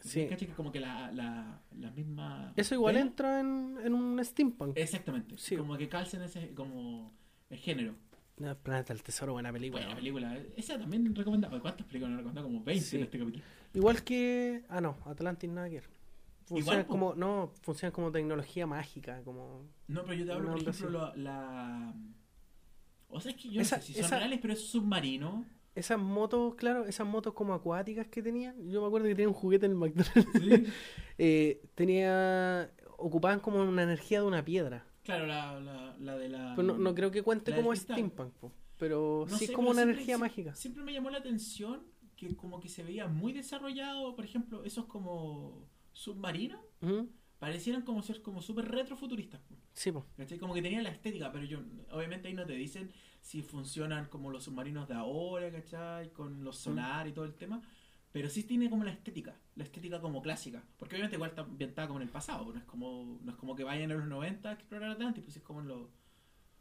Sí. 0.00 0.26
Que 0.28 0.46
como 0.48 0.70
que 0.70 0.80
la, 0.80 1.10
la, 1.12 1.60
la 1.78 1.90
misma... 1.92 2.52
Eso 2.56 2.74
igual 2.74 2.94
vela- 2.96 3.00
entra 3.00 3.40
en, 3.40 3.78
en 3.82 3.94
un 3.94 4.22
steampunk. 4.24 4.76
Exactamente. 4.76 5.36
Sí. 5.38 5.56
Como 5.56 5.76
que 5.78 5.88
calcen 5.88 6.20
ese 6.22 6.52
como 6.54 7.12
el 7.48 7.58
género. 7.58 7.94
No, 8.36 8.54
Planeta 8.58 8.92
del 8.92 9.02
Tesoro, 9.02 9.32
buena 9.32 9.52
película. 9.52 9.82
Buena 9.84 9.96
película. 9.96 10.38
Esa 10.56 10.78
también 10.78 11.14
recomendaba. 11.14 11.58
¿Cuántas 11.60 11.86
películas 11.86 12.10
no 12.10 12.16
recomendaba? 12.18 12.46
Como 12.46 12.62
20 12.62 12.84
Sí. 12.84 12.96
en 12.96 13.02
este 13.04 13.18
capítulo. 13.18 13.44
Igual 13.72 14.02
que. 14.04 14.64
Ah, 14.68 14.80
no, 14.80 14.96
Atlantis. 15.06 15.50
Funciona 16.44 16.60
Igual, 16.82 16.86
como. 16.86 17.14
No, 17.14 17.52
funciona 17.62 17.92
como 17.92 18.10
tecnología 18.12 18.66
mágica. 18.66 19.22
como 19.22 19.62
No, 19.88 20.02
pero 20.02 20.14
yo 20.14 20.26
te 20.26 20.32
hablo, 20.32 20.50
por 20.52 20.60
ejemplo, 20.68 20.90
la, 21.00 21.16
la- 21.16 21.94
O 23.08 23.20
sea, 23.20 23.30
es 23.30 23.36
que 23.40 23.48
yo 23.50 23.60
Esa- 23.62 23.76
no 23.76 23.82
sé 23.82 23.86
si 23.88 23.94
son 23.94 24.04
esa- 24.04 24.18
reales, 24.18 24.38
pero 24.42 24.52
es 24.52 24.60
submarino. 24.66 25.46
Esas 25.74 25.98
motos, 25.98 26.54
claro, 26.54 26.84
esas 26.86 27.06
motos 27.06 27.32
como 27.34 27.52
acuáticas 27.54 28.06
que 28.08 28.22
tenían. 28.22 28.54
Yo 28.70 28.80
me 28.80 28.86
acuerdo 28.86 29.08
que 29.08 29.14
tenía 29.14 29.28
un 29.28 29.34
juguete 29.34 29.66
en 29.66 29.72
el 29.72 29.78
McDonald's. 29.78 30.28
Sí. 30.40 30.64
Eh, 31.18 31.62
tenía. 31.76 32.72
Ocupaban 32.98 33.38
como 33.40 33.62
una 33.62 33.82
energía 33.82 34.20
de 34.20 34.26
una 34.26 34.44
piedra. 34.44 34.84
claro, 35.04 35.26
la, 35.26 35.60
la, 35.60 35.96
la 35.98 36.16
de 36.16 36.28
la... 36.28 36.54
Pero 36.56 36.66
no, 36.68 36.78
no 36.78 36.94
creo 36.94 37.10
que 37.10 37.22
cuente 37.22 37.54
como 37.54 37.74
steampunk, 37.74 38.32
po, 38.34 38.52
pero 38.78 39.26
No 39.28 39.36
sí 39.36 39.46
sé, 39.46 39.52
es 39.52 39.56
como 39.56 39.70
una 39.70 39.82
siempre- 39.82 39.94
energía 39.96 40.18
mágica. 40.18 40.54
Siempre 40.54 40.82
me 40.84 40.92
llamó 40.92 41.10
la 41.10 41.18
atención 41.18 41.82
que 42.16 42.34
como 42.36 42.60
que 42.60 42.68
se 42.68 42.82
veía 42.84 43.06
muy 43.08 43.32
desarrollado, 43.32 44.14
por 44.16 44.24
ejemplo, 44.24 44.64
esos 44.64 44.86
como 44.86 45.68
submarinos, 45.92 46.60
Ujú, 46.82 47.08
parecieran 47.38 47.82
como 47.82 48.02
ser 48.02 48.22
como 48.22 48.42
súper 48.42 48.70
retrofuturistas. 48.70 49.40
Sí, 49.72 49.92
po. 49.92 50.06
¿Cachai? 50.16 50.38
Como 50.38 50.54
que 50.54 50.62
tenían 50.62 50.84
la 50.84 50.90
estética, 50.90 51.32
pero 51.32 51.44
yo, 51.44 51.60
obviamente 51.90 52.28
ahí 52.28 52.34
no 52.34 52.46
te 52.46 52.54
dicen 52.54 52.90
si 53.20 53.42
funcionan 53.42 54.06
como 54.06 54.30
los 54.30 54.44
submarinos 54.44 54.88
de 54.88 54.94
ahora, 54.94 55.50
¿cachai? 55.50 56.12
Con 56.12 56.44
los 56.44 56.58
sonar 56.58 57.08
y 57.08 57.12
todo 57.12 57.24
el 57.24 57.34
tema. 57.34 57.62
Pero 58.12 58.28
sí 58.30 58.44
tiene 58.44 58.70
como 58.70 58.84
la 58.84 58.92
estética, 58.92 59.34
la 59.56 59.64
estética 59.64 60.00
como 60.00 60.22
clásica. 60.22 60.62
Porque 60.78 60.94
obviamente 60.94 61.16
igual 61.16 61.30
está 61.30 61.42
ambientada 61.42 61.88
como 61.88 61.98
en 61.98 62.06
el 62.06 62.12
pasado, 62.12 62.52
no 62.52 62.58
es 62.58 62.64
como, 62.64 63.18
no 63.22 63.32
es 63.32 63.36
como 63.36 63.56
que 63.56 63.64
vayan 63.64 63.90
a 63.90 63.94
los 63.94 64.06
90 64.06 64.48
a 64.48 64.52
explorar 64.52 64.90
Atlantis, 64.90 65.24
pues 65.24 65.36
es 65.36 65.42
como 65.42 65.60
en 65.60 65.68
lo, 65.68 65.90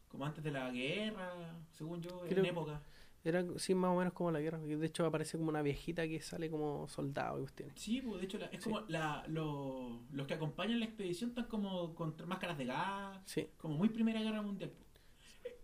como 0.07 0.26
antes 0.26 0.43
de 0.43 0.51
la 0.51 0.71
guerra, 0.71 1.32
según 1.71 2.01
yo, 2.01 2.26
en 2.26 2.45
época. 2.45 2.82
Era 3.26 3.45
sí, 3.57 3.74
más 3.74 3.91
o 3.91 3.97
menos 3.97 4.11
como 4.13 4.32
la 4.32 4.41
guerra. 4.41 4.57
De 4.59 4.86
hecho, 4.86 5.05
aparece 5.05 5.38
como 5.38 5.49
una 5.49 5.61
viejita 5.61 6.05
que 6.07 6.21
sale 6.21 6.49
como 6.49 6.88
soldado 6.89 7.38
y 7.38 7.41
cuestiones. 7.43 7.74
Sí, 7.80 8.01
pues 8.01 8.19
de 8.19 8.26
hecho 8.26 8.38
la- 8.38 8.47
es 8.47 8.61
Sí. 8.63 8.69
como 8.69 8.82
la, 8.89 9.24
lo- 9.28 10.01
los 10.11 10.28
que 10.28 10.34
acompañan 10.34 10.80
la 10.80 10.86
expedición 10.86 11.30
están 11.30 11.45
como 11.45 11.95
con 11.95 12.15
máscaras 12.28 12.57
de 12.57 12.65
gas, 12.65 13.21
Sí, 13.26 13.47
como 13.57 13.76
muy 13.76 13.88
Primera 13.89 14.21
Guerra 14.21 14.41
Mundial. 14.41 14.74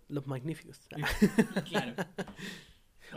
los 0.07 0.25
magníficos. 0.25 0.79
claro. 1.69 1.93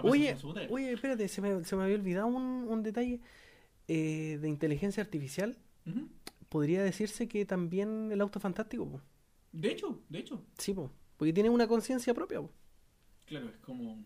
Oye, 0.02 0.36
oye, 0.70 0.92
espérate, 0.92 1.28
se 1.28 1.40
me, 1.40 1.64
se 1.64 1.76
me 1.76 1.84
había 1.84 1.96
olvidado 1.96 2.26
un, 2.26 2.42
un 2.68 2.82
detalle 2.82 3.20
eh, 3.88 4.38
de 4.40 4.48
inteligencia 4.48 5.02
artificial. 5.02 5.56
Podría 6.48 6.82
decirse 6.82 7.28
que 7.28 7.44
también 7.46 8.10
el 8.12 8.20
auto 8.20 8.40
fantástico, 8.40 8.88
po. 8.88 9.00
De 9.52 9.70
hecho, 9.70 10.00
de 10.08 10.18
hecho, 10.18 10.42
Sí, 10.58 10.72
po. 10.74 10.90
Porque 11.16 11.32
tiene 11.32 11.50
una 11.50 11.66
conciencia 11.68 12.12
propia, 12.14 12.40
po. 12.40 12.50
claro, 13.26 13.48
es 13.48 13.56
como. 13.58 14.04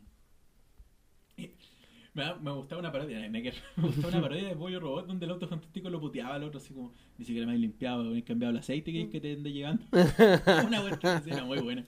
Me, 2.16 2.50
gustaba 2.52 2.80
una 2.80 2.90
parodia, 2.90 3.26
eh, 3.26 3.28
Necker. 3.28 3.54
Me 3.76 3.88
gustaba 3.88 4.08
una 4.08 4.20
parodia 4.22 4.48
de 4.48 4.56
Pollo 4.56 4.80
Robot 4.80 5.06
donde 5.06 5.26
el 5.26 5.32
auto 5.32 5.46
fantástico 5.46 5.90
lo 5.90 6.00
puteaba 6.00 6.36
al 6.36 6.44
otro, 6.44 6.58
así 6.58 6.72
como 6.72 6.94
ni 7.18 7.26
siquiera 7.26 7.46
me 7.46 7.52
habéis 7.52 7.62
limpiado, 7.62 8.04
me 8.04 8.24
cambiado 8.24 8.52
el 8.52 8.58
aceite 8.58 8.90
que, 8.90 9.10
que 9.10 9.20
te 9.20 9.34
ande 9.34 9.52
llegando. 9.52 9.84
una 10.66 10.80
buena 10.80 11.16
escena 11.18 11.44
muy 11.44 11.58
buena. 11.58 11.84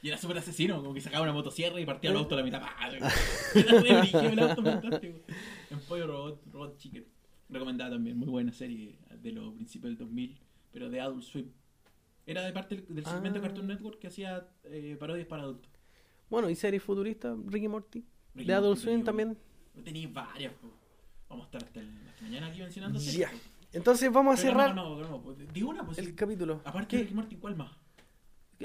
Y 0.00 0.08
era 0.08 0.16
súper 0.16 0.38
asesino, 0.38 0.80
como 0.80 0.94
que 0.94 1.00
sacaba 1.00 1.24
una 1.24 1.32
motosierra 1.32 1.80
y 1.80 1.84
partía 1.84 2.10
el 2.10 2.16
auto 2.16 2.34
a 2.34 2.38
la 2.38 2.44
mitad. 2.44 2.62
Era 3.54 3.80
re 3.80 3.98
brígido 4.00 4.22
el 4.22 4.38
auto 4.38 4.62
fantástico. 4.62 5.18
En 5.70 5.80
Pollo 5.80 6.06
Robot, 6.06 6.42
Robot 6.52 6.78
Chicken. 6.78 7.04
Recomendada 7.48 7.90
también, 7.90 8.16
muy 8.16 8.28
buena 8.28 8.52
serie 8.52 8.96
de 9.10 9.32
los 9.32 9.54
principios 9.54 9.90
del 9.90 9.98
2000, 9.98 10.38
pero 10.72 10.88
de 10.88 11.00
Adult 11.00 11.22
Swim. 11.22 11.50
Era 12.26 12.42
de 12.42 12.52
parte 12.52 12.84
del, 12.88 13.04
segmento 13.04 13.40
Ah. 13.40 13.42
Cartoon 13.42 13.66
Network 13.66 13.98
que 13.98 14.06
hacía 14.06 14.48
eh, 14.64 14.96
parodias 14.98 15.26
para 15.26 15.42
adultos. 15.42 15.70
Bueno, 16.30 16.48
y 16.48 16.54
serie 16.54 16.80
futurista, 16.80 17.36
Ricky 17.46 17.68
Morty. 17.68 18.04
De 18.34 18.52
Adult 18.54 18.78
Swim 18.78 19.04
también. 19.04 19.36
Tenéis 19.84 20.12
varias, 20.12 20.52
po. 20.54 20.68
Vamos 21.28 21.44
a 21.44 21.46
estar 21.46 21.64
hasta, 21.64 21.80
el- 21.80 22.08
hasta 22.08 22.22
mañana 22.22 22.46
aquí 22.48 22.60
mencionando 22.60 22.98
Ya. 22.98 23.30
Entonces 23.72 24.12
vamos 24.12 24.38
a 24.38 24.42
Pero 24.42 24.52
cerrar 24.52 24.74
No, 24.74 24.96
no, 25.00 25.08
no, 25.08 25.22
pues, 25.22 25.38
di 25.52 25.62
una, 25.62 25.84
pues. 25.84 25.96
el 25.98 26.14
capítulo. 26.14 26.60
Aparte 26.64 26.96
de 26.96 27.02
¿Qué? 27.02 27.08
Rick 27.08 27.08
and 27.12 27.16
Morty, 27.16 27.36
¿cuál 27.36 27.56
más? 27.56 27.70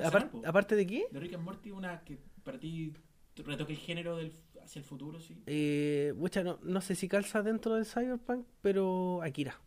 Apar-. 0.03 0.29
¿Aparte 0.45 0.75
de 0.75 0.85
qué? 0.85 1.07
De 1.11 1.19
Rick 1.19 1.33
and 1.35 1.43
Morty, 1.43 1.71
una 1.71 2.01
que 2.03 2.19
para 2.43 2.59
ti 2.59 2.93
retoque 3.37 3.73
el 3.73 3.79
género 3.79 4.17
del, 4.17 4.33
hacia 4.63 4.79
el 4.79 4.85
futuro, 4.85 5.19
sí. 5.19 5.41
Eh, 5.45 6.13
pucha, 6.19 6.43
no, 6.43 6.59
no 6.61 6.81
sé 6.81 6.95
si 6.95 7.07
calza 7.07 7.41
dentro 7.41 7.75
del 7.75 7.85
Cyberpunk, 7.85 8.45
pero 8.61 9.21
Akira. 9.23 9.59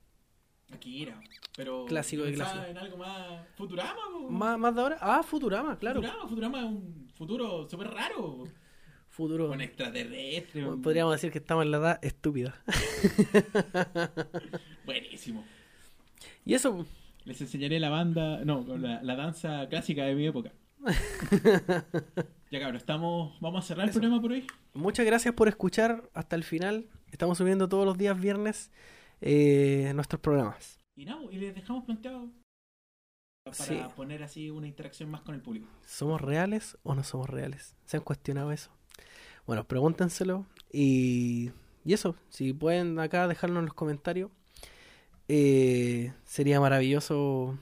Akira. 0.72 1.20
Pero. 1.57 1.84
Clásico 1.86 2.22
de 2.22 2.34
clásico. 2.34 2.64
en 2.64 2.78
algo 2.78 2.96
más. 2.98 3.46
Futurama. 3.57 4.01
¿Más, 4.28 4.59
más 4.59 4.74
de 4.74 4.80
ahora? 4.82 4.98
Ah, 5.01 5.22
Futurama, 5.22 5.78
claro. 5.78 6.01
Futurama, 6.01 6.28
Futurama 6.28 6.59
es 6.61 6.64
un 6.66 7.11
futuro 7.14 7.68
súper 7.68 7.88
raro. 7.88 8.44
Futuro. 9.21 9.55
Extraterrestre. 9.61 10.64
Bueno, 10.64 10.81
Podríamos 10.83 11.12
decir 11.12 11.31
que 11.31 11.39
estamos 11.39 11.64
en 11.66 11.71
la 11.73 11.77
edad 11.77 11.99
estúpida. 12.03 12.62
Buenísimo. 14.87 15.45
Y 16.47 16.55
eso, 16.55 16.87
Les 17.25 17.39
enseñaré 17.41 17.79
la 17.81 17.91
banda, 17.91 18.43
no, 18.47 18.64
la, 18.79 19.03
la 19.03 19.16
danza 19.16 19.68
clásica 19.68 20.05
de 20.05 20.14
mi 20.14 20.27
época. 20.27 20.53
ya 22.51 22.59
cabrón, 22.59 22.77
estamos, 22.77 23.39
vamos 23.41 23.62
a 23.64 23.68
cerrar 23.68 23.87
el 23.87 23.93
programa 23.93 24.21
por 24.23 24.33
hoy. 24.33 24.47
muchas 24.73 25.05
gracias 25.05 25.35
por 25.35 25.49
escuchar 25.49 26.09
hasta 26.14 26.35
el 26.37 26.45
final. 26.45 26.87
Estamos 27.12 27.37
subiendo 27.37 27.68
todos 27.68 27.85
los 27.85 27.99
días 27.99 28.18
viernes 28.18 28.71
eh, 29.21 29.93
nuestros 29.95 30.21
programas. 30.23 30.79
Y 30.97 31.05
nada, 31.05 31.21
y 31.31 31.37
les 31.37 31.55
dejamos 31.55 31.85
planteado 31.85 32.31
para 33.45 33.55
Sí. 33.57 33.79
poner 33.97 34.23
así 34.23 34.49
una 34.51 34.66
interacción 34.66 35.11
más 35.11 35.21
con 35.21 35.35
el 35.35 35.43
público. 35.43 35.68
¿Somos 35.87 36.23
reales 36.23 36.79
o 36.85 36.95
no 36.95 37.05
somos 37.05 37.29
reales? 37.29 37.77
¿Se 37.85 37.99
han 37.99 38.03
cuestionado 38.03 38.51
eso? 38.53 38.71
Bueno, 39.51 39.66
pregúntenselo. 39.66 40.46
Y, 40.72 41.51
y 41.84 41.92
eso, 41.92 42.14
si 42.28 42.53
pueden 42.53 43.01
acá 43.01 43.26
dejarlo 43.26 43.59
en 43.59 43.64
los 43.64 43.74
comentarios, 43.74 44.30
eh, 45.26 46.12
sería 46.22 46.61
maravilloso 46.61 47.59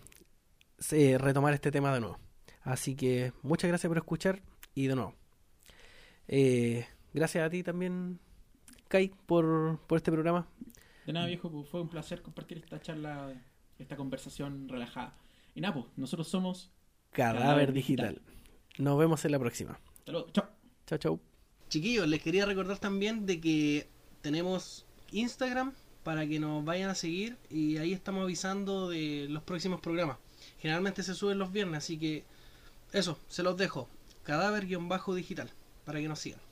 eh, 0.92 1.16
retomar 1.16 1.54
este 1.54 1.70
tema 1.70 1.94
de 1.94 2.00
nuevo. 2.00 2.18
Así 2.60 2.94
que 2.94 3.32
muchas 3.40 3.68
gracias 3.68 3.88
por 3.88 3.96
escuchar 3.96 4.42
y 4.74 4.86
de 4.88 4.96
nuevo. 4.96 5.14
eh, 6.26 6.86
gracias 7.14 7.46
a 7.46 7.48
ti 7.48 7.62
también, 7.62 8.20
Kai, 8.88 9.10
por, 9.24 9.78
por 9.86 9.96
este 9.96 10.12
programa. 10.12 10.46
De 11.06 11.14
nada, 11.14 11.24
viejo, 11.26 11.50
pues, 11.50 11.70
fue 11.70 11.80
un 11.80 11.88
placer 11.88 12.20
compartir 12.20 12.58
esta 12.58 12.82
charla, 12.82 13.32
esta 13.78 13.96
conversación 13.96 14.68
relajada. 14.68 15.16
Y 15.54 15.62
nada, 15.62 15.72
pues, 15.72 15.86
nosotros 15.96 16.28
somos. 16.28 16.70
Cadáver, 17.12 17.40
Cadáver 17.40 17.72
digital. 17.72 18.14
Digital. 18.16 18.34
Nos 18.76 18.98
vemos 18.98 19.24
en 19.24 19.32
la 19.32 19.38
próxima. 19.38 19.80
Hasta 20.00 20.12
luego, 20.12 20.28
chao. 20.32 20.50
Chao, 20.86 20.98
chao. 20.98 21.27
Chiquillos, 21.68 22.08
les 22.08 22.22
quería 22.22 22.46
recordar 22.46 22.78
también 22.78 23.26
de 23.26 23.40
que 23.40 23.88
tenemos 24.22 24.86
Instagram 25.12 25.74
para 26.02 26.26
que 26.26 26.40
nos 26.40 26.64
vayan 26.64 26.88
a 26.88 26.94
seguir 26.94 27.36
y 27.50 27.76
ahí 27.76 27.92
estamos 27.92 28.22
avisando 28.24 28.88
de 28.88 29.26
los 29.28 29.42
próximos 29.42 29.80
programas. 29.80 30.16
Generalmente 30.60 31.02
se 31.02 31.14
suben 31.14 31.38
los 31.38 31.52
viernes, 31.52 31.78
así 31.78 31.98
que 31.98 32.24
eso, 32.92 33.18
se 33.28 33.42
los 33.42 33.56
dejo. 33.56 33.88
Cadáver-digital 34.22 35.50
para 35.84 36.00
que 36.00 36.08
nos 36.08 36.18
sigan. 36.18 36.47